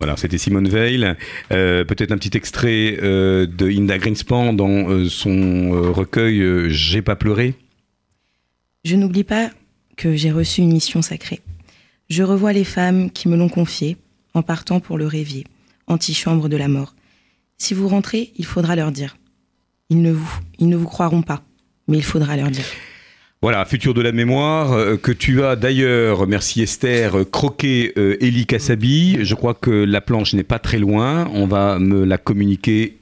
Voilà, 0.00 0.18
c'était 0.18 0.36
Simone 0.36 0.68
Veil. 0.68 1.14
Euh, 1.50 1.84
Peut-être 1.84 2.12
un 2.12 2.18
petit 2.18 2.36
extrait 2.36 2.98
euh, 3.02 3.46
de 3.46 3.70
Inda 3.70 3.96
Greenspan 3.96 4.52
dans 4.52 4.90
euh, 4.90 5.08
son 5.08 5.70
recueil 5.94 6.68
J'ai 6.68 7.00
pas 7.00 7.16
pleuré. 7.16 7.54
Je 8.84 8.96
n'oublie 8.96 9.24
pas 9.24 9.50
que 9.96 10.14
j'ai 10.14 10.30
reçu 10.30 10.60
une 10.60 10.74
mission 10.74 11.00
sacrée. 11.00 11.40
Je 12.10 12.22
revois 12.22 12.52
les 12.52 12.64
femmes 12.64 13.10
qui 13.10 13.28
me 13.28 13.36
l'ont 13.36 13.48
confiée 13.48 13.96
en 14.34 14.42
partant 14.42 14.80
pour 14.80 14.98
le 14.98 15.06
rêvier, 15.06 15.44
antichambre 15.86 16.48
de 16.48 16.56
la 16.56 16.68
mort. 16.68 16.94
Si 17.56 17.72
vous 17.72 17.88
rentrez, 17.88 18.32
il 18.36 18.44
faudra 18.44 18.76
leur 18.76 18.92
dire. 18.92 19.16
Ils 19.90 20.02
ne 20.02 20.12
vous, 20.12 20.38
ils 20.58 20.68
ne 20.68 20.76
vous 20.76 20.86
croiront 20.86 21.22
pas, 21.22 21.42
mais 21.88 21.96
il 21.96 22.04
faudra 22.04 22.36
leur 22.36 22.50
dire. 22.50 22.66
Voilà, 23.42 23.64
futur 23.66 23.92
de 23.92 24.00
la 24.00 24.12
mémoire, 24.12 24.72
euh, 24.72 24.96
que 24.96 25.12
tu 25.12 25.42
as 25.42 25.54
d'ailleurs, 25.54 26.26
merci 26.26 26.62
Esther, 26.62 27.18
euh, 27.18 27.24
croqué 27.24 27.92
euh, 27.98 28.16
Elie 28.22 28.46
Kassabi. 28.46 29.18
Je 29.22 29.34
crois 29.34 29.52
que 29.52 29.70
la 29.70 30.00
planche 30.00 30.32
n'est 30.32 30.42
pas 30.42 30.58
très 30.58 30.78
loin. 30.78 31.28
On 31.34 31.46
va 31.46 31.78
me 31.78 32.04
la 32.04 32.16
communiquer 32.16 33.00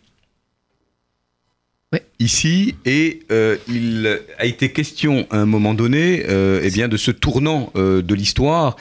Ici. 2.23 2.77
Et 2.87 3.21
euh, 3.33 3.57
il 3.69 4.21
a 4.39 4.47
été 4.47 4.71
question 4.71 5.27
à 5.31 5.39
un 5.39 5.45
moment 5.45 5.75
donné 5.75 6.23
euh, 6.29 6.61
eh 6.63 6.71
bien, 6.71 6.87
de 6.87 6.97
ce 6.97 7.11
tournant 7.11 7.73
euh, 7.75 8.01
de 8.01 8.15
l'histoire. 8.15 8.77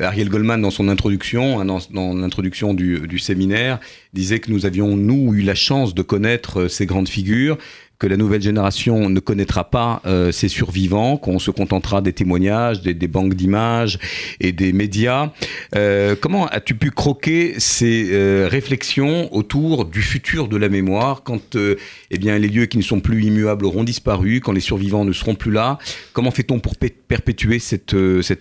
Ariel 0.00 0.30
Goldman, 0.30 0.62
dans 0.62 0.70
son 0.70 0.88
introduction, 0.88 1.60
hein, 1.60 1.66
dans, 1.90 2.14
l'introduction 2.14 2.72
du, 2.72 3.06
du 3.06 3.18
séminaire, 3.18 3.80
disait 4.14 4.40
que 4.40 4.50
nous 4.50 4.64
avions, 4.64 4.96
nous, 4.96 5.34
eu 5.34 5.42
la 5.42 5.54
chance 5.54 5.94
de 5.94 6.00
connaître 6.00 6.68
ces 6.68 6.86
grandes 6.86 7.08
figures 7.08 7.58
que 7.98 8.06
la 8.06 8.16
nouvelle 8.16 8.42
génération 8.42 9.08
ne 9.08 9.20
connaîtra 9.20 9.70
pas 9.70 10.02
euh, 10.04 10.30
ces 10.30 10.48
survivants, 10.48 11.16
qu'on 11.16 11.38
se 11.38 11.50
contentera 11.50 12.02
des 12.02 12.12
témoignages, 12.12 12.82
des, 12.82 13.08
banques 13.08 13.34
d'images 13.34 13.98
et 14.40 14.52
des 14.52 14.72
médias. 14.72 15.32
Euh, 15.74 16.14
comment 16.20 16.46
as-tu 16.48 16.74
pu 16.74 16.90
croquer 16.90 17.54
ces 17.58 18.08
euh, 18.12 18.48
réflexions 18.50 19.34
autour 19.34 19.86
du 19.86 20.02
futur 20.02 20.48
de 20.48 20.56
la 20.56 20.68
mémoire 20.68 21.22
quand 21.22 21.56
eh 21.56 22.18
bien, 22.18 22.38
les 22.38 22.48
lieux 22.48 22.66
qui 22.66 22.76
ne 22.76 22.82
sont 22.82 23.00
plus 23.00 23.24
immuables 23.24 23.64
auront 23.64 23.84
disparu, 23.84 24.40
quand 24.40 24.52
les 24.52 24.60
survivants 24.60 25.04
ne 25.04 25.12
seront 25.12 25.34
plus 25.34 25.52
là? 25.52 25.78
Comment 26.12 26.30
fait-on 26.30 26.58
pour 26.58 26.76
pe- 26.76 26.88
perpétuer 27.08 27.58
cette, 27.58 27.94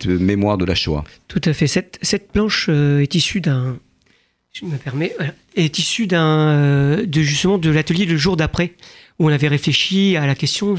mémoire 0.05 0.57
de 0.57 0.65
la 0.65 0.75
Shoah? 0.75 1.03
Tout 1.27 1.41
à 1.45 1.53
fait. 1.53 1.67
Cette, 1.67 1.97
cette 2.01 2.31
planche 2.31 2.69
est 2.69 3.13
issue 3.15 3.41
d'un. 3.41 3.77
Je 4.51 4.65
me 4.65 4.77
permets. 4.77 5.13
est 5.55 5.79
issue 5.79 6.07
d'un. 6.07 7.03
de 7.03 7.21
justement 7.21 7.57
de 7.57 7.69
l'atelier 7.69 8.05
le 8.05 8.17
jour 8.17 8.37
d'après, 8.37 8.73
où 9.19 9.27
on 9.29 9.31
avait 9.31 9.47
réfléchi 9.47 10.17
à 10.17 10.27
la 10.27 10.35
question 10.35 10.75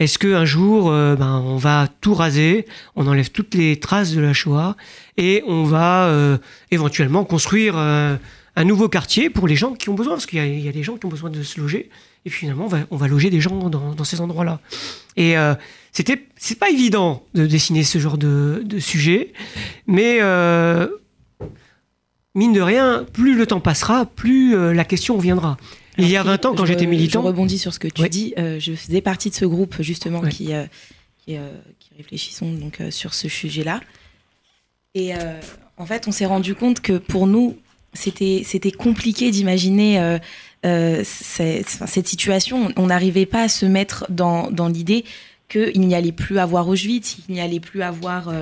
est-ce 0.00 0.18
qu'un 0.18 0.44
jour, 0.44 0.90
euh, 0.90 1.14
ben, 1.14 1.40
on 1.44 1.56
va 1.56 1.88
tout 2.00 2.14
raser, 2.14 2.66
on 2.96 3.06
enlève 3.06 3.30
toutes 3.30 3.54
les 3.54 3.78
traces 3.78 4.12
de 4.12 4.20
la 4.20 4.32
Shoah, 4.32 4.76
et 5.16 5.44
on 5.46 5.62
va 5.62 6.06
euh, 6.06 6.36
éventuellement 6.72 7.24
construire 7.24 7.74
euh, 7.78 8.16
un 8.56 8.64
nouveau 8.64 8.88
quartier 8.88 9.30
pour 9.30 9.46
les 9.46 9.54
gens 9.54 9.72
qui 9.74 9.88
ont 9.90 9.94
besoin, 9.94 10.14
parce 10.14 10.26
qu'il 10.26 10.44
y, 10.44 10.68
a- 10.68 10.72
des 10.72 10.82
gens 10.82 10.96
qui 10.96 11.06
ont 11.06 11.10
besoin 11.10 11.30
de 11.30 11.44
se 11.44 11.60
loger, 11.60 11.90
et 12.24 12.30
finalement, 12.30 12.68
on 12.90 12.96
va, 12.96 13.06
loger 13.06 13.30
des 13.30 13.40
gens 13.40 13.68
dans, 13.68 14.04
ces 14.04 14.20
endroits-là. 14.20 14.58
Et 15.16 15.34
c'était, 15.92 16.26
c'est 16.36 16.58
pas 16.58 16.70
évident 16.70 17.22
de 17.34 17.46
dessiner 17.46 17.84
ce 17.84 17.98
genre 17.98 18.16
de, 18.16 18.62
de 18.64 18.78
sujet, 18.78 19.34
mais 19.86 20.20
mine 22.34 22.54
de 22.54 22.62
rien, 22.62 23.04
plus 23.12 23.36
le 23.36 23.46
temps 23.46 23.60
passera, 23.60 24.06
plus 24.06 24.72
la 24.72 24.84
question 24.86 25.18
Il 25.98 26.08
y 26.08 26.16
a 26.16 26.20
Alors, 26.20 26.32
20 26.32 26.46
ans, 26.46 26.54
quand 26.54 26.66
j'étais 26.66 26.86
militant, 26.86 27.22
Je 27.22 27.26
rebondis 27.26 27.58
sur 27.58 27.72
ce 27.72 27.78
que 27.78 27.88
tu 27.88 28.08
dis. 28.08 28.34
euh, 28.38 28.58
je 28.58 28.72
faisais 28.74 29.00
partie 29.00 29.30
de 29.30 29.34
ce 29.34 29.44
groupe 29.44 29.76
justement 29.80 30.22
qui, 30.22 30.52
euh, 30.52 30.64
qui, 31.24 31.36
euh, 31.36 31.50
qui 31.78 31.90
réfléchissons 31.96 32.52
donc 32.52 32.80
sur 32.90 33.14
ce 33.14 33.28
sujet-là. 33.28 33.80
Et 34.94 35.12
en 35.76 35.86
fait, 35.86 36.06
on 36.06 36.12
s'est 36.12 36.26
rendu 36.26 36.54
compte 36.54 36.80
que 36.80 36.98
pour 36.98 37.26
nous, 37.26 37.56
c'était 37.94 38.72
compliqué 38.72 39.32
d'imaginer 39.32 40.18
cette, 40.62 42.06
situation. 42.06 42.72
On 42.76 42.86
n'arrivait 42.86 43.26
pas 43.26 43.42
à 43.42 43.48
se 43.48 43.66
mettre 43.66 44.06
dans, 44.08 44.52
dans 44.52 44.68
l'idée 44.68 45.04
qu'il 45.48 45.80
n'y 45.80 45.94
allait 45.96 46.12
plus 46.12 46.38
avoir 46.38 46.68
Auschwitz, 46.68 47.16
il 47.28 47.34
n'y 47.34 47.40
allait 47.40 47.60
plus 47.60 47.82
avoir 47.82 48.32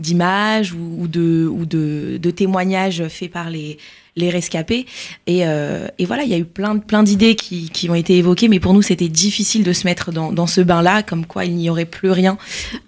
d'images 0.00 0.72
ou, 0.72 1.02
ou 1.02 1.06
de, 1.06 1.48
ou 1.48 1.64
de, 1.64 2.18
de 2.20 2.30
témoignages 2.32 3.06
faits 3.06 3.30
par 3.30 3.50
les, 3.50 3.78
les 4.16 4.30
rescapés. 4.30 4.86
Et, 5.26 5.46
euh, 5.46 5.88
et 5.98 6.06
voilà, 6.06 6.22
il 6.22 6.30
y 6.30 6.34
a 6.34 6.38
eu 6.38 6.44
plein, 6.44 6.78
plein 6.78 7.02
d'idées 7.02 7.34
qui, 7.34 7.68
qui 7.70 7.90
ont 7.90 7.94
été 7.94 8.16
évoquées, 8.16 8.48
mais 8.48 8.60
pour 8.60 8.72
nous, 8.72 8.82
c'était 8.82 9.08
difficile 9.08 9.64
de 9.64 9.72
se 9.72 9.86
mettre 9.86 10.12
dans, 10.12 10.32
dans 10.32 10.46
ce 10.46 10.60
bain-là, 10.60 11.02
comme 11.02 11.26
quoi 11.26 11.44
il 11.44 11.54
n'y 11.56 11.68
aurait 11.68 11.84
plus 11.84 12.10
rien 12.10 12.38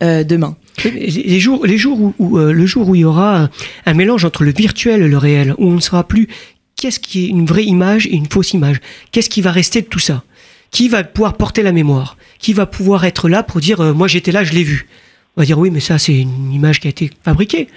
euh, 0.03 0.25
demain. 0.25 0.57
les 0.85 1.41
jours, 1.41 1.67
les 1.67 1.79
jours 1.79 2.13
où, 2.19 2.39
euh, 2.39 2.53
le 2.53 2.67
jour 2.67 2.89
où 2.89 2.95
il 2.95 3.01
y 3.01 3.05
aura 3.05 3.49
un, 3.87 3.95
mélange 3.95 4.25
entre 4.25 4.45
le 4.45 4.53
virtuel 4.53 5.03
et 5.03 5.09
le 5.09 5.19
réel, 5.19 5.55
où 5.59 5.67
on 5.67 5.75
ne 5.75 5.81
saura 5.81 6.07
plus 6.07 6.29
qu'est-ce 6.77 7.01
qui 7.01 7.25
est 7.25 7.29
une 7.29 7.47
vraie 7.47 7.65
image 7.65 8.07
et 8.07 8.15
une 8.15 8.27
fausse 8.31 8.53
image, 8.53 8.81
qu'est-ce 9.11 9.31
qui 9.31 9.41
va 9.41 9.51
rester 9.51 9.83
de 9.83 9.87
tout 9.87 9.99
ça, 9.99 10.23
qui 10.71 10.89
va 10.89 11.03
pouvoir 11.03 11.37
porter 11.37 11.63
la 11.63 11.73
mémoire, 11.73 12.17
qui 12.39 12.53
va 12.53 12.67
pouvoir 12.67 13.05
être 13.05 13.29
là 13.29 13.43
pour 13.43 13.61
dire 13.61 13.95
moi 13.95 14.09
j'étais 14.09 14.33
là, 14.33 14.45
je 14.45 14.53
l'ai 14.53 14.63
vu? 14.63 14.87
On 15.37 15.43
va 15.43 15.47
dire 15.47 15.59
oui, 15.59 15.71
mais 15.71 15.81
ça 15.81 15.99
c'est 15.99 16.17
une 16.17 16.53
image 16.53 16.81
qui 16.81 16.87
a 16.87 16.91
été 16.91 17.11
fabriquée. 17.25 17.69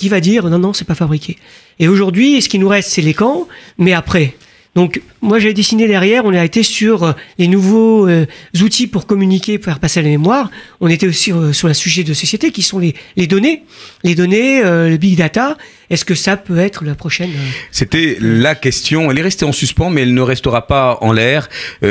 Qui 0.00 0.08
va 0.08 0.20
dire 0.20 0.48
non 0.48 0.58
non 0.58 0.72
c'est 0.72 0.86
pas 0.86 0.94
fabriqué. 0.94 1.36
Et 1.78 1.86
aujourd'hui, 1.86 2.40
ce 2.40 2.48
qui 2.48 2.58
nous 2.58 2.68
reste 2.68 2.88
c'est 2.90 3.02
les 3.02 3.12
camps, 3.12 3.46
mais 3.76 3.92
après. 3.92 4.34
Donc 4.74 5.02
moi 5.20 5.38
j'ai 5.38 5.52
dessiné 5.52 5.88
derrière, 5.88 6.24
on 6.24 6.32
a 6.32 6.44
été 6.44 6.62
sur 6.62 7.02
euh, 7.02 7.12
les 7.38 7.48
nouveaux 7.48 8.08
euh, 8.08 8.26
outils 8.60 8.86
pour 8.86 9.06
communiquer, 9.06 9.58
pour 9.58 9.64
faire 9.66 9.80
passer 9.80 10.00
la 10.00 10.08
mémoire. 10.08 10.50
On 10.80 10.88
était 10.88 11.08
aussi 11.08 11.32
euh, 11.32 11.52
sur 11.52 11.68
un 11.68 11.74
sujet 11.74 12.04
de 12.04 12.14
société 12.14 12.52
qui 12.52 12.62
sont 12.62 12.78
les, 12.78 12.94
données, 13.26 13.64
les 14.04 14.14
données, 14.14 14.62
le 14.62 14.96
big 14.96 15.16
data. 15.16 15.56
Est-ce 15.90 16.04
que 16.04 16.14
ça 16.14 16.36
peut 16.36 16.58
être 16.58 16.84
la 16.84 16.94
prochaine 16.94 17.30
C'était 17.72 18.16
la 18.20 18.54
question. 18.54 19.10
Elle 19.10 19.18
est 19.18 19.22
restée 19.22 19.44
en 19.44 19.50
suspens, 19.50 19.90
mais 19.90 20.02
elle 20.02 20.14
ne 20.14 20.20
restera 20.20 20.68
pas 20.68 20.98
en 21.00 21.12
l'air, 21.12 21.48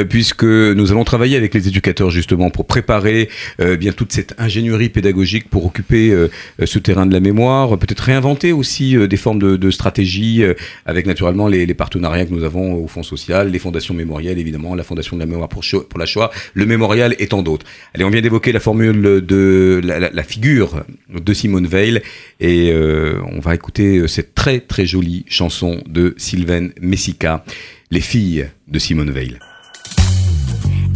puisque 0.09 0.45
nous 0.45 0.91
allons 0.91 1.03
travailler 1.03 1.35
avec 1.35 1.53
les 1.53 1.67
éducateurs 1.67 2.09
justement 2.09 2.49
pour 2.49 2.65
préparer 2.65 3.29
euh, 3.59 3.75
bien 3.75 3.91
toute 3.91 4.13
cette 4.13 4.35
ingénierie 4.37 4.87
pédagogique 4.87 5.49
pour 5.49 5.65
occuper 5.65 6.15
ce 6.63 6.79
terrain 6.79 7.05
de 7.05 7.13
la 7.13 7.19
mémoire, 7.19 7.77
peut-être 7.77 7.99
réinventer 7.99 8.53
aussi 8.53 8.95
des 8.95 9.17
formes 9.17 9.39
de, 9.39 9.59
euh, 9.61 10.53
avec 10.85 11.05
naturellement 11.05 11.47
les 11.47 11.73
partenariats 11.73 12.25
que 12.25 12.33
nous 12.33 12.43
avons 12.43 12.68
au 12.73 12.87
Fonds 12.87 13.03
social, 13.03 13.49
les 13.49 13.59
fondations 13.59 13.93
mémorielles 13.93 14.39
évidemment, 14.39 14.75
la 14.75 14.83
Fondation 14.83 15.15
de 15.15 15.21
la 15.21 15.25
mémoire 15.25 15.49
pour, 15.49 15.63
la 15.97 16.05
Shoah, 16.05 16.31
le 16.53 16.65
mémorial 16.65 17.15
et 17.19 17.27
tant 17.27 17.41
d'autres. 17.41 17.65
Allez, 17.93 18.03
on 18.03 18.09
vient 18.09 18.21
d'évoquer 18.21 18.51
la 18.51 18.59
formule 18.59 19.01
de 19.01 19.81
la 19.83 20.23
figure 20.23 20.83
de 21.09 21.33
Simone 21.33 21.67
Veil 21.67 22.01
et 22.39 22.71
euh, 22.71 23.21
on 23.31 23.39
va 23.39 23.55
écouter 23.55 23.97
euh, 23.97 24.07
cette 24.07 24.35
très 24.35 24.59
très 24.59 24.85
jolie 24.85 25.25
chanson 25.27 25.81
de 25.87 26.13
Sylvain 26.17 26.69
Messica, 26.81 27.43
Les 27.91 28.01
filles 28.01 28.49
de 28.67 28.79
Simone 28.79 29.11
Veil. 29.11 29.37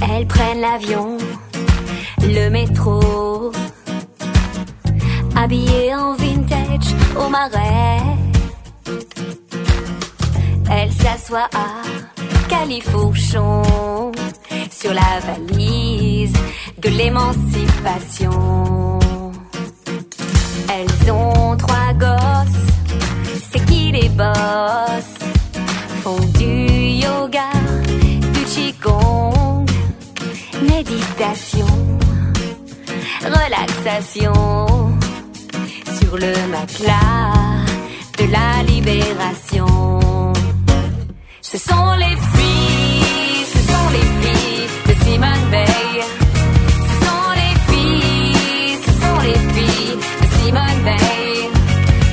Elles 0.02 0.28
prennent 0.28 0.62
l'avion, 0.62 1.18
le 2.22 2.50
métro, 2.50 3.52
habillées 5.36 5.94
en 5.96 6.16
vintage 6.16 6.94
au 7.16 7.30
marais. 7.30 8.23
Elles 10.70 10.92
s'assoient 10.92 11.50
à 11.54 11.82
Califourchon 12.50 13.62
sur 14.72 14.94
la 14.94 15.20
valise 15.26 16.34
de 16.78 16.90
l'émancipation. 16.90 19.00
Elles 20.70 21.12
ont 21.12 21.56
trois 21.58 21.94
gosses, 21.94 22.66
c'est 23.52 23.66
qui 23.66 23.92
les 23.92 24.10
boss? 24.10 25.08
Font 26.04 26.20
du 26.38 27.06
yoga, 27.06 27.50
du 28.34 28.44
qigong, 28.44 29.66
méditation, 30.70 31.68
relaxation 33.24 34.34
sur 36.00 36.18
le 36.18 36.34
matelas 36.52 37.66
de 38.18 38.26
la 38.32 38.64
libération. 38.64 40.03
Ce 41.54 41.60
sont 41.60 41.94
les 42.00 42.16
filles, 42.36 43.46
ce 43.46 43.60
sont 43.60 43.90
les 43.92 44.08
filles 44.24 44.68
de 44.88 44.94
Simone 45.04 45.46
Veil. 45.52 46.02
Ce 46.90 46.96
sont 47.06 47.30
les 47.42 47.56
filles, 47.70 48.78
ce 48.84 48.92
sont 48.92 49.20
les 49.22 49.40
filles 49.54 49.96
de 50.22 50.28
Simone 50.40 50.82
Veil. 50.84 51.50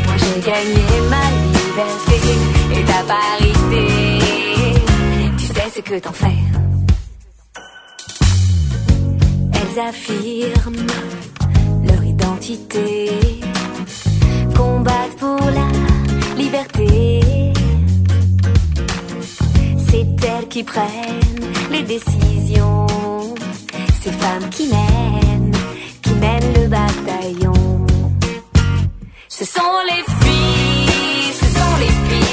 Moi 0.05 0.17
j'ai 0.19 0.41
gagné 0.43 0.85
ma 1.09 1.25
liberté 1.57 2.21
et 2.75 2.85
ta 2.85 3.01
parité. 3.15 3.85
Tu 5.39 5.47
sais 5.47 5.71
ce 5.75 5.81
que 5.81 5.99
t'en 6.01 6.13
fais. 6.13 6.41
Elles 9.55 9.81
affirment 9.89 10.87
leur 11.89 12.05
identité, 12.05 13.11
combattent 14.55 15.17
pour 15.19 15.41
la 15.51 16.37
liberté. 16.37 17.50
C'est 20.01 20.25
elles 20.25 20.49
qui 20.49 20.65
prennent 20.65 21.21
les 21.71 21.83
décisions, 21.83 22.87
ces 24.03 24.13
femmes 24.13 24.49
qui 24.49 24.69
mènent, 24.69 25.53
qui 26.01 26.15
mènent 26.15 26.55
le 26.55 26.69
bataillon. 26.69 27.87
Ce 29.29 29.45
sont 29.45 29.61
les 29.91 30.03
filles, 30.23 31.35
ce 31.39 31.45
sont 31.45 31.77
les 31.81 31.93
filles 32.09 32.30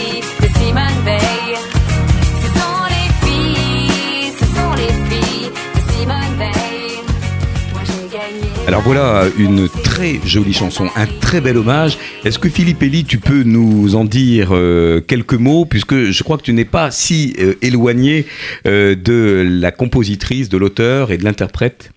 Alors 8.77 8.85
voilà 8.89 9.25
une 9.39 9.67
très 9.69 10.19
jolie 10.23 10.53
chanson, 10.53 10.87
un 10.95 11.07
très 11.07 11.41
bel 11.41 11.57
hommage. 11.57 11.97
Est-ce 12.23 12.37
que 12.37 12.47
Philippe 12.47 12.83
Elie, 12.83 13.05
tu 13.05 13.17
peux 13.17 13.41
nous 13.41 13.95
en 13.95 14.05
dire 14.05 14.49
euh, 14.51 15.01
quelques 15.01 15.33
mots, 15.33 15.65
puisque 15.65 16.11
je 16.11 16.23
crois 16.23 16.37
que 16.37 16.43
tu 16.43 16.53
n'es 16.53 16.63
pas 16.63 16.91
si 16.91 17.35
euh, 17.39 17.55
éloigné 17.63 18.27
euh, 18.67 18.93
de 18.93 19.43
la 19.49 19.71
compositrice, 19.71 20.47
de 20.49 20.57
l'auteur 20.57 21.11
et 21.11 21.17
de 21.17 21.23
l'interprète 21.23 21.89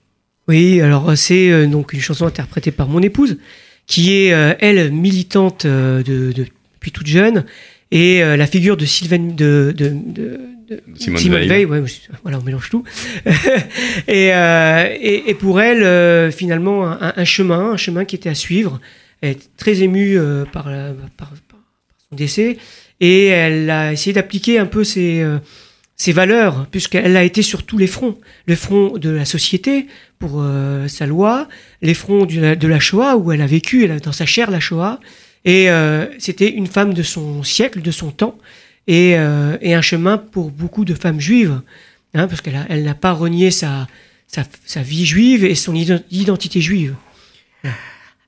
Oui, 0.48 0.80
alors 0.80 1.12
c'est 1.18 1.66
donc 1.66 1.92
une 1.92 2.00
chanson 2.00 2.24
interprétée 2.24 2.70
par 2.70 2.88
mon 2.88 3.02
épouse, 3.02 3.36
qui 3.86 4.14
est 4.14 4.28
elle 4.60 4.90
militante 4.90 5.66
de, 5.66 6.02
de- 6.02 6.32
depuis 6.76 6.92
toute 6.92 7.06
jeune 7.08 7.44
et 7.90 8.20
la 8.20 8.46
figure 8.46 8.78
de 8.78 8.86
Sylvain 8.86 9.18
de, 9.36 9.74
de- 10.70 10.80
Simone 10.94 11.20
Veil. 11.46 11.64
ouais, 11.64 11.82
voilà, 12.22 12.38
on 12.38 12.42
mélange 12.42 12.70
tout. 12.70 12.84
et, 14.08 14.32
euh, 14.34 14.86
et, 15.00 15.30
et 15.30 15.34
pour 15.34 15.60
elle, 15.60 15.82
euh, 15.82 16.30
finalement, 16.30 16.86
un, 16.90 17.12
un 17.16 17.24
chemin, 17.24 17.72
un 17.72 17.76
chemin 17.76 18.04
qui 18.04 18.16
était 18.16 18.28
à 18.28 18.34
suivre. 18.34 18.80
Elle 19.20 19.30
est 19.32 19.56
très 19.56 19.82
émue 19.82 20.18
euh, 20.18 20.44
par, 20.44 20.64
son 22.08 22.16
décès 22.16 22.56
et 23.00 23.26
elle 23.26 23.68
a 23.70 23.92
essayé 23.92 24.12
d'appliquer 24.12 24.58
un 24.58 24.66
peu 24.66 24.84
ses, 24.84 25.24
ses 25.96 26.12
valeurs, 26.12 26.66
puisqu'elle 26.70 27.16
a 27.16 27.24
été 27.24 27.40
sur 27.42 27.62
tous 27.64 27.78
les 27.78 27.86
fronts. 27.86 28.18
Le 28.46 28.54
front 28.56 28.98
de 28.98 29.10
la 29.10 29.24
société 29.24 29.86
pour 30.18 30.44
sa 30.86 31.06
loi, 31.06 31.48
les 31.82 31.94
fronts 31.94 32.26
du- 32.26 32.56
de 32.56 32.68
la 32.68 32.78
Shoah 32.80 33.16
où 33.16 33.32
elle 33.32 33.40
a 33.42 33.46
vécu, 33.46 33.84
elle 33.84 33.92
a 33.92 33.98
dans 34.00 34.12
sa 34.12 34.26
chair 34.26 34.50
la 34.50 34.60
Shoah. 34.60 35.00
Et 35.46 35.68
c'était 36.18 36.50
une 36.50 36.66
femme 36.66 36.92
de 36.92 37.02
son 37.02 37.42
siècle, 37.42 37.80
de 37.80 37.90
son 37.90 38.10
temps, 38.10 38.36
et, 38.90 39.16
euh, 39.16 39.56
et 39.60 39.74
un 39.74 39.82
chemin 39.82 40.18
pour 40.18 40.50
beaucoup 40.50 40.84
de 40.84 40.94
femmes 40.94 41.20
juives, 41.20 41.60
hein, 42.12 42.26
parce 42.26 42.40
qu'elle 42.40 42.82
n'a 42.82 42.94
pas 42.94 43.12
renié 43.12 43.52
sa, 43.52 43.86
vie 44.78 45.06
juive 45.06 45.44
et 45.44 45.54
son 45.54 45.74
ident- 45.74 46.02
identité 46.10 46.60
juive. 46.60 46.96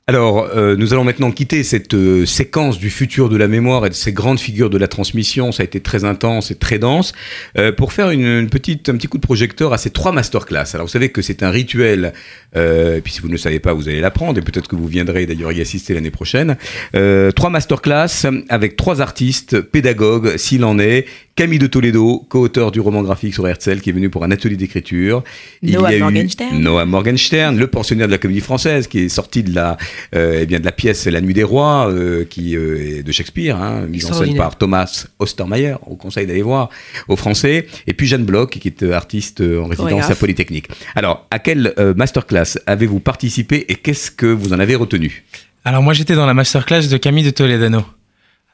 Alors, 0.08 0.48
euh, 0.56 0.74
nous 0.74 0.92
allons 0.92 1.04
maintenant 1.04 1.30
quitter 1.30 1.62
cette 1.62 1.94
euh, 1.94 2.26
séquence 2.26 2.76
du 2.80 2.90
futur 2.90 3.28
de 3.28 3.36
la 3.36 3.46
mémoire 3.46 3.86
et 3.86 3.88
de 3.88 3.94
ces 3.94 4.12
grandes 4.12 4.40
figures 4.40 4.68
de 4.68 4.76
la 4.76 4.88
transmission. 4.88 5.52
Ça 5.52 5.62
a 5.62 5.64
été 5.64 5.78
très 5.78 6.02
intense 6.02 6.50
et 6.50 6.56
très 6.56 6.80
dense 6.80 7.12
euh, 7.56 7.70
pour 7.70 7.92
faire 7.92 8.10
une, 8.10 8.26
une 8.26 8.50
petite, 8.50 8.88
un 8.88 8.96
petit 8.96 9.06
coup 9.06 9.18
de 9.18 9.22
projecteur 9.22 9.72
à 9.72 9.78
ces 9.78 9.90
trois 9.90 10.10
masterclass. 10.10 10.64
Alors, 10.74 10.86
vous 10.88 10.92
savez 10.92 11.10
que 11.10 11.22
c'est 11.22 11.44
un 11.44 11.50
rituel. 11.50 12.14
Euh, 12.56 12.96
et 12.96 13.00
puis, 13.00 13.12
si 13.12 13.20
vous 13.20 13.28
ne 13.28 13.32
le 13.32 13.38
savez 13.38 13.60
pas, 13.60 13.74
vous 13.74 13.88
allez 13.88 14.00
l'apprendre 14.00 14.40
et 14.40 14.42
peut-être 14.42 14.66
que 14.66 14.74
vous 14.74 14.88
viendrez 14.88 15.24
d'ailleurs 15.24 15.52
y 15.52 15.60
assister 15.60 15.94
l'année 15.94 16.10
prochaine. 16.10 16.56
Euh, 16.96 17.30
trois 17.30 17.50
masterclass 17.50 18.26
avec 18.48 18.74
trois 18.74 19.00
artistes, 19.00 19.60
pédagogues, 19.60 20.36
s'il 20.36 20.64
en 20.64 20.80
est. 20.80 21.06
Camille 21.34 21.58
de 21.58 21.66
Toledo, 21.66 22.26
co-auteur 22.28 22.72
du 22.72 22.80
roman 22.80 23.02
graphique 23.02 23.32
sur 23.32 23.48
Herzl, 23.48 23.80
qui 23.80 23.88
est 23.88 23.92
venu 23.94 24.10
pour 24.10 24.22
un 24.22 24.30
atelier 24.30 24.56
d'écriture. 24.56 25.24
Noah 25.62 25.96
Morgenstern. 25.96 26.58
Noah 26.58 26.84
Morgenstern, 26.84 27.56
le 27.56 27.68
pensionnaire 27.68 28.06
de 28.06 28.12
la 28.12 28.18
comédie 28.18 28.40
française, 28.40 28.86
qui 28.86 28.98
est 28.98 29.08
sorti 29.08 29.42
de 29.42 29.54
la, 29.54 29.78
eh 30.12 30.46
bien, 30.46 30.60
de 30.60 30.64
la 30.64 30.72
pièce 30.72 31.06
La 31.06 31.20
Nuit 31.20 31.34
des 31.34 31.42
Rois, 31.42 31.90
euh, 31.90 32.24
qui 32.24 32.56
euh, 32.56 32.98
est 32.98 33.02
de 33.02 33.12
Shakespeare, 33.12 33.56
hein, 33.56 33.86
mise 33.88 34.10
en 34.10 34.14
scène 34.14 34.36
par 34.36 34.56
Thomas 34.56 35.06
Ostermeyer, 35.18 35.76
au 35.86 35.96
conseil 35.96 36.26
d'aller 36.26 36.42
voir, 36.42 36.68
au 37.08 37.16
français. 37.16 37.66
Et 37.86 37.94
puis 37.94 38.06
Jeanne 38.06 38.24
Bloch, 38.24 38.50
qui 38.50 38.68
est 38.68 38.82
euh, 38.82 38.92
artiste 38.92 39.40
euh, 39.40 39.62
en 39.62 39.66
résidence 39.66 40.10
à 40.10 40.14
Polytechnique. 40.14 40.68
Alors, 40.94 41.26
à 41.30 41.38
quelle 41.38 41.74
euh, 41.78 41.94
masterclass 41.94 42.58
avez-vous 42.66 43.00
participé 43.00 43.64
et 43.68 43.74
qu'est-ce 43.76 44.10
que 44.10 44.26
vous 44.26 44.52
en 44.52 44.60
avez 44.60 44.74
retenu? 44.74 45.24
Alors 45.64 45.82
moi 45.82 45.94
j'étais 45.94 46.14
dans 46.14 46.26
la 46.26 46.34
masterclass 46.34 46.88
de 46.88 46.96
Camille 46.96 47.24
de 47.24 47.30
Toledano. 47.30 47.84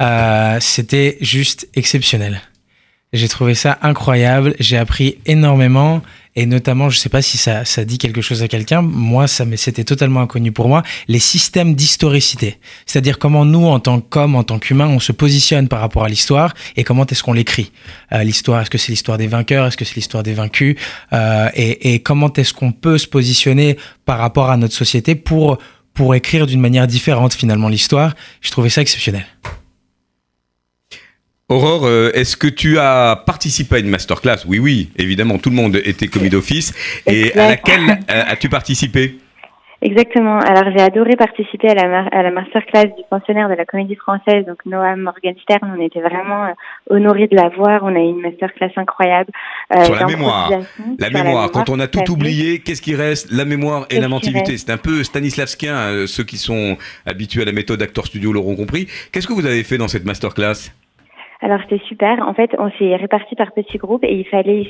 Euh, 0.03 0.59
C'était 0.61 1.17
juste 1.21 1.69
exceptionnel. 1.75 2.41
J'ai 3.15 3.29
trouvé 3.29 3.55
ça 3.55 3.79
incroyable, 3.81 4.55
j'ai 4.61 4.77
appris 4.77 5.19
énormément 5.25 6.03
et 6.39 6.47
notamment, 6.47 6.89
je 6.89 6.99
sais 6.99 7.09
pas 7.09 7.21
si 7.21 7.37
ça, 7.37 7.65
ça 7.65 7.85
dit 7.85 7.99
quelque 7.99 8.21
chose 8.21 8.45
à 8.45 8.49
quelqu'un, 8.49 8.81
moi 8.81 9.27
ça 9.27 9.45
mais 9.45 9.57
c'était 9.57 9.83
totalement 9.83 10.21
inconnu 10.21 10.53
pour 10.53 10.69
moi, 10.69 10.85
les 11.09 11.19
systèmes 11.19 11.75
d'historicité. 11.75 12.61
C'est-à-dire 12.87 13.19
comment 13.19 13.45
nous 13.45 13.67
en 13.67 13.81
tant 13.81 14.01
qu'hommes, 14.01 14.37
en 14.37 14.45
tant 14.45 14.61
qu'humains, 14.61 14.87
on 14.87 15.01
se 15.01 15.11
positionne 15.11 15.67
par 15.67 15.81
rapport 15.81 16.05
à 16.05 16.09
l'histoire 16.09 16.55
et 16.77 16.85
comment 16.85 17.05
est-ce 17.07 17.25
qu'on 17.25 17.33
l'écrit. 17.33 17.73
Euh, 18.13 18.23
l'histoire, 18.23 18.61
est-ce 18.61 18.71
que 18.71 18.79
c'est 18.79 18.93
l'histoire 18.93 19.19
des 19.19 19.27
vainqueurs, 19.27 19.67
est-ce 19.67 19.77
que 19.77 19.85
c'est 19.85 19.97
l'histoire 19.97 20.23
des 20.23 20.33
vaincus 20.33 20.77
euh, 21.13 21.49
et, 21.55 21.95
et 21.95 21.99
comment 22.03 22.33
est-ce 22.33 22.55
qu'on 22.55 22.71
peut 22.71 22.99
se 22.99 23.09
positionner 23.09 23.77
par 24.05 24.19
rapport 24.19 24.49
à 24.49 24.57
notre 24.57 24.75
société 24.75 25.17
pour 25.17 25.59
pour 25.93 26.15
écrire 26.15 26.47
d'une 26.47 26.61
manière 26.61 26.87
différente 26.87 27.35
finalement 27.35 27.69
l'histoire. 27.69 28.15
Je 28.43 28.53
trouvais 28.53 28.69
ça 28.69 28.83
exceptionnel. 28.83 29.27
Aurore, 31.51 31.87
euh, 31.87 32.11
est-ce 32.13 32.37
que 32.37 32.47
tu 32.47 32.79
as 32.79 33.23
participé 33.25 33.77
à 33.77 33.79
une 33.79 33.89
masterclass? 33.89 34.45
Oui, 34.47 34.59
oui, 34.59 34.91
évidemment, 34.99 35.39
tout 35.39 35.49
le 35.49 35.57
monde 35.57 35.77
était 35.77 36.09
commis 36.09 36.29
d'office. 36.29 36.75
Et 37.07 37.33
à 37.39 37.49
laquelle 37.49 37.89
euh, 38.11 38.23
as-tu 38.29 38.51
participé? 38.51 39.17
Exactement. 39.81 40.41
Alors 40.41 40.71
j'ai 40.77 40.83
adoré 40.83 41.17
participer 41.17 41.69
à 41.69 41.75
la, 41.75 42.01
à 42.09 42.23
la 42.23 42.33
masterclass 42.33 42.87
du 42.87 43.03
pensionnaire 43.09 43.49
de 43.49 43.55
la 43.55 43.65
comédie 43.65 43.95
française, 43.95 44.45
donc 44.45 44.59
Noam 44.67 45.01
Morgenstern. 45.01 45.73
On 45.75 45.81
était 45.81 46.01
vraiment 46.01 46.47
euh, 46.47 46.53
honorés 46.91 47.29
de 47.29 47.37
la 47.37 47.49
voir. 47.49 47.81
On 47.83 47.95
a 47.95 47.99
eu 47.99 48.11
une 48.11 48.21
masterclass 48.21 48.73
incroyable. 48.77 49.31
euh, 49.75 49.85
Sur 49.85 49.95
la 49.95 50.05
mémoire. 50.05 50.51
La 50.99 51.07
sur 51.09 51.25
mémoire, 51.25 51.51
quand 51.51 51.71
on 51.71 51.81
a 51.81 51.87
tout 51.87 52.11
oublié, 52.11 52.59
qu'est-ce 52.59 52.83
qui 52.83 52.95
reste? 52.95 53.31
La 53.31 53.47
mémoire 53.47 53.87
et 53.89 54.01
l'inventivité. 54.01 54.59
C'est 54.59 54.71
un 54.71 54.79
peu 54.79 55.03
Stanislavskien, 55.03 56.07
ceux 56.07 56.25
qui 56.25 56.37
sont 56.37 56.77
habitués 57.07 57.43
à 57.43 57.47
la 57.47 57.53
méthode 57.53 57.81
Actor 57.81 58.05
Studio 58.05 58.35
l'auront 58.35 58.57
compris. 58.57 58.89
Qu'est-ce 59.13 59.29
que 59.29 59.33
vous 59.33 59.47
avez 59.47 59.63
fait 59.63 59.79
dans 59.79 59.89
cette 59.89 60.05
masterclass? 60.05 60.73
Alors 61.41 61.61
c'était 61.63 61.85
super. 61.87 62.27
En 62.27 62.35
fait, 62.35 62.51
on 62.59 62.71
s'est 62.73 62.97
répartis 62.97 63.37
par 63.37 63.53
petits 63.53 63.79
groupes 63.79 64.03
et 64.03 64.13
il 64.13 64.27
fallait 64.27 64.67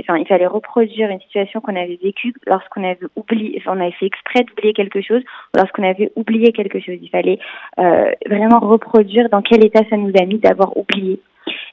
enfin, 0.00 0.18
il 0.18 0.26
fallait 0.26 0.46
reproduire 0.46 1.10
une 1.10 1.20
situation 1.20 1.60
qu'on 1.60 1.76
avait 1.76 1.98
vécue 2.02 2.34
lorsqu'on 2.46 2.82
avait 2.82 3.06
oublié, 3.14 3.54
enfin, 3.58 3.76
on 3.76 3.80
avait 3.80 3.92
fait 3.92 4.06
exprès 4.06 4.42
d'oublier 4.42 4.72
quelque 4.72 5.00
chose 5.00 5.22
lorsqu'on 5.54 5.84
avait 5.84 6.10
oublié 6.16 6.52
quelque 6.52 6.80
chose. 6.80 6.96
Il 7.00 7.08
fallait 7.10 7.38
euh, 7.78 8.10
vraiment 8.26 8.58
reproduire 8.58 9.28
dans 9.28 9.42
quel 9.42 9.64
état 9.64 9.82
ça 9.88 9.96
nous 9.96 10.12
a 10.20 10.24
mis 10.24 10.38
d'avoir 10.38 10.76
oublié. 10.76 11.20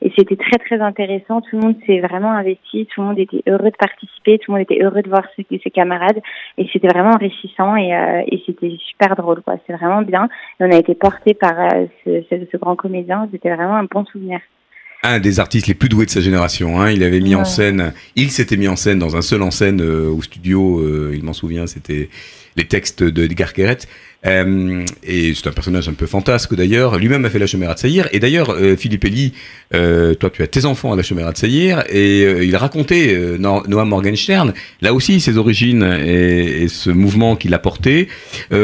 Et 0.01 0.11
c'était 0.17 0.35
très 0.35 0.57
très 0.57 0.79
intéressant. 0.81 1.41
Tout 1.41 1.57
le 1.57 1.59
monde 1.59 1.75
s'est 1.85 1.99
vraiment 1.99 2.31
investi. 2.31 2.87
Tout 2.93 3.01
le 3.01 3.07
monde 3.07 3.19
était 3.19 3.41
heureux 3.47 3.71
de 3.71 3.77
participer. 3.77 4.37
Tout 4.39 4.51
le 4.51 4.57
monde 4.57 4.67
était 4.69 4.81
heureux 4.83 5.01
de 5.01 5.09
voir 5.09 5.23
ses, 5.35 5.45
ses 5.63 5.71
camarades. 5.71 6.21
Et 6.57 6.67
c'était 6.71 6.87
vraiment 6.87 7.11
enrichissant 7.11 7.75
et, 7.75 7.95
euh, 7.95 8.21
et 8.27 8.41
c'était 8.45 8.75
super 8.89 9.15
drôle. 9.15 9.41
quoi. 9.41 9.55
C'est 9.65 9.73
vraiment 9.73 10.01
bien. 10.01 10.27
Et 10.59 10.63
on 10.65 10.71
a 10.71 10.77
été 10.77 10.95
porté 10.95 11.33
par 11.33 11.53
euh, 11.59 11.85
ce, 12.03 12.23
ce, 12.29 12.35
ce 12.51 12.57
grand 12.57 12.75
comédien. 12.75 13.27
C'était 13.31 13.53
vraiment 13.55 13.75
un 13.75 13.85
bon 13.85 14.05
souvenir. 14.05 14.39
un 15.03 15.19
des 15.19 15.39
artistes 15.39 15.67
les 15.67 15.75
plus 15.75 15.89
doués 15.89 16.05
de 16.05 16.09
sa 16.11 16.21
génération. 16.21 16.79
Hein. 16.81 16.89
Il 16.91 17.03
avait 17.03 17.21
mis 17.21 17.35
en 17.35 17.45
scène, 17.45 17.93
il 18.15 18.31
s'était 18.31 18.57
mis 18.57 18.67
en 18.67 18.75
scène 18.75 18.99
dans 18.99 19.15
un 19.15 19.21
seul 19.21 19.41
en 19.43 19.51
scène 19.51 19.81
euh, 19.81 20.09
au 20.09 20.21
studio. 20.21 20.79
euh, 20.81 21.13
il 21.15 21.23
m'en 21.23 21.33
souvient, 21.33 21.67
c'était 21.67 22.09
les 22.57 22.65
textes 22.65 23.03
de 23.03 23.23
Edgar. 23.23 23.53
Euh, 24.25 24.85
et 25.03 25.33
c'est 25.35 25.47
un 25.47 25.51
personnage 25.51 25.87
un 25.87 25.93
peu 25.93 26.05
fantasque 26.05 26.55
d'ailleurs. 26.55 26.97
Lui-même 26.97 27.25
a 27.25 27.29
fait 27.29 27.39
la 27.39 27.47
Chemera 27.47 27.73
de 27.73 27.79
Saïr. 27.79 28.07
Et 28.11 28.19
d'ailleurs, 28.19 28.51
euh, 28.51 28.75
Philippe 28.75 29.05
Elie, 29.05 29.33
euh, 29.73 30.13
toi 30.15 30.29
tu 30.29 30.41
as 30.41 30.47
tes 30.47 30.65
enfants 30.65 30.93
à 30.93 30.95
la 30.95 31.03
Chemera 31.03 31.31
de 31.31 31.37
Saïr. 31.37 31.83
Et 31.89 32.43
il 32.43 32.55
racontait, 32.55 33.37
No- 33.39 33.63
Noam 33.67 33.89
Morgenstern, 33.89 34.53
là 34.81 34.93
aussi 34.93 35.19
ses 35.19 35.37
origines 35.37 35.83
et, 35.83 36.67
ce 36.67 36.89
mouvement 36.89 37.35
qu'il 37.35 37.53
a 37.53 37.59
porté. 37.59 38.07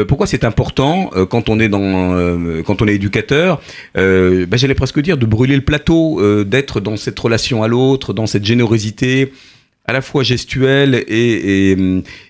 Pourquoi 0.08 0.26
c'est 0.26 0.44
important 0.44 1.10
quand 1.30 1.48
on 1.48 1.60
est 1.60 1.68
dans, 1.68 2.62
quand 2.62 2.82
on 2.82 2.88
est 2.88 2.94
éducateur, 2.94 3.60
ben, 3.94 4.46
j'allais 4.52 4.74
presque 4.74 5.00
dire 5.00 5.16
de 5.16 5.26
brûler 5.26 5.54
le 5.54 5.62
plateau, 5.62 6.44
d'être 6.44 6.80
dans 6.80 6.96
cette 6.96 7.18
relation 7.18 7.62
à 7.62 7.68
l'autre, 7.68 8.12
dans 8.12 8.26
cette 8.26 8.44
générosité 8.44 9.32
à 9.92 9.94
la 9.94 10.02
fois 10.02 10.22
gestuelle 10.22 11.04
et, 11.06 11.70
et, 11.72 11.76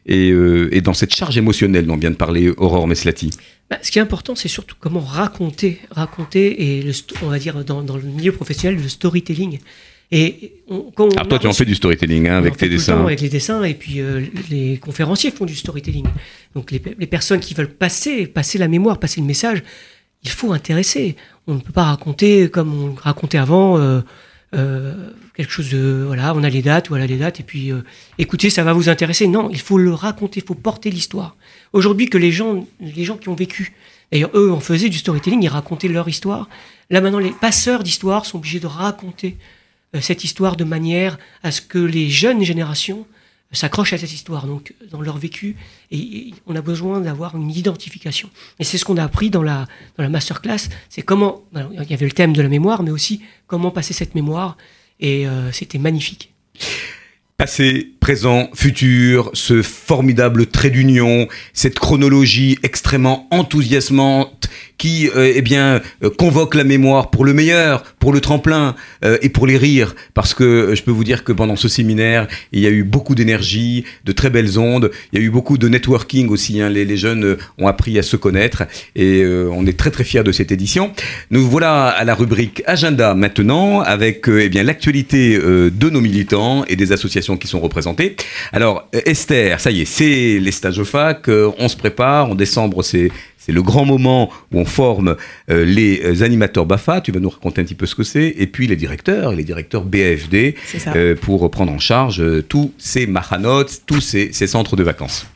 et, 0.07 0.31
euh, 0.31 0.69
et 0.77 0.81
dans 0.81 0.95
cette 0.95 1.15
charge 1.15 1.39
émotionnelle 1.39 1.87
dont 1.87 1.97
vient 1.97 2.11
de 2.11 2.17
parler 2.17 2.53
Aurore 2.57 2.89
Meslati. 2.89 3.31
Bah, 3.71 3.79
ce 3.83 3.91
qui 3.91 3.99
est 4.01 4.03
important, 4.03 4.35
c'est 4.35 4.49
surtout 4.49 4.77
comment 4.79 5.01
raconter, 5.01 5.81
raconter 5.91 6.47
et 6.65 6.83
le, 6.83 6.93
on 7.23 7.29
va 7.29 7.39
dire 7.39 7.65
dans, 7.65 7.83
dans 7.83 7.97
le 7.97 8.03
milieu 8.03 8.33
professionnel 8.33 8.83
le 8.83 8.89
storytelling. 8.89 9.61
Et 10.11 10.55
on, 10.69 10.81
quand 10.95 11.07
on 11.07 11.11
Alors 11.13 11.29
toi, 11.29 11.39
a 11.39 11.41
tu 11.41 11.47
en 11.47 11.53
fais 11.53 11.65
du 11.65 11.77
storytelling 11.77 12.29
hein, 12.29 12.37
avec 12.37 12.57
tes 12.57 12.67
le 12.67 12.73
temps 12.73 12.77
dessins. 12.79 13.05
Avec 13.07 13.21
les 13.21 13.29
dessins, 13.31 13.63
et 13.63 13.75
puis 13.75 14.01
euh, 14.01 14.27
les 14.51 14.77
conférenciers 14.79 15.31
font 15.31 15.47
du 15.47 15.55
storytelling. 15.55 16.07
Donc 16.55 16.71
les, 16.73 16.83
les 16.99 17.07
personnes 17.07 17.41
qui 17.41 17.55
veulent 17.55 17.71
passer, 17.87 18.27
passer 18.27 18.59
la 18.59 18.69
mémoire, 18.69 18.99
passer 18.99 19.21
le 19.21 19.27
message, 19.27 19.63
il 20.25 20.31
faut 20.31 20.53
intéresser. 20.53 21.17
On 21.47 21.55
ne 21.55 21.61
peut 21.61 21.73
pas 21.73 21.85
raconter 21.85 22.51
comme 22.51 22.71
on 22.75 22.95
racontait 22.95 23.39
avant. 23.39 23.79
euh, 23.79 24.01
euh, 24.55 25.11
quelque 25.35 25.51
chose 25.51 25.71
de 25.71 26.05
voilà 26.07 26.35
on 26.35 26.43
a 26.43 26.49
les 26.51 26.63
dates 26.63 26.89
voilà 26.89 27.07
les 27.07 27.17
dates 27.17 27.41
et 27.41 27.43
puis 27.43 27.73
euh, 27.73 27.83
écoutez 28.19 28.51
ça 28.51 28.65
va 28.65 28.73
vous 28.73 28.89
intéresser. 28.89 29.27
Non 29.27 29.49
il 29.51 29.61
faut 29.61 29.79
le 29.79 29.93
raconter 29.93 30.41
il 30.41 30.47
faut 30.47 30.55
porter 30.55 30.91
l'histoire. 30.91 31.37
Aujourd'hui 31.73 32.09
que 32.09 32.19
les 32.19 32.33
gens 32.33 32.67
les 32.81 33.05
gens 33.05 33.17
qui 33.17 33.29
ont 33.29 33.35
vécu 33.35 33.73
d'ailleurs 34.11 34.31
eux 34.35 34.53
en 34.53 34.61
faisaient 34.61 34.89
du 34.89 34.99
storytelling 34.99 35.43
ils 35.43 35.49
racontaient 35.49 35.89
leur 35.89 36.09
histoire. 36.09 36.49
Là 36.91 37.01
maintenant 37.01 37.19
les 37.19 37.33
passeurs 37.33 37.83
d'histoire 37.83 38.27
sont 38.27 38.39
obligés 38.39 38.61
de 38.61 38.67
raconter 38.67 39.37
euh, 39.95 40.01
cette 40.01 40.25
histoire 40.25 40.57
de 40.57 40.65
manière 40.65 41.19
à 41.43 41.51
ce 41.51 41.61
que 41.61 41.79
les 41.79 42.09
jeunes 42.09 42.43
générations 42.43 43.07
s'accrochent 43.53 43.93
à 43.93 43.99
cette 43.99 44.13
histoire, 44.13 44.47
donc 44.47 44.75
dans 44.91 45.01
leur 45.01 45.19
vécu, 45.19 45.57
et, 45.91 46.33
on 46.47 46.57
a 46.57 46.63
besoin 46.63 47.01
d'avoir 47.01 47.37
une 47.37 47.51
identification. 47.51 48.31
Et 48.59 48.65
c'est 48.65 48.79
ce 48.79 48.85
qu'on 48.85 48.97
a 48.97 49.05
appris 49.05 49.31
dans 49.31 49.43
la, 49.43 49.67
dans 49.97 50.03
la 50.03 50.09
masterclass, 50.09 50.69
c'est 50.89 51.03
comment, 51.03 51.43
il 51.55 51.91
y 51.91 51.95
avait 51.95 52.07
le 52.07 52.13
thème 52.13 52.33
de 52.33 52.43
la 52.43 52.49
mémoire, 52.49 52.83
mais 52.83 52.91
aussi 52.91 53.23
comment 53.47 53.71
passer 53.71 53.93
cette 53.93 54.15
mémoire, 54.15 54.57
et 55.03 55.27
c'était 55.53 55.79
magnifique. 55.79 56.33
Passé, 57.37 57.89
présent, 57.99 58.49
futur, 58.55 59.31
ce 59.35 59.63
formidable 59.63 60.47
trait 60.47 60.71
d'union, 60.71 61.27
cette 61.53 61.79
chronologie 61.79 62.57
extrêmement 62.63 63.27
enthousiasmante 63.33 64.42
qui 64.79 65.09
euh, 65.15 65.33
eh 65.35 65.43
bien 65.43 65.81
euh, 66.03 66.11
convoque 66.11 66.55
la 66.55 66.65
mémoire 66.65 67.11
pour 67.11 67.25
le 67.25 67.33
meilleur, 67.33 67.83
pour 68.01 68.13
le 68.13 68.21
tremplin 68.21 68.75
euh, 69.05 69.17
et 69.23 69.29
pour 69.29 69.47
les 69.47 69.57
rires 69.57 69.95
parce 70.15 70.35
que 70.35 70.75
je 70.75 70.83
peux 70.83 70.91
vous 70.91 71.05
dire 71.05 71.25
que 71.25 71.33
pendant 71.33 71.57
ce 71.57 71.69
séminaire, 71.69 72.27
il 72.51 72.61
y 72.61 72.67
a 72.67 72.71
eu 72.71 72.83
beaucoup 72.83 73.15
d'énergie, 73.15 73.85
de 74.05 74.13
très 74.13 74.31
belles 74.31 74.59
ondes, 74.59 74.91
il 75.13 75.21
y 75.21 75.23
a 75.23 75.25
eu 75.25 75.31
beaucoup 75.31 75.57
de 75.59 75.69
networking 75.69 76.29
aussi 76.31 76.61
hein. 76.61 76.69
les, 76.69 76.85
les, 76.85 76.97
jeunes 76.97 77.37
ont 77.59 77.69
appris 77.69 77.99
à 77.99 78.03
se 78.03 78.17
connaître 78.17 78.65
et 78.97 79.25
on 79.27 79.67
est 79.67 79.79
très 79.79 79.91
très 79.91 80.05
fiers 80.05 80.23
de 80.23 80.33
cette 80.33 80.53
édition. 80.53 80.93
Nous 81.31 81.49
voilà 81.49 81.89
à 81.89 82.05
la 82.05 82.15
rubrique 82.15 82.63
agenda 82.67 83.15
maintenant 83.15 83.81
avec 83.81 84.27
eh 84.29 84.49
bien 84.49 84.63
l'actualité 84.63 85.39
de 85.39 85.91
nos 85.91 86.01
militants 86.01 86.65
et 86.67 86.77
des 86.77 86.93
associations 86.93 87.37
qui 87.37 87.49
sont 87.49 87.61
représentées. 87.61 88.17
Alors 88.53 88.89
Esther, 88.93 89.61
ça 89.61 89.71
y 89.71 89.83
est, 89.83 89.85
c'est 89.85 90.39
les 90.39 90.53
stages 90.53 90.79
au 90.79 90.85
fac, 90.85 91.29
on 91.29 91.69
se 91.69 91.77
prépare, 91.77 92.31
en 92.31 92.35
décembre 92.35 92.83
c'est 92.83 93.11
c'est 93.45 93.53
le 93.53 93.63
grand 93.63 93.85
moment 93.85 94.31
où 94.53 94.61
on 94.61 94.65
forme 94.65 95.17
euh, 95.51 95.65
les 95.65 96.01
euh, 96.05 96.23
animateurs 96.23 96.65
BAFA. 96.65 97.01
Tu 97.01 97.11
vas 97.11 97.19
nous 97.19 97.29
raconter 97.29 97.61
un 97.61 97.65
petit 97.65 97.75
peu 97.75 97.87
ce 97.87 97.97
que 97.97 98.05
c'est. 98.05 98.29
Et 98.39 98.47
puis 98.47 98.69
les 98.69 98.77
directeurs, 98.77 99.33
les 99.33 99.43
directeurs 99.43 99.83
BAFD, 99.83 100.55
euh, 100.95 101.17
pour 101.17 101.51
prendre 101.51 101.73
en 101.73 101.81
charge 101.81 102.23
tous 102.49 102.73
ces 102.79 103.09
mahanotes, 103.09 103.83
tous 103.85 104.01
ces, 104.01 104.33
centres 104.47 104.77
de 104.77 104.85
vacances. 104.85 105.27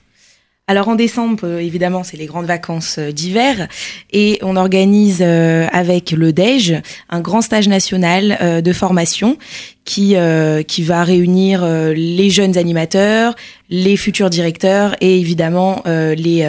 Alors 0.69 0.89
en 0.89 0.97
décembre, 0.97 1.47
évidemment, 1.61 2.03
c'est 2.03 2.17
les 2.17 2.27
grandes 2.27 2.47
vacances 2.47 2.99
d'hiver 2.99 3.69
et 4.13 4.39
on 4.43 4.57
organise 4.57 5.23
avec 5.23 6.11
le 6.11 6.33
DEJ 6.33 6.83
un 7.09 7.21
grand 7.21 7.41
stage 7.41 7.69
national 7.69 8.63
de 8.63 8.73
formation 8.73 9.39
qui, 9.87 10.17
euh, 10.17 10.63
qui 10.63 10.83
va 10.83 11.05
réunir 11.05 11.63
euh, 11.65 11.95
les 11.95 12.29
jeunes 12.29 12.59
animateurs, 12.59 13.35
les 13.71 13.97
futurs 13.97 14.29
directeurs 14.29 14.97
et 15.01 15.19
évidemment 15.19 15.83
euh, 15.87 16.15
les, 16.15 16.47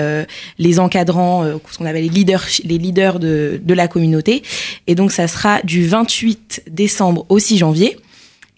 les 0.59 0.79
encadrants, 0.79 1.45
ce 1.71 1.77
qu'on 1.77 1.85
appelle 1.85 2.03
les 2.03 2.09
leaders, 2.09 2.45
les 2.65 2.77
leaders 2.77 3.19
de, 3.19 3.61
de 3.63 3.73
la 3.73 3.87
communauté. 3.87 4.43
Et 4.87 4.95
donc 4.95 5.11
ça 5.11 5.27
sera 5.27 5.61
du 5.61 5.87
28 5.87 6.63
décembre 6.69 7.25
au 7.29 7.39
6 7.39 7.59
janvier. 7.59 7.97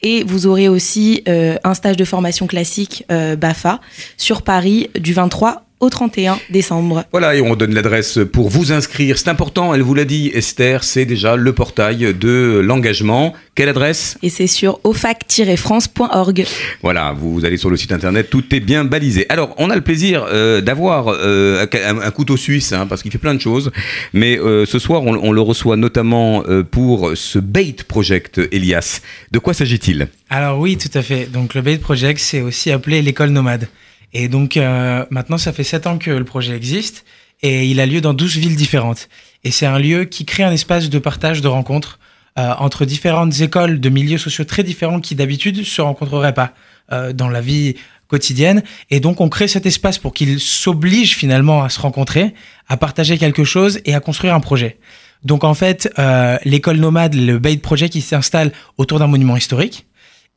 Et 0.01 0.23
vous 0.23 0.47
aurez 0.47 0.69
aussi 0.69 1.23
un 1.27 1.73
stage 1.73 1.97
de 1.97 2.05
formation 2.05 2.47
classique 2.47 3.05
BAFA 3.09 3.79
sur 4.17 4.41
Paris 4.41 4.89
du 4.97 5.13
23 5.13 5.68
au 5.79 5.89
31 5.89 6.39
décembre. 6.49 7.05
Voilà, 7.11 7.35
et 7.35 7.41
on 7.41 7.55
donne 7.55 7.73
l'adresse 7.73 8.19
pour 8.31 8.49
vous 8.49 8.71
inscrire. 8.71 9.17
C'est 9.17 9.29
important, 9.29 9.73
elle 9.73 9.81
vous 9.81 9.93
l'a 9.93 10.05
dit, 10.05 10.31
Esther, 10.33 10.83
c'est 10.83 11.05
déjà 11.05 11.35
le 11.35 11.53
portail 11.53 12.13
de 12.13 12.61
l'engagement. 12.63 13.33
Quelle 13.55 13.69
adresse? 13.69 14.17
Et 14.21 14.29
c'est 14.29 14.47
sur 14.47 14.79
ofac-france.org. 14.83 16.45
Voilà, 16.81 17.13
vous 17.13 17.45
allez 17.45 17.57
sur 17.57 17.69
le 17.69 17.77
site 17.77 17.91
internet, 17.91 18.29
tout 18.29 18.43
est 18.53 18.59
bien 18.59 18.85
balisé. 18.85 19.25
Alors, 19.29 19.53
on 19.57 19.69
a 19.69 19.75
le 19.75 19.81
plaisir 19.81 20.25
euh, 20.29 20.61
d'avoir 20.61 21.07
euh, 21.09 21.65
un, 21.73 22.11
couteau 22.11 22.37
suisse, 22.37 22.73
hein, 22.73 22.85
parce 22.87 23.01
qu'il 23.01 23.11
fait 23.11 23.17
plein 23.17 23.35
de 23.35 23.41
choses. 23.41 23.71
Mais 24.13 24.37
euh, 24.37 24.65
ce 24.65 24.79
soir, 24.79 25.03
on, 25.03 25.15
on, 25.15 25.31
le 25.31 25.41
reçoit 25.41 25.77
notamment 25.77 26.43
pour 26.71 27.11
ce 27.15 27.39
Bait 27.39 27.75
Project, 27.87 28.41
Elias. 28.51 29.01
De 29.31 29.39
quoi 29.39 29.53
s'agit-il? 29.53 30.07
Alors 30.29 30.59
oui, 30.59 30.77
tout 30.77 30.95
à 30.97 31.01
fait. 31.01 31.25
Donc 31.25 31.53
le 31.53 31.61
Bait 31.61 31.77
Project, 31.77 32.19
c'est 32.19 32.41
aussi 32.41 32.71
appelé 32.71 33.01
l'école 33.01 33.29
nomade. 33.29 33.67
Et 34.13 34.27
donc 34.27 34.57
euh, 34.57 35.05
maintenant, 35.09 35.37
ça 35.37 35.53
fait 35.53 35.63
sept 35.63 35.87
ans 35.87 35.97
que 35.97 36.11
le 36.11 36.25
projet 36.25 36.55
existe 36.55 37.05
et 37.41 37.65
il 37.67 37.79
a 37.79 37.85
lieu 37.85 38.01
dans 38.01 38.13
12 38.13 38.37
villes 38.37 38.55
différentes. 38.55 39.09
Et 39.43 39.51
c'est 39.51 39.65
un 39.65 39.79
lieu 39.79 40.05
qui 40.05 40.25
crée 40.25 40.43
un 40.43 40.51
espace 40.51 40.89
de 40.89 40.99
partage, 40.99 41.41
de 41.41 41.47
rencontres 41.47 41.99
euh, 42.37 42.53
entre 42.59 42.85
différentes 42.85 43.41
écoles 43.41 43.79
de 43.79 43.89
milieux 43.89 44.17
sociaux 44.17 44.45
très 44.45 44.63
différents 44.63 44.99
qui 44.99 45.15
d'habitude 45.15 45.63
se 45.63 45.81
rencontreraient 45.81 46.33
pas 46.33 46.53
euh, 46.91 47.11
dans 47.11 47.29
la 47.29 47.41
vie 47.41 47.75
quotidienne. 48.07 48.63
Et 48.89 48.99
donc 48.99 49.19
on 49.21 49.29
crée 49.29 49.47
cet 49.47 49.65
espace 49.65 49.97
pour 49.97 50.13
qu'ils 50.13 50.39
s'obligent 50.39 51.15
finalement 51.15 51.63
à 51.63 51.69
se 51.69 51.79
rencontrer, 51.79 52.33
à 52.67 52.77
partager 52.77 53.17
quelque 53.17 53.43
chose 53.43 53.79
et 53.85 53.95
à 53.95 53.99
construire 53.99 54.35
un 54.35 54.39
projet. 54.39 54.77
Donc 55.23 55.43
en 55.43 55.53
fait, 55.53 55.91
euh, 55.99 56.37
l'école 56.45 56.77
nomade, 56.77 57.13
le 57.13 57.39
Bait 57.39 57.57
Project, 57.57 57.95
il 57.95 58.01
s'installe 58.01 58.51
autour 58.77 58.99
d'un 58.99 59.07
monument 59.07 59.35
historique. 59.35 59.85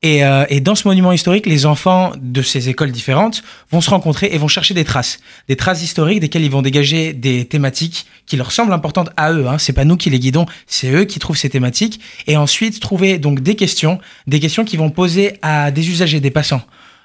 Et, 0.05 0.25
euh, 0.25 0.45
et, 0.49 0.61
dans 0.61 0.75
ce 0.75 0.89
monument 0.89 1.13
historique, 1.13 1.47
les 1.47 1.65
enfants 1.65 2.13
de 2.21 2.43
ces 2.43 2.69
écoles 2.69 2.91
différentes 2.91 3.45
vont 3.71 3.81
se 3.81 3.89
rencontrer 3.89 4.31
et 4.33 4.39
vont 4.39 4.49
chercher 4.49 4.75
des 4.75 4.85
traces, 4.85 5.21
des 5.49 5.55
traces 5.55 5.83
historiques 5.83 6.19
desquelles 6.19 6.43
ils 6.43 6.51
vont 6.51 6.63
dégager 6.63 7.13
des 7.13 7.45
thématiques 7.45 8.07
qui 8.27 8.37
leur 8.37 8.51
semblent 8.51 8.73
importantes 8.73 9.11
à 9.17 9.33
eux. 9.33 9.47
Hein. 9.47 9.59
C'est 9.59 9.73
pas 9.73 9.85
nous 9.85 9.97
qui 9.97 10.11
les 10.11 10.19
guidons, 10.19 10.47
c'est 10.67 10.91
eux 10.91 11.05
qui 11.05 11.21
trouvent 11.21 11.37
ces 11.37 11.51
thématiques. 11.51 12.01
Et 12.27 12.37
ensuite 12.37 12.81
trouver 12.81 13.19
donc 13.19 13.41
des 13.41 13.55
questions, 13.55 14.01
des 14.27 14.41
questions 14.41 14.65
qui 14.65 14.77
vont 14.77 14.91
poser 14.91 15.35
à 15.41 15.71
des 15.71 15.89
usagers, 15.89 16.19
des 16.19 16.33
passants. 16.33 16.63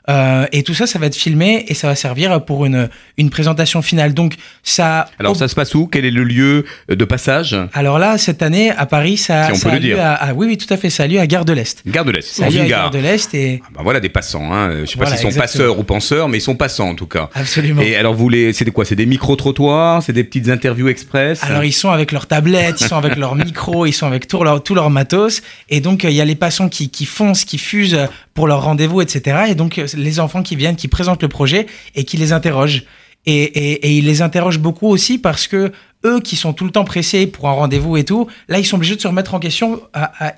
Euh, 0.10 0.46
et 0.52 0.64
tout 0.64 0.74
ça, 0.74 0.88
ça 0.88 1.00
va 1.00 1.08
être 1.08 1.16
filmé 1.16 1.66
et 1.68 1.74
ça 1.74 1.88
va 1.88 1.96
servir 1.96 2.44
pour 2.46 2.66
une, 2.66 2.90
une 3.18 3.30
présentation 3.30 3.82
finale. 3.82 4.14
Donc 4.14 4.36
ça. 4.64 5.10
Alors 5.20 5.36
ça 5.36 5.48
se 5.48 5.56
passe 5.56 5.76
où? 5.76 5.88
Quel 5.88 6.06
est 6.06 6.12
le 6.12 6.24
lieu 6.24 6.66
de 6.90 7.06
passage? 7.06 7.58
Alors 7.74 8.00
là, 8.00 8.18
cette 8.18 8.42
année 8.42 8.72
à 8.72 8.86
Paris, 8.86 9.18
ça, 9.18 9.54
ça 9.54 9.72
a 9.72 9.80
lieu 9.80 10.00
À, 10.00 10.34
oui, 10.34 10.48
oui, 10.48 10.58
tout 10.58 10.74
à 10.74 10.78
fait, 10.78 10.90
ça 10.90 11.04
a 11.04 11.08
lieu 11.08 11.20
à 11.20 11.28
Gare 11.28 11.46
de 11.46 11.54
l'Est. 11.54 11.84
Gare 11.86 12.06
de 12.06 12.12
l'Est. 12.12 12.28
Ça 12.28 12.46
a 12.46 12.50
lieu 12.50 12.62
à 12.62 12.66
Gare 12.66 12.92
de 12.92 13.00
l'Est 13.00 13.34
et. 13.34 13.62
Ah 13.66 13.70
ben 13.76 13.84
voilà 13.84 14.00
des 14.00 14.10
passants. 14.10 14.54
Hein. 14.54 14.86
Je 14.86 14.92
sais 14.92 14.98
pas 14.98 15.08
s'ils 15.08 15.32
sont 15.32 15.38
passeurs 15.38 15.78
ou 15.78 15.84
penseurs, 15.84 16.30
mais 16.30 16.38
ils 16.38 16.42
sont 16.42 16.56
passants 16.56 16.90
en 16.90 16.96
tout 16.96 17.08
cas. 17.08 17.30
Absolument. 17.34 17.82
Et 17.82 17.96
alors 17.96 18.14
vous 18.14 18.30
les, 18.30 18.54
c'est 18.54 18.70
quoi? 18.72 18.86
C'est 18.86 18.96
des 18.96 19.06
micro 19.06 19.36
trottoirs 19.36 20.04
C'est 20.04 20.14
des 20.14 20.24
petites 20.24 20.50
interviews 20.50 20.88
express? 20.88 21.44
Alors 21.44 21.64
ils 21.64 21.74
sont 21.74 21.90
avec 21.90 22.12
leurs 22.12 22.28
tablettes, 22.28 22.80
ils 22.82 22.88
sont 22.88 22.96
avec 22.96 23.16
leurs 23.18 23.36
micros, 23.36 23.86
ils 23.86 23.94
sont 23.94 24.08
avec 24.08 24.28
tout 24.28 24.44
leur 24.44 24.64
tout 24.64 24.76
leur 24.76 24.90
matos. 24.90 25.42
Et 25.70 25.82
donc 25.82 26.04
il 26.04 26.12
y 26.12 26.22
a 26.22 26.26
les 26.26 26.36
passants 26.36 26.70
qui, 26.70 26.90
qui 26.90 27.06
foncent, 27.06 27.44
qui 27.44 27.58
fusent 27.58 27.98
pour 28.38 28.46
leur 28.46 28.62
rendez-vous, 28.62 29.02
etc. 29.02 29.46
Et 29.50 29.56
donc 29.56 29.82
les 29.96 30.20
enfants 30.20 30.44
qui 30.44 30.56
viennent, 30.56 30.76
qui 30.76 30.88
présentent 30.88 31.24
le 31.24 31.28
projet 31.28 31.66
et 31.96 32.04
qui 32.04 32.18
les 32.18 32.34
interrogent. 32.34 32.84
Et, 33.26 33.34
et, 33.34 33.88
et 33.88 33.98
ils 33.98 34.06
les 34.06 34.22
interrogent 34.22 34.60
beaucoup 34.60 34.88
aussi 34.88 35.18
parce 35.18 35.48
que 35.48 35.72
eux 36.06 36.20
qui 36.20 36.36
sont 36.36 36.54
tout 36.54 36.64
le 36.64 36.70
temps 36.70 36.84
pressés 36.84 37.26
pour 37.26 37.50
un 37.50 37.54
rendez-vous 37.54 37.98
et 37.98 38.04
tout, 38.04 38.28
là 38.48 38.60
ils 38.60 38.64
sont 38.64 38.76
obligés 38.76 38.96
de 38.96 39.02
se 39.02 39.08
remettre 39.08 39.34
en 39.34 39.40
question 39.40 39.82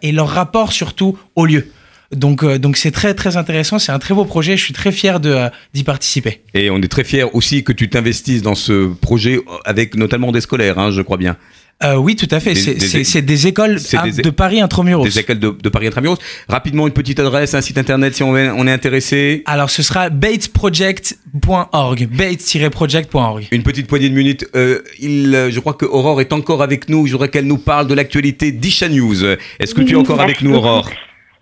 et 0.02 0.14
leur 0.14 0.30
rapport 0.30 0.72
surtout 0.72 1.18
au 1.36 1.46
lieu. 1.46 1.74
Donc, 2.16 2.42
euh, 2.44 2.58
donc 2.58 2.78
c'est 2.78 2.92
très 2.92 3.14
très 3.14 3.36
intéressant, 3.36 3.80
c'est 3.80 3.92
un 3.92 4.00
très 4.00 4.14
beau 4.14 4.24
projet. 4.24 4.56
Je 4.56 4.64
suis 4.64 4.74
très 4.74 4.94
fier 4.94 5.20
de 5.20 5.32
euh, 5.32 5.50
d'y 5.74 5.84
participer. 5.84 6.42
Et 6.54 6.70
on 6.70 6.78
est 6.78 6.88
très 6.88 7.04
fier 7.04 7.36
aussi 7.36 7.66
que 7.66 7.74
tu 7.74 7.90
t'investisses 7.90 8.44
dans 8.44 8.56
ce 8.56 8.88
projet 8.94 9.42
avec 9.66 9.96
notamment 9.96 10.32
des 10.32 10.40
scolaires, 10.40 10.80
hein, 10.80 10.90
je 10.90 11.02
crois 11.02 11.18
bien. 11.18 11.36
Euh, 11.82 11.96
oui, 11.96 12.16
tout 12.16 12.28
à 12.32 12.40
fait. 12.42 12.56
C'est 12.56 13.22
des, 13.22 13.48
écoles 13.48 13.76
de 13.76 14.30
Paris 14.30 14.60
Intramuros. 14.60 15.06
Des 15.06 15.20
écoles 15.20 15.40
de, 15.40 15.70
Paris 15.70 15.88
Intramuros. 15.88 16.18
Rapidement, 16.50 16.88
une 16.88 16.94
petite 16.94 17.20
adresse, 17.20 17.54
un 17.54 17.62
site 17.62 17.78
internet 17.78 18.16
si 18.16 18.24
on 18.24 18.36
est, 18.36 18.50
on 18.50 18.68
est 18.68 18.72
intéressé. 18.72 19.44
Alors, 19.46 19.70
ce 19.70 19.82
sera 19.82 20.10
batesproject.org. 20.10 22.08
Bates-project.org. 22.08 23.48
Une 23.52 23.64
petite 23.64 23.88
poignée 23.88 24.10
de 24.10 24.16
minutes. 24.16 24.46
Euh, 24.56 24.80
il, 25.00 25.34
euh, 25.34 25.50
je 25.52 25.60
crois 25.62 25.74
que 25.74 25.86
Aurore 25.86 26.20
est 26.20 26.34
encore 26.34 26.62
avec 26.62 26.90
nous. 26.90 27.08
Je 27.08 27.14
voudrais 27.14 27.30
qu'elle 27.30 27.48
nous 27.48 27.58
parle 27.58 27.88
de 27.88 27.94
l'actualité 27.94 28.52
d'Isha 28.52 28.90
News. 28.90 29.24
Est-ce 29.60 29.74
que 29.74 29.82
tu 29.82 29.94
es 29.94 29.98
encore 29.98 30.20
avec 30.20 30.42
nous, 30.42 30.56
Aurore? 30.56 30.90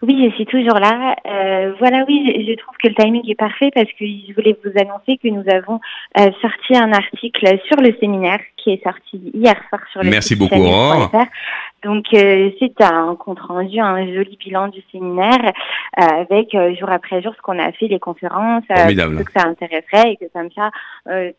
Oui, 0.03 0.29
je 0.29 0.35
suis 0.35 0.45
toujours 0.45 0.79
là. 0.79 1.15
Euh, 1.25 1.73
voilà, 1.79 2.05
oui, 2.07 2.45
je, 2.47 2.53
trouve 2.55 2.75
que 2.81 2.87
le 2.87 2.93
timing 2.93 3.27
est 3.29 3.35
parfait 3.35 3.71
parce 3.73 3.87
que 3.97 4.05
je 4.05 4.33
voulais 4.33 4.55
vous 4.63 4.71
annoncer 4.79 5.17
que 5.17 5.27
nous 5.27 5.43
avons 5.51 5.79
euh, 6.19 6.29
sorti 6.39 6.75
un 6.75 6.91
article 6.93 7.47
sur 7.67 7.77
le 7.77 7.95
séminaire 7.99 8.39
qui 8.57 8.71
est 8.71 8.83
sorti 8.83 9.31
hier 9.33 9.55
soir 9.69 9.81
sur 9.91 10.03
le 10.03 10.09
Merci 10.09 10.35
beaucoup, 10.35 10.55
Aurore. 10.55 11.11
Donc 11.83 12.05
euh, 12.13 12.49
c'est 12.59 12.81
un 12.81 13.15
compte 13.15 13.39
rendu, 13.39 13.79
un 13.79 14.05
joli 14.11 14.35
bilan 14.37 14.69
du 14.69 14.81
séminaire 14.91 15.53
euh, 15.99 16.01
avec 16.01 16.55
euh, 16.55 16.75
jour 16.75 16.89
après 16.89 17.21
jour 17.21 17.33
ce 17.35 17.41
qu'on 17.41 17.59
a 17.59 17.71
fait, 17.71 17.87
les 17.87 17.99
conférences, 17.99 18.63
ce 18.67 19.23
que 19.23 19.31
ça 19.31 19.47
intéresserait 19.47 20.13
et 20.13 20.17
que 20.17 20.25
comme 20.33 20.49
ça 20.51 20.71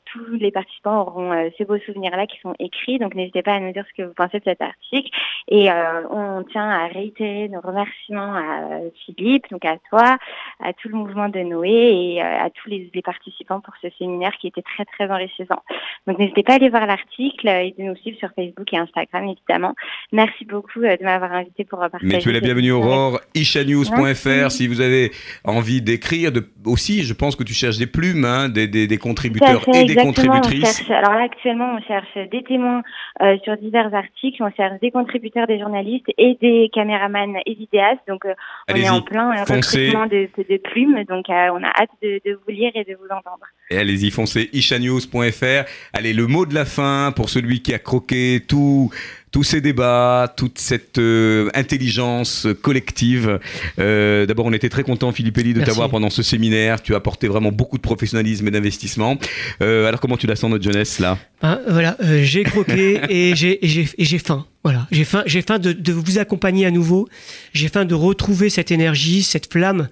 tous 0.05 0.35
les 0.35 0.51
participants 0.51 1.03
auront 1.03 1.51
ces 1.59 1.65
beaux 1.65 1.79
souvenirs 1.79 2.17
là 2.17 2.27
qui 2.27 2.39
sont 2.41 2.55
écrits. 2.59 2.99
Donc 2.99 3.15
n'hésitez 3.15 3.43
pas 3.43 3.55
à 3.55 3.61
nous 3.61 3.73
dire 3.73 3.85
ce 3.89 4.03
que 4.03 4.07
vous 4.07 4.15
pensez 4.15 4.39
de 4.39 4.45
cet 4.45 4.63
article 4.63 5.11
et 5.49 5.69
on 6.11 6.43
tient 6.45 6.69
à 6.69 6.87
réitérer 6.87 7.49
nos 7.49 7.61
remerciements 7.61 8.35
à 8.35 8.81
Philippe, 9.05 9.51
donc 9.51 9.65
à 9.65 9.77
toi, 9.91 10.17
à 10.61 10.73
tout 10.73 10.89
le 10.89 10.97
mouvement 10.97 11.29
de 11.29 11.41
Noé 11.41 12.15
et 12.15 12.23
à 12.23 12.49
tous 12.51 12.71
les, 12.71 12.91
les 12.95 13.03
participants 13.03 13.61
pour 13.61 13.75
ce 13.83 13.89
séminaire 13.99 14.33
qui 14.41 14.47
était 14.47 14.63
très 14.63 14.85
très 14.85 15.11
enrichissant. 15.11 15.63
Donc 16.07 16.19
n'hésitez 16.19 16.43
pas 16.43 16.55
à 16.55 16.57
aller 16.57 16.71
voir 16.71 16.87
l'article 16.87 17.49
et 17.49 17.75
de 17.79 17.83
nous 17.83 17.97
suivre 17.97 18.19
sur 18.19 18.31
Facebook 18.35 18.73
et 18.73 18.79
Instagram 18.79 19.29
évidemment. 19.29 19.75
Merci 20.13 20.28
merci 20.29 20.45
beaucoup 20.45 20.81
de 20.81 21.05
m'avoir 21.05 21.33
invité 21.33 21.65
pour 21.65 21.79
partager. 21.79 22.07
Mais 22.07 22.19
tu 22.19 22.31
es 22.31 22.33
la 22.33 22.41
bienvenue, 22.41 22.73
Aurore. 22.73 23.21
ishanews.fr 23.35 24.51
si 24.51 24.67
vous 24.67 24.81
avez 24.81 25.11
envie 25.45 25.83
d'écrire. 25.83 26.33
De... 26.33 26.45
Aussi, 26.65 27.03
je 27.03 27.15
pense 27.15 27.37
que 27.37 27.45
tu 27.45 27.55
cherches 27.55 27.79
des 27.79 27.87
plumes, 27.87 28.25
hein, 28.25 28.49
des, 28.49 28.67
des, 28.67 28.87
des, 28.87 28.99
contributeurs 28.99 29.63
et 29.75 29.85
des 29.85 29.97
contributrices. 29.97 30.79
Cherche, 30.79 30.91
alors 30.91 31.15
là, 31.15 31.25
actuellement, 31.25 31.77
on 31.77 31.83
cherche 31.83 32.31
des 32.31 32.43
témoins 32.45 32.83
euh, 33.23 33.37
sur 33.45 33.57
divers 33.57 33.95
articles, 33.95 34.43
on 34.43 34.51
cherche 34.51 34.81
des 34.81 34.91
contributeurs, 34.91 35.47
des 35.47 35.59
journalistes 35.59 36.07
et 36.19 36.37
des 36.41 36.71
caméramans 36.73 37.37
et 37.47 37.55
vidéastes. 37.55 38.01
Donc, 38.07 38.25
euh, 38.25 38.35
on 38.71 38.75
est 38.75 38.89
en 38.89 39.01
plein 39.01 39.31
euh, 39.31 39.45
recrutement 39.45 40.07
de, 40.07 40.29
de, 40.37 40.57
plumes. 40.59 41.05
Donc, 41.09 41.27
on 41.29 41.63
a 41.63 41.71
hâte 41.81 41.91
de, 42.03 42.21
de, 42.25 42.39
vous 42.45 42.53
lire 42.53 42.73
et 42.75 42.85
de 42.85 42.95
vous 42.95 43.07
entendre. 43.07 43.47
Et 43.71 43.79
allez-y, 43.79 44.11
foncez 44.11 44.51
ishanews.fr. 44.53 45.69
Allez, 45.93 46.13
le 46.13 46.27
mot 46.27 46.47
de 46.47 46.55
la 46.55 46.65
fin 46.65 47.13
pour 47.15 47.29
celui 47.29 47.63
qui 47.63 47.75
a 47.75 47.79
croqué 47.79 48.41
tout 48.47 48.91
tous 49.31 49.43
ces 49.43 49.61
débats, 49.61 50.33
toute 50.37 50.59
cette 50.59 50.99
euh, 50.99 51.49
intelligence 51.55 52.47
collective. 52.63 53.39
Euh, 53.79 54.27
D'abord, 54.27 54.47
on 54.47 54.53
était 54.53 54.69
très 54.69 54.83
content, 54.83 55.13
Philippe 55.13 55.39
Elie, 55.39 55.55
de 55.55 55.63
t'avoir 55.63 55.91
pendant 55.91 56.11
ce 56.11 56.23
séminaire. 56.23 56.83
Tu 56.83 56.95
as 56.95 56.97
apporté 56.97 57.29
vraiment 57.29 57.53
beaucoup 57.53 57.77
de 57.77 57.83
professionnalisme 57.83 58.47
et 58.49 58.51
d'investissement. 58.51 59.19
Euh, 59.63 59.87
alors, 59.87 60.01
comment 60.01 60.17
tu 60.17 60.27
la 60.27 60.37
sens, 60.37 60.51
notre 60.51 60.65
jeunesse, 60.65 60.99
là? 60.99 61.19
Ben, 61.43 61.61
Voilà, 61.69 61.97
j'ai 62.23 62.43
croqué 62.45 63.01
et 63.09 63.35
j'ai 63.37 64.19
faim. 64.19 64.47
Voilà, 64.65 64.87
j'ai 64.91 65.05
faim, 65.05 65.23
j'ai 65.27 65.43
faim 65.43 65.59
de, 65.59 65.73
de 65.73 65.93
vous 65.93 66.19
accompagner 66.19 66.67
à 66.67 66.71
nouveau. 66.71 67.09
J'ai 67.53 67.69
faim 67.69 67.85
de 67.85 67.95
retrouver 67.95 68.51
cette 68.51 68.71
énergie, 68.71 69.23
cette 69.23 69.53
flamme 69.53 69.89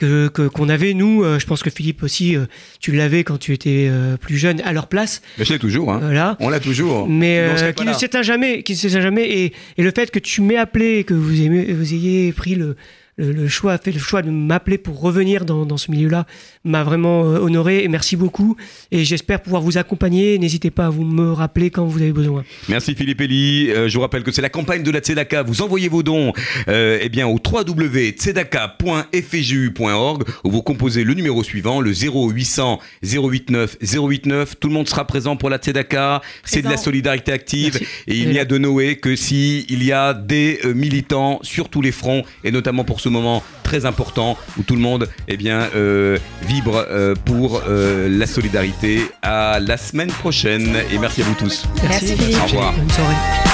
que 0.00 0.48
qu'on 0.48 0.68
avait 0.68 0.94
nous. 0.94 1.22
Euh, 1.22 1.38
je 1.38 1.46
pense 1.46 1.62
que 1.62 1.70
Philippe 1.70 2.02
aussi, 2.02 2.36
euh, 2.36 2.46
tu 2.80 2.92
l'avais 2.92 3.24
quand 3.24 3.38
tu 3.38 3.52
étais 3.52 3.88
euh, 3.90 4.16
plus 4.16 4.36
jeune 4.36 4.60
à 4.62 4.72
leur 4.72 4.88
place. 4.88 5.22
Mais 5.38 5.44
je 5.44 5.52
l'ai 5.52 5.58
toujours. 5.58 5.92
Hein. 5.92 6.00
Voilà. 6.02 6.36
On 6.40 6.48
l'a 6.48 6.60
toujours. 6.60 7.08
Mais 7.08 7.72
qui 7.76 7.84
ne 7.84 7.92
s'éteint 7.92 8.22
jamais, 8.22 8.62
qui 8.62 8.72
ne 8.72 8.78
s'éteint 8.78 9.00
jamais. 9.00 9.28
Et, 9.28 9.52
et, 9.78 9.82
le 9.82 9.92
fait 9.94 10.10
que 10.10 10.18
tu 10.18 10.40
m'aies 10.40 10.56
appelé, 10.56 11.04
que 11.04 11.14
vous, 11.14 11.42
aimez, 11.42 11.72
vous 11.72 11.94
ayez 11.94 12.32
pris 12.32 12.54
le 12.54 12.76
le, 13.20 13.48
choix, 13.48 13.72
a 13.72 13.78
fait 13.78 13.90
le 13.92 13.98
choix 13.98 14.22
de 14.22 14.30
m'appeler 14.30 14.78
pour 14.78 14.98
revenir 15.00 15.44
dans, 15.44 15.66
dans 15.66 15.76
ce 15.76 15.90
milieu-là, 15.90 16.26
m'a 16.64 16.84
vraiment 16.84 17.24
euh, 17.24 17.38
honoré 17.38 17.84
et 17.84 17.88
merci 17.88 18.16
beaucoup. 18.16 18.56
Et 18.90 19.04
j'espère 19.04 19.42
pouvoir 19.42 19.60
vous 19.62 19.76
accompagner. 19.78 20.38
N'hésitez 20.38 20.70
pas 20.70 20.86
à 20.86 20.90
vous 20.90 21.04
me 21.04 21.32
rappeler 21.32 21.70
quand 21.70 21.84
vous 21.84 22.00
avez 22.00 22.12
besoin. 22.12 22.44
Merci 22.68 22.94
Philippe 22.94 23.20
Elie. 23.20 23.70
Euh, 23.70 23.88
je 23.88 23.94
vous 23.94 24.00
rappelle 24.00 24.22
que 24.22 24.30
c'est 24.32 24.42
la 24.42 24.48
campagne 24.48 24.82
de 24.82 24.90
la 24.90 25.00
Tzedaka. 25.00 25.42
Vous 25.42 25.60
envoyez 25.62 25.88
vos 25.88 26.02
dons 26.02 26.32
euh, 26.68 26.98
eh 27.00 27.08
bien, 27.08 27.26
au 27.26 27.38
www.tzedaka.fju.org 27.38 30.24
où 30.44 30.50
vous 30.50 30.62
composez 30.62 31.04
le 31.04 31.14
numéro 31.14 31.42
suivant, 31.44 31.80
le 31.80 31.92
0800 31.92 32.80
089 33.02 33.78
089. 33.80 34.56
Tout 34.58 34.68
le 34.68 34.74
monde 34.74 34.88
sera 34.88 35.06
présent 35.06 35.36
pour 35.36 35.50
la 35.50 35.58
Tzedaka. 35.58 36.22
C'est 36.44 36.62
de 36.62 36.68
la 36.68 36.76
solidarité 36.76 37.32
active. 37.32 37.80
Et 38.06 38.16
il 38.16 38.30
n'y 38.30 38.38
a 38.38 38.44
de 38.44 38.58
Noé 38.58 38.96
que 38.96 39.16
si 39.16 39.66
il 39.68 39.82
y 39.84 39.92
a 39.92 40.14
des 40.14 40.60
militants 40.74 41.38
sur 41.42 41.68
tous 41.68 41.82
les 41.82 41.92
fronts 41.92 42.24
et 42.44 42.50
notamment 42.50 42.84
pour 42.84 43.00
ce 43.00 43.09
moment 43.10 43.42
très 43.62 43.86
important 43.86 44.36
où 44.58 44.62
tout 44.62 44.74
le 44.74 44.80
monde 44.80 45.08
eh 45.28 45.36
bien, 45.36 45.68
euh, 45.76 46.18
vibre 46.42 46.84
euh, 46.90 47.14
pour 47.24 47.62
euh, 47.68 48.08
la 48.08 48.26
solidarité. 48.26 49.02
À 49.22 49.60
la 49.60 49.76
semaine 49.76 50.10
prochaine 50.10 50.76
et 50.92 50.98
merci 50.98 51.22
à 51.22 51.24
vous 51.24 51.34
tous. 51.34 51.66
Merci, 51.82 52.14
Au 52.40 52.46
revoir. 52.46 52.72
Bonne 52.72 52.90
soirée. 52.90 53.49